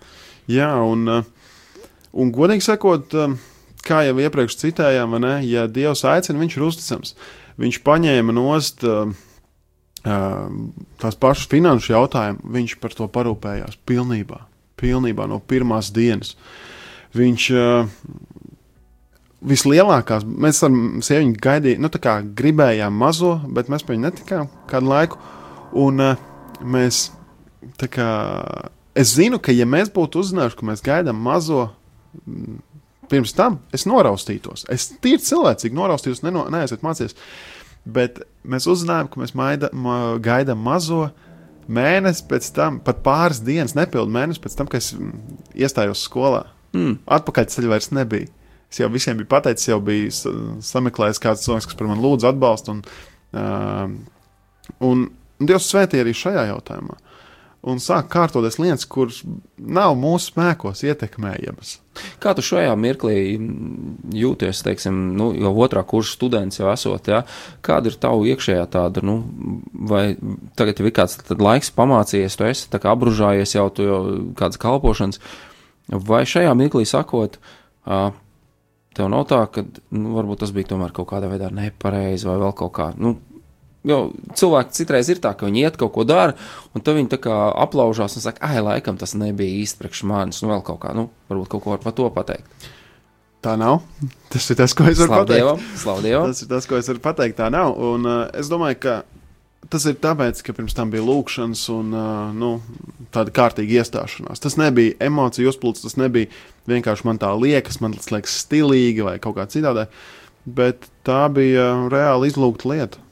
Jā, 0.50 0.72
un, 0.82 1.04
uh, 1.12 1.78
un 2.18 2.32
godīgi 2.34 2.66
sakot, 2.66 3.14
um, 3.14 3.36
kā 3.86 4.02
jau 4.08 4.16
iepriekš 4.18 4.58
citējām, 4.64 5.14
ne, 5.22 5.36
ja 5.46 5.68
Dievs 5.70 6.02
aicina, 6.10 6.42
viņš 6.42 6.58
ir 6.58 6.66
uzticams. 6.66 7.14
Viņš 7.62 7.78
paņēma 7.86 8.34
nost 8.34 8.82
uh, 8.86 9.14
tās 10.02 11.18
pašas 11.22 11.46
finanšu 11.50 11.94
jautājumus, 11.94 12.50
viņš 12.54 12.76
par 12.82 12.98
to 12.98 13.06
parūpējās 13.14 13.78
pilnībā, 13.86 14.42
pilnībā 14.80 15.30
no 15.30 15.38
pirmās 15.38 15.92
dienas. 15.94 16.34
Viņš 17.16 17.44
vislielākās, 19.44 20.24
mēs 20.26 20.62
ar 20.66 20.72
sievieti 21.04 21.42
gaidījām, 21.42 21.82
nu, 21.84 21.90
tā 21.92 22.00
kā 22.02 22.18
gribējām 22.22 22.94
mazo, 22.98 23.36
bet 23.54 23.70
mēs 23.70 23.84
pie 23.86 23.94
viņa 23.94 24.08
netikām 24.08 24.48
kādu 24.70 24.90
laiku. 24.90 25.20
Un 25.78 26.02
uh, 26.02 26.22
mēs, 26.64 27.08
tā 27.78 27.90
kā, 27.92 28.08
es 28.98 29.14
zinu, 29.14 29.38
ka 29.42 29.54
ja 29.54 29.68
mēs 29.68 29.92
būtu 29.94 30.22
uzzinājuši, 30.22 30.58
ka 30.58 30.70
mēs 30.70 30.82
gaidām 30.84 31.20
mazo, 31.22 31.68
mm, 32.24 32.58
pirms 33.12 33.36
tam 33.36 33.60
es 33.74 33.86
noraustītos. 33.88 34.66
Es 34.72 34.90
tīri 34.98 35.22
cilvēcīgi 35.24 35.76
noraustītos, 35.76 36.24
neno, 36.26 36.46
neaiziet 36.52 36.82
mācīties. 36.84 37.16
Bet 37.88 38.20
mēs 38.48 38.66
uzzinājām, 38.68 39.08
ka 39.12 39.22
mēs 39.22 39.36
maida, 39.38 39.70
ma, 39.72 40.16
gaidām 40.22 40.60
mazo 40.60 41.06
mēnesi 41.68 42.24
pēc 42.28 42.50
tam, 42.56 42.80
pat 42.84 43.04
pāris 43.04 43.42
dienas, 43.44 43.76
nepilnu 43.76 44.12
mēnesi 44.12 44.42
pēc 44.42 44.56
tam, 44.58 44.68
kad 44.72 44.82
es 44.82 44.90
mm, 44.96 45.38
iestājos 45.62 46.02
skolā. 46.08 46.48
Mm. 46.74 46.98
Atpakaļ 47.18 47.48
ceļā 47.52 47.70
vairs 47.76 47.92
nebija. 47.96 48.32
Es 48.68 48.80
jau 48.82 48.88
visiem 48.92 49.16
biju 49.16 49.30
pateicis, 49.32 49.70
jau 49.70 49.80
biju 49.80 50.12
sa- 50.12 50.34
sameklējis 50.72 51.22
kāds 51.24 51.44
cilvēks, 51.46 51.70
kas 51.70 51.78
par 51.78 51.88
mani 51.88 52.04
lūdzu 52.04 52.28
atbalstu. 52.32 52.76
Un, 52.76 52.82
uh, 53.32 53.88
un 54.84 55.08
Dievs 55.38 55.68
svētīja 55.70 56.02
arī 56.02 56.12
šajā 56.18 56.48
jautājumā. 56.50 56.96
Un 57.68 57.80
sāk 57.82 58.06
kārtoties 58.10 58.56
lietas, 58.62 58.86
kuras 58.86 59.16
nav 59.58 59.96
mūsu 59.98 60.30
spēkos 60.30 60.84
ietekmējamas. 60.86 61.72
Kā 62.22 62.30
tu 62.38 62.42
šajā 62.46 62.76
mirklī 62.78 63.16
jūties, 64.14 64.60
teiksim, 64.62 65.00
nu, 65.18 65.32
jau 65.34 65.50
otrā 65.66 65.82
kursa 65.86 66.14
students 66.14 66.60
jau 66.60 66.68
esot, 66.70 67.10
ja? 67.10 67.24
kāda 67.66 67.90
ir 67.90 67.98
tava 67.98 68.22
iekšējā 68.30 68.68
tāda, 68.70 69.02
nu, 69.02 69.16
vai 69.90 70.04
tagad 70.58 70.78
ir 70.78 70.94
kāds 70.94 71.18
laiks 71.34 71.72
pamācījies, 71.74 72.38
tu 72.38 72.46
esi 72.46 72.70
tā 72.70 72.78
kā 72.82 72.94
apbružājies 72.94 73.56
jau, 73.58 73.66
tu 73.74 73.88
jau 73.88 74.00
kādas 74.38 74.62
kalpošanas, 74.62 75.18
vai 75.90 76.22
šajā 76.30 76.54
mirklī 76.58 76.86
sakot, 76.86 77.40
ā, 77.90 78.12
tev 78.98 79.08
nav 79.12 79.24
tā, 79.30 79.40
ka, 79.54 79.64
nu, 79.94 80.12
varbūt 80.18 80.44
tas 80.44 80.52
bija 80.54 80.74
tomēr 80.74 80.92
kaut 80.96 81.08
kādā 81.12 81.30
veidā 81.30 81.50
nepareizi 81.54 82.28
vai 82.28 82.38
vēl 82.42 82.54
kaut 82.58 82.74
kā, 82.78 82.92
nu, 82.98 83.16
Jo 83.86 84.08
cilvēki 84.36 84.74
citreiz 84.74 85.08
ir 85.08 85.20
tā, 85.22 85.30
ka 85.38 85.46
viņi 85.46 85.62
iet 85.62 85.76
kaut 85.78 85.92
ko 85.94 86.02
dara, 86.04 86.34
un 86.74 86.82
tad 86.84 86.96
viņi 86.98 87.12
tā 87.12 87.20
kā 87.22 87.36
aplaužās 87.62 88.16
un 88.18 88.24
saka, 88.24 88.42
ah, 88.44 88.56
laikam 88.64 88.98
tas 89.00 89.14
nebija 89.16 89.62
īsti 89.62 89.78
priekš 89.80 90.02
manis, 90.10 90.40
nu 90.42 90.50
vēl 90.50 90.64
kaut 90.66 90.80
kā, 90.82 90.90
nu, 90.98 91.06
varbūt 91.30 91.52
kaut 91.52 91.64
ko 91.64 91.72
var 91.76 91.84
par 91.84 91.94
to 91.96 92.08
pateikt. 92.12 92.66
Tā 93.44 93.54
nav. 93.54 93.84
Tas 94.32 94.48
ir 94.50 94.58
tas, 94.58 94.74
ko 94.74 94.88
es 94.90 94.98
varu 94.98 95.12
Slavu 95.12 95.22
pateikt. 95.22 95.38
Dievam, 95.38 95.60
slavu 95.78 96.02
Dievam. 96.02 96.32
Tas 96.32 96.42
ir 96.42 96.48
tas, 96.50 96.66
ko 96.66 96.78
es 96.80 96.88
varu 96.90 97.02
pateikt. 97.04 97.36
Tā 97.38 97.46
nav. 97.54 97.76
Un, 97.78 98.02
uh, 98.02 98.24
es 98.34 98.50
domāju, 98.50 98.80
ka 98.82 98.96
tas 99.72 99.86
ir 99.90 99.98
tāpēc, 100.02 100.40
ka 100.44 100.54
pirms 100.56 100.76
tam 100.76 100.92
bija 100.92 101.04
lūkšanas 101.04 101.64
un 101.74 101.90
uh, 101.96 102.30
nu, 102.36 102.52
tāda 103.14 103.34
kārtīga 103.34 103.82
iestāšanās. 103.82 104.42
Tas 104.44 104.56
nebija 104.60 104.96
emociju 105.08 105.50
uzplūds, 105.52 105.82
tas 105.84 105.98
nebija 106.00 106.30
vienkārši 106.70 107.08
man 107.08 107.20
tā 107.20 107.32
liekas, 107.36 107.80
man 107.84 107.96
tas 107.96 108.12
liekas 108.14 108.38
stilīgi 108.44 109.04
vai 109.06 109.18
kaut 109.22 109.38
kā 109.38 109.48
citādi. 109.50 109.88
Bet 110.48 110.88
tā 111.04 111.26
bija 111.32 111.70
reāli 111.92 112.30
izlūgta 112.30 112.70
lieta. 112.70 113.04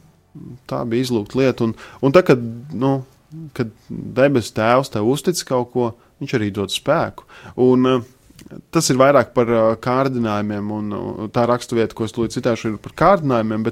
Tā 0.71 0.83
bija 0.89 1.09
izlūgta 1.09 1.41
lieta. 1.41 1.67
Un, 1.67 1.77
un 2.05 2.15
tā, 2.15 2.23
kad, 2.25 2.41
nu, 2.73 2.99
kad 3.57 3.73
debesu 3.91 4.55
tēvs 4.57 4.93
tev 4.95 5.09
uztic 5.11 5.43
kaut 5.49 5.73
ko, 5.75 5.91
viņš 6.23 6.37
arī 6.39 6.53
dod 6.55 6.73
spēku. 6.73 7.27
Un, 7.67 7.91
uh, 7.97 8.13
Tas 8.71 8.87
ir 8.93 8.99
vairāk 9.01 9.33
par 9.35 9.49
uh, 9.51 9.63
kārdinājumiem, 9.83 10.69
un 10.71 10.95
uh, 10.95 11.23
tā 11.35 11.47
raksturvieta, 11.49 11.97
ko 11.97 12.07
es 12.07 12.13
tūlīt 12.15 12.35
citāšu, 12.37 12.75
ir 12.75 12.83
par 12.85 12.93
kārdinājumiem. 13.01 13.65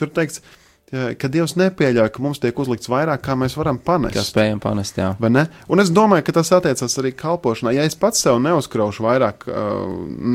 Tur 0.00 0.10
teikts, 0.16 0.40
ja, 0.40 0.57
ka 0.90 1.28
Dievs 1.28 1.52
nepieļauj, 1.60 2.08
ka 2.14 2.22
mums 2.24 2.40
tiek 2.40 2.56
uzlikts 2.58 2.88
vairāk, 2.88 3.20
kā 3.26 3.34
mēs 3.36 3.56
varam 3.58 3.76
panest. 3.84 4.16
Kā 4.16 4.24
spējam 4.24 4.60
panest, 4.62 4.96
jā. 4.96 5.10
Vai 5.20 5.28
ne? 5.34 5.44
Un 5.68 5.82
es 5.82 5.90
domāju, 5.92 6.24
ka 6.24 6.38
tas 6.38 6.52
attiecas 6.56 6.96
arī 7.02 7.12
kalpošanā. 7.16 7.74
Ja 7.76 7.84
es 7.88 7.96
pats 7.98 8.22
sev 8.24 8.38
neuzkraušu 8.44 9.04
vairāk 9.04 9.44
uh, 9.50 9.82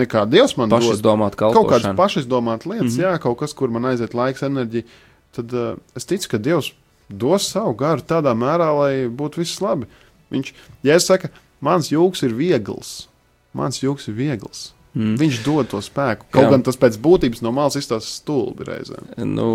nekā 0.03 0.27
Dievs 0.29 0.53
man 0.59 0.69
Pašas 0.73 1.01
dod, 1.01 1.07
domāt 1.07 1.39
kaut 1.39 1.57
kādas 1.57 1.97
pašizdomātas 1.97 2.69
lietas, 2.69 2.91
mm 2.91 2.99
-hmm. 2.99 3.05
jā, 3.07 3.23
kaut 3.25 3.39
kas, 3.39 3.53
kur 3.57 3.73
man 3.73 3.89
aiziet 3.89 4.13
laiks, 4.13 4.45
enerģija, 4.45 4.85
tad 5.33 5.53
uh, 5.53 5.73
es 5.95 6.05
ticu, 6.05 6.29
ka 6.29 6.37
Dievs 6.37 6.73
dos 7.09 7.49
savu 7.49 7.73
garu 7.73 8.01
tādā 8.01 8.33
mērā, 8.37 8.69
lai 8.77 8.93
būtu 9.09 9.41
viss 9.41 9.61
labi. 9.61 9.89
Viņš, 10.31 10.53
ja 10.83 10.95
es 10.95 11.05
saku, 11.09 11.27
mans 11.61 11.89
jūgs 11.91 12.23
ir 12.23 12.33
viegls, 12.33 13.07
mans 13.53 13.81
jūks 13.83 14.07
ir 14.07 14.13
viegls. 14.13 14.73
Mm. 14.93 15.15
Viņš 15.17 15.39
dod 15.41 15.69
to 15.71 15.79
spēku. 15.81 16.27
Kaut 16.33 16.45
Jā. 16.45 16.49
gan 16.53 16.63
tas 16.65 16.77
pēc 16.77 16.99
būtības 17.01 17.41
no 17.41 17.49
malas 17.55 17.77
izstāsta 17.79 18.05
stulbi 18.05 18.67
reizēm. 18.67 19.07
nu, 19.25 19.47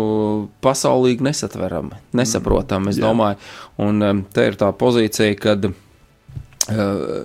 pasaulīgi 0.63 1.23
nesatverami, 1.23 1.95
nesaprotami, 2.19 2.91
es 2.91 2.99
Jā. 2.99 3.07
domāju. 3.07 3.39
Un 3.79 4.03
um, 4.03 4.23
te 4.35 4.49
ir 4.51 4.59
tā 4.59 4.73
pozīcija, 4.75 5.37
kad. 5.39 5.69
Uh, 6.69 7.23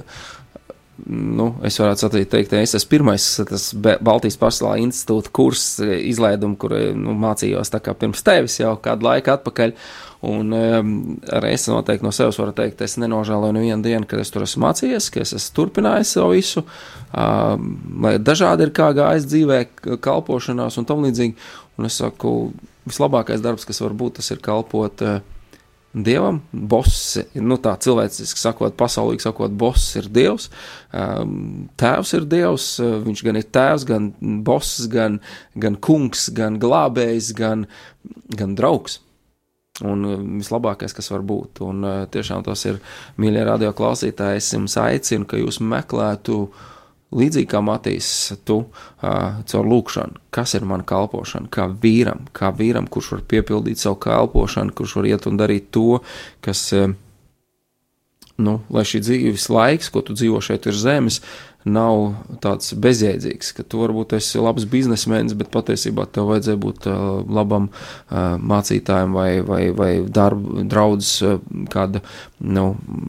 Nu, 1.10 1.48
es 1.66 1.74
varētu 1.80 2.04
sacīt, 2.04 2.28
teikt, 2.30 2.52
es 2.54 2.76
esmu 2.78 2.90
pirmais 2.92 3.24
tas 3.48 3.64
Baltijas 3.74 4.36
Pasaulā 4.38 4.76
institūta 4.78 5.32
kurs 5.34 5.64
eh, 5.82 5.96
izlaidumu, 6.06 6.54
kur 6.60 6.76
eh, 6.76 6.92
nu, 6.94 7.16
mācījos 7.18 7.72
tā 7.72 7.80
kā 7.82 7.96
pirms 7.98 8.22
tevis 8.22 8.60
jau 8.60 8.76
kādu 8.82 9.08
laiku 9.08 9.32
atpakaļ. 9.34 9.74
Un 10.24 10.54
um, 10.56 10.92
arī 11.36 11.50
es 11.52 11.66
noteikti 11.68 12.06
no 12.06 12.12
sevis 12.14 12.38
varu 12.40 12.54
teikt, 12.56 12.80
es 12.86 12.94
nenožēloju 13.02 13.56
nevienu 13.58 13.84
dienu, 13.84 14.06
kad 14.08 14.22
es 14.22 14.30
tur 14.32 14.46
esmu 14.46 14.62
mācījies, 14.62 15.10
ka 15.12 15.20
es 15.20 15.34
esmu 15.36 15.56
turpinājis 15.58 16.14
savu 16.14 16.38
visu, 16.38 16.62
um, 17.10 17.66
lai 18.06 18.14
dažādi 18.22 18.64
ir 18.64 18.72
kā 18.78 18.88
gājis 18.96 19.28
dzīvē, 19.28 19.60
kalpošanās 20.06 20.78
un 20.80 20.88
tam 20.88 21.04
līdzīgi. 21.04 21.36
Un 21.76 21.90
es 21.90 21.98
saku, 22.00 22.54
vislabākais 22.88 23.42
darbs, 23.44 23.66
kas 23.68 23.82
var 23.82 23.98
būt, 23.98 24.22
tas 24.22 24.30
ir 24.32 24.40
kalpot 24.46 25.04
uh, 25.04 25.18
Dievam. 25.94 26.40
Boss, 26.50 27.20
nu 27.38 27.58
tā 27.62 27.76
cilvēciski 27.78 28.40
sakot, 28.40 28.74
pasaulīgi 28.78 29.22
sakot, 29.22 29.52
boss 29.54 29.94
ir 30.00 30.08
Dievs, 30.10 30.48
um, 30.90 31.68
tēvs 31.78 32.14
ir 32.18 32.26
Dievs, 32.30 32.66
uh, 32.82 32.96
viņš 33.04 33.22
gan 33.28 33.38
ir 33.38 33.46
tēvs, 33.54 33.86
gan 33.86 34.10
boss, 34.46 34.88
gan, 34.90 35.20
gan 35.54 35.78
kungs, 35.78 36.26
gan 36.34 36.58
glābējs, 36.62 37.30
gan, 37.38 37.66
gan 38.34 38.58
draugs. 38.58 38.98
Un 39.86 40.02
uh, 40.06 40.18
vislabākais, 40.40 40.94
kas 40.94 41.12
var 41.14 41.22
būt. 41.26 41.62
Un 41.66 41.86
uh, 41.86 41.96
tiešām 42.10 42.42
tas 42.46 42.66
ir, 42.66 42.82
mīļie 43.22 43.46
radio 43.46 43.70
klausītāji, 43.74 44.42
es 44.42 44.52
jums 44.54 44.74
aicinu, 44.82 45.30
ka 45.30 45.38
jūs 45.38 45.62
meklētu 45.62 46.40
līdzīgi 47.14 47.48
kā 47.50 47.60
Matīs, 47.64 48.08
tu 48.46 48.60
uh, 48.64 49.38
caur 49.50 49.70
lūkšanu, 49.70 50.20
kas 50.34 50.56
ir 50.58 50.66
mana 50.68 50.86
kalpošana, 50.86 51.50
kā 51.52 51.68
vīram, 51.68 52.26
kā 52.36 52.50
vīram, 52.56 52.88
kurš 52.90 53.14
var 53.16 53.24
piepildīt 53.34 53.82
savu 53.82 54.00
kalpošanu, 54.04 54.74
kurš 54.76 54.98
var 55.00 55.10
iet 55.12 55.28
un 55.30 55.40
darīt 55.40 55.70
to, 55.74 56.00
kas, 56.44 56.66
uh, 56.76 56.92
nu, 58.36 58.58
lai 58.74 58.86
šī 58.88 59.02
dzīves 59.06 59.48
laiks, 59.54 59.92
ko 59.94 60.02
tu 60.04 60.16
dzīvo 60.18 60.42
šeit 60.44 60.66
ir 60.70 60.78
zemes, 60.78 61.20
nav 61.64 62.14
tāds 62.44 62.74
bezjēdzīgs, 62.76 63.54
ka 63.56 63.64
tu 63.64 63.80
varbūt 63.80 64.12
esi 64.18 64.40
labs 64.42 64.66
biznesmenis, 64.68 65.32
bet 65.38 65.48
patiesībā 65.52 66.04
tev 66.12 66.28
vajadzēja 66.28 66.60
būt 66.60 66.88
uh, 66.90 66.98
labam 67.24 67.70
uh, 67.70 68.36
mācītājam 68.36 69.16
vai, 69.16 69.28
vai, 69.44 69.62
vai 69.76 69.90
darbu, 70.04 70.66
draudzes, 70.68 71.14
uh, 71.24 71.38
kāda, 71.72 72.02
nu, 72.44 72.66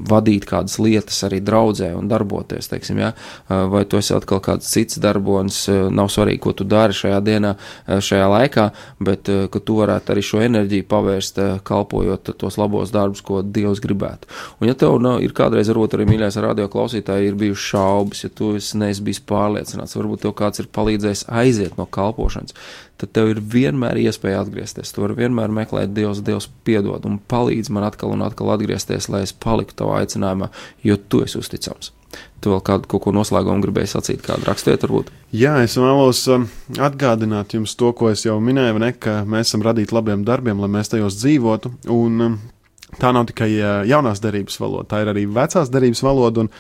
vadīt 0.08 0.47
kādas 0.47 0.78
lietas 0.80 1.20
arī 1.28 1.41
draudzē 1.43 1.91
un 1.97 2.08
darboties, 2.12 2.72
teiksim, 2.72 3.01
ja? 3.03 3.12
uh, 3.12 3.66
vai 3.72 3.84
tu 3.89 3.99
esi 3.99 4.16
atkal 4.16 4.39
kāds 4.45 4.72
cits 4.72 5.01
darbonis, 5.03 5.66
uh, 5.72 5.89
nav 5.91 6.08
svarīgi, 6.14 6.43
ko 6.47 6.56
tu 6.56 6.68
dari 6.68 6.95
šajā 6.95 7.20
dienā, 7.28 7.56
uh, 7.60 7.99
šajā 7.99 8.32
laikā, 8.38 8.70
bet 9.03 9.34
uh, 9.34 9.45
ka 9.51 9.60
tu 9.60 9.82
varētu 9.82 10.16
arī 10.16 10.24
šo 10.24 10.41
enerģiju 10.47 10.88
pavērst, 10.95 11.43
uh, 11.43 11.60
kalpojot 11.68 12.32
tos 12.39 12.60
labos 12.62 12.95
darbus, 12.95 13.24
ko 13.26 13.43
Dievs 13.43 13.84
gribētu. 13.84 14.32
Un 14.62 14.72
ja 14.72 14.80
tev 14.80 14.95
nav, 15.03 15.20
ir 15.24 15.36
kādreiz 15.36 15.68
varbūt 15.72 15.99
arī 15.99 16.08
mīļais 16.08 16.39
radio 16.39 16.72
klausītāji, 16.72 17.30
ir 17.30 17.39
bijušas 17.39 17.70
šaubas, 17.76 18.24
ja 18.24 18.32
tu 18.32 18.45
esi 18.60 18.80
neesi 18.80 19.04
bijis 19.06 19.22
pārliecināts, 19.30 19.98
varbūt 19.98 20.24
tev 20.26 20.36
kāds 20.38 20.62
ir 20.62 20.70
palīdzējis 20.76 21.26
aiziet 21.41 21.76
no 21.80 21.88
kalpošanas, 21.98 22.56
tad 23.02 23.12
tev 23.16 23.34
ir 23.34 23.41
vienmēr 23.56 24.00
iespēja 24.06 24.43
atgriezties. 24.46 24.93
Tu 24.93 25.04
vari 25.04 25.18
vienmēr 25.20 25.54
meklēt 25.54 25.93
Dievs, 25.98 26.24
Dievs 26.26 26.50
piedod 26.68 27.06
un 27.10 27.20
palīdz 27.32 27.74
man 27.74 27.89
atkal 27.89 28.16
un 28.16 28.24
atkal 28.26 28.54
atgriezties, 28.56 29.10
lai 29.12 29.26
es 29.26 29.34
paliktu 29.34 29.82
tavā 29.82 30.04
aicinājumā, 30.04 30.52
jo 30.86 30.98
tu 31.10 31.26
esi 31.26 31.39
uzticams. 31.41 31.91
Tu 32.43 32.52
vēl 32.52 32.62
kādu 32.64 32.89
kaut 32.89 33.04
ko 33.06 33.14
noslēgumu 33.16 33.64
gribēji 33.64 33.91
sacīt, 33.91 34.22
kādu 34.26 34.48
raksturiet, 34.48 34.84
varbūt? 34.86 35.10
Jā, 35.36 35.56
es 35.66 35.76
vēlos 35.80 36.22
um, 36.32 36.46
atgādināt 36.78 37.56
jums 37.58 37.74
to, 37.80 37.91
ko 37.98 38.12
es 38.14 38.26
jau 38.28 38.38
minēju, 38.43 38.78
ne, 38.84 38.91
ka 38.93 39.24
mēs 39.28 39.50
esam 39.50 39.66
radīti 39.66 39.96
labiem 39.96 40.24
darbiem, 40.28 40.62
lai 40.62 40.70
mēs 40.78 40.93
tajos 40.93 41.18
dzīvotu. 41.20 41.74
Un, 41.96 42.22
um, 42.28 42.38
tā 43.02 43.12
nav 43.16 43.28
tikai 43.32 43.50
uh, 43.58 43.74
jaunās 43.89 44.22
derības 44.24 44.60
valoda, 44.62 44.88
tā 44.93 45.04
ir 45.04 45.12
arī 45.12 45.26
vecās 45.39 45.72
derības 45.74 46.04
valoda. 46.06 46.46
Un, 46.46 46.52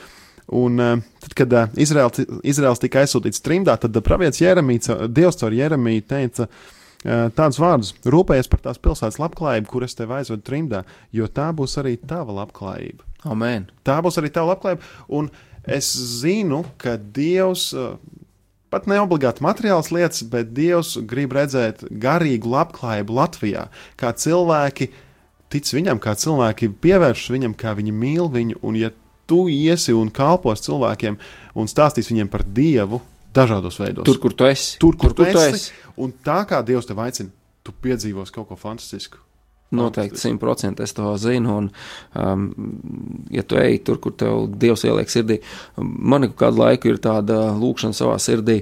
un 0.47 0.79
uh, 0.79 1.03
tad, 1.23 1.33
kad 1.37 1.53
uh, 1.53 1.77
Izraels, 1.81 2.21
Izraels 2.45 2.81
tika 2.81 3.01
aizsūtīts 3.01 3.43
trimdā, 3.45 3.77
tad 3.81 3.95
uh, 3.95 4.03
pravietis 4.05 4.43
Jeremijs, 4.43 4.91
Dievs 5.09 5.39
caur 5.41 5.55
Jeremiju 5.55 6.05
teica, 6.09 6.49
tādus 7.05 7.59
vārdus: 7.61 7.91
Rūpējies 8.09 8.49
par 8.49 8.63
tās 8.65 8.79
pilsētas 8.81 9.19
labklājību, 9.21 9.69
kur 9.69 9.85
es 9.85 9.93
tevi 9.97 10.15
aizvedu 10.17 10.41
trimdā, 10.47 10.83
jo 11.13 11.27
tā 11.29 11.51
būs 11.53 11.77
arī 11.81 11.99
tava 12.01 12.33
labklājība. 12.33 13.05
Amen. 13.29 13.67
Tā 13.85 13.99
būs 14.05 14.17
arī 14.21 14.31
tava 14.33 14.53
labklājība. 14.55 14.89
Un 15.13 15.29
es 15.65 15.91
zinu, 16.21 16.63
ka 16.81 16.97
Dievs. 16.97 17.71
Pat 18.73 18.89
ne 18.89 18.97
obligāti 18.99 19.45
materiāls 19.45 19.91
lietas, 19.93 20.23
bet 20.27 20.49
Dievs 20.57 20.95
grib 21.07 21.35
redzēt 21.37 21.85
garīgu 22.01 22.49
labklājību 22.51 23.13
Latvijā. 23.15 23.67
Kā 24.01 24.11
cilvēki 24.17 24.89
tic 25.53 25.69
viņam, 25.77 26.01
kā 26.01 26.15
cilvēki 26.19 26.73
pievēršas 26.83 27.31
viņam, 27.37 27.53
kā 27.57 27.75
viņi 27.77 27.93
mīl 27.95 28.27
viņu. 28.33 28.59
Un, 28.65 28.79
ja 28.81 28.89
tu 29.27 29.45
iesi 29.51 29.93
un 29.95 30.11
kalpos 30.13 30.63
cilvēkiem 30.65 31.17
un 31.55 31.69
stāstīsi 31.71 32.13
viņiem 32.13 32.31
par 32.31 32.45
Dievu 32.45 33.01
dažādos 33.35 33.79
veidos, 33.81 34.07
Tur, 34.07 34.19
kur 34.21 34.33
tu 34.33 34.47
esi. 34.47 34.77
tur, 34.79 34.95
kur, 34.95 35.13
kur 35.13 35.27
tu 35.33 35.41
esi, 35.41 35.73
un 35.99 36.13
tā 36.25 36.41
kā 36.47 36.61
Dievs 36.65 36.87
tev 36.87 37.01
aicina, 37.03 37.31
tu 37.65 37.73
piedzīvos 37.83 38.31
kaut 38.31 38.49
ko 38.51 38.57
fantastisku. 38.59 39.19
Noteikti, 39.75 40.19
simtprocentīgi 40.21 40.85
es 40.85 40.93
to 40.95 41.09
zinu. 41.19 41.55
Un, 41.59 41.69
um, 42.21 42.43
ja 43.33 43.43
tu 43.43 43.57
ej 43.59 43.79
tur, 43.83 43.97
kur 43.99 44.13
tev 44.15 44.45
Dievs 44.61 44.85
ieliek 44.85 45.09
sirdī, 45.11 45.39
man 45.75 46.27
ir 46.27 46.35
kādu 46.37 46.61
laiku 46.61 46.91
ir 46.91 47.01
tāda 47.03 47.49
lūkšana 47.57 47.97
savā 47.97 48.19
sirdī. 48.21 48.61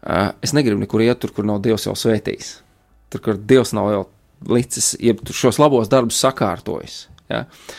Uh, 0.00 0.32
es 0.44 0.52
negribu 0.56 0.82
nekur 0.82 1.04
iet 1.04 1.20
tur, 1.22 1.32
kur 1.36 1.46
nav 1.48 1.62
Dievs 1.64 1.86
jau 1.86 1.94
svētījis. 1.96 2.50
Tur, 3.14 3.22
kur 3.24 3.38
Dievs 3.38 3.72
nav 3.78 3.92
jau 3.94 4.02
licis, 4.50 4.96
jeb 5.00 5.22
šos 5.32 5.60
labos 5.62 5.88
darbus 5.92 6.20
sakārtojis. 6.20 7.04
Ja? 7.30 7.46
Uh, 7.46 7.78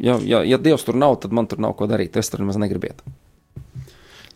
ja, 0.00 0.18
ja, 0.22 0.44
ja 0.46 0.60
Dievs 0.62 0.86
tur 0.86 0.98
nav, 0.98 1.18
tad 1.22 1.34
man 1.36 1.48
tur 1.50 1.60
nav 1.62 1.76
ko 1.78 1.88
darīt. 1.90 2.16
Es 2.20 2.30
tur 2.32 2.42
nemaz 2.44 2.60
negribu 2.60 2.90
iet. 2.90 3.04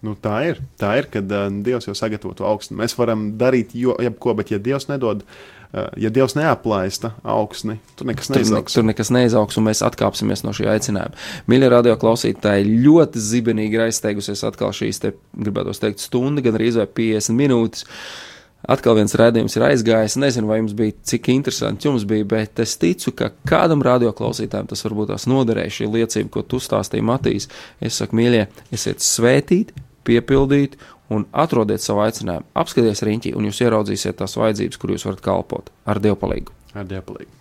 Nu, 0.04 0.12
tā 0.20 0.36
ir. 0.50 0.60
Tā 0.80 0.92
ir, 1.00 1.08
kad 1.12 1.30
uh, 1.32 1.48
Dievs 1.64 1.88
jau 1.88 1.94
sagatavo 1.96 2.34
to 2.36 2.46
augstu. 2.48 2.76
Mēs 2.76 2.96
varam 2.98 3.30
darīt 3.40 3.72
jo, 3.78 3.96
jebko, 4.04 4.34
bet 4.36 4.52
ja 4.52 4.58
Dievs 4.60 4.90
nedod, 4.90 5.22
uh, 5.24 5.86
ja 6.00 6.10
Dievs 6.12 6.36
neaplaista 6.36 7.14
augsni, 7.22 7.78
tur 7.96 8.10
nekas 8.10 8.28
Tur, 8.28 8.36
ne, 8.36 8.42
neizaugs. 8.42 8.76
tur 8.76 8.84
nekas 8.84 9.12
neizaugs, 9.14 9.56
un 9.60 9.66
mēs 9.70 9.80
atkāpsimies 9.86 10.44
no 10.44 10.52
šī 10.56 10.68
aicinājuma. 10.74 11.16
Mīļie 11.48 11.72
radio 11.72 11.96
klausītāji, 12.00 12.68
ļoti 12.84 13.24
zibenīgi 13.30 13.78
ir 13.78 13.86
aizsteigusies 13.86 14.44
atkal 14.44 14.76
šīs, 14.76 15.00
te, 15.06 15.14
gribētu 15.40 15.72
teikt, 15.86 16.04
stunda, 16.04 16.44
gan 16.44 16.60
arī 16.60 16.68
50 16.74 17.40
minūtes. 17.40 17.88
Atkal 18.64 18.96
viens 18.96 19.12
rādījums 19.18 19.58
ir 19.58 19.66
aizgājis. 19.66 20.16
Nezinu, 20.20 20.48
vai 20.48 20.60
jums 20.62 20.72
bija 20.76 20.94
cik 21.10 21.28
interesanti 21.34 21.88
jums 21.88 22.06
bija, 22.08 22.24
bet 22.28 22.62
es 22.64 22.76
ticu, 22.80 23.12
ka 23.16 23.30
kādam 23.48 23.84
radioklausītājam 23.84 24.70
tas 24.70 24.84
varbūt 24.86 25.12
tās 25.12 25.28
noderēja 25.28 25.76
šī 25.80 25.90
liecība, 25.98 26.32
ko 26.32 26.44
tu 26.48 26.62
stāstīji 26.62 27.04
Matīs. 27.04 27.50
Es 27.84 28.00
saku, 28.00 28.16
mīļie, 28.20 28.46
esiet 28.72 29.04
svētīti, 29.04 29.76
piepildīti 30.08 30.80
un 31.12 31.28
atrodiet 31.32 31.84
savu 31.84 32.06
aicinājumu. 32.06 32.48
Apskaties 32.56 33.04
riņķī, 33.04 33.36
un 33.36 33.50
jūs 33.50 33.60
ieraudzīsiet 33.66 34.20
tās 34.20 34.38
vajadzības, 34.40 34.80
kur 34.80 34.96
jūs 34.96 35.08
varat 35.10 35.24
kalpot 35.24 35.72
ar 35.84 36.00
Dievu 36.00 36.20
palīdzību. 36.24 36.60
Ar 36.74 36.88
Dievu 36.88 37.08
palīdzību. 37.12 37.40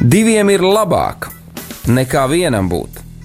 Diviem 0.00 0.48
ir 0.48 0.62
labāk 0.64 1.26
nekā 1.92 2.22
vienam 2.30 2.70
būt, 2.72 3.02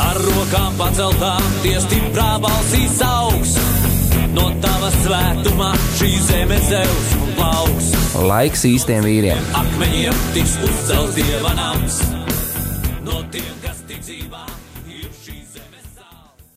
Ar 0.00 0.16
rokām 0.16 0.76
paceltām, 0.78 1.48
tie 1.60 1.74
stiprā 1.84 2.38
balsīs 2.40 2.96
augs. 3.04 3.56
No 4.32 4.46
tava 4.62 4.88
svētumā 5.02 5.72
šī 5.98 6.12
zeme 6.24 6.56
zeus 6.64 7.10
un 7.18 7.34
plauks. 7.36 7.90
Laiks 8.30 8.64
īstiem 8.68 9.04
vīriem! 9.04 9.50
Akmeņiem 9.60 10.22
tiks 10.32 10.56
uzcelts 10.64 11.18
dieva 11.18 11.52
nams. 11.58 12.00
No 13.04 13.20
tiem, 13.34 13.52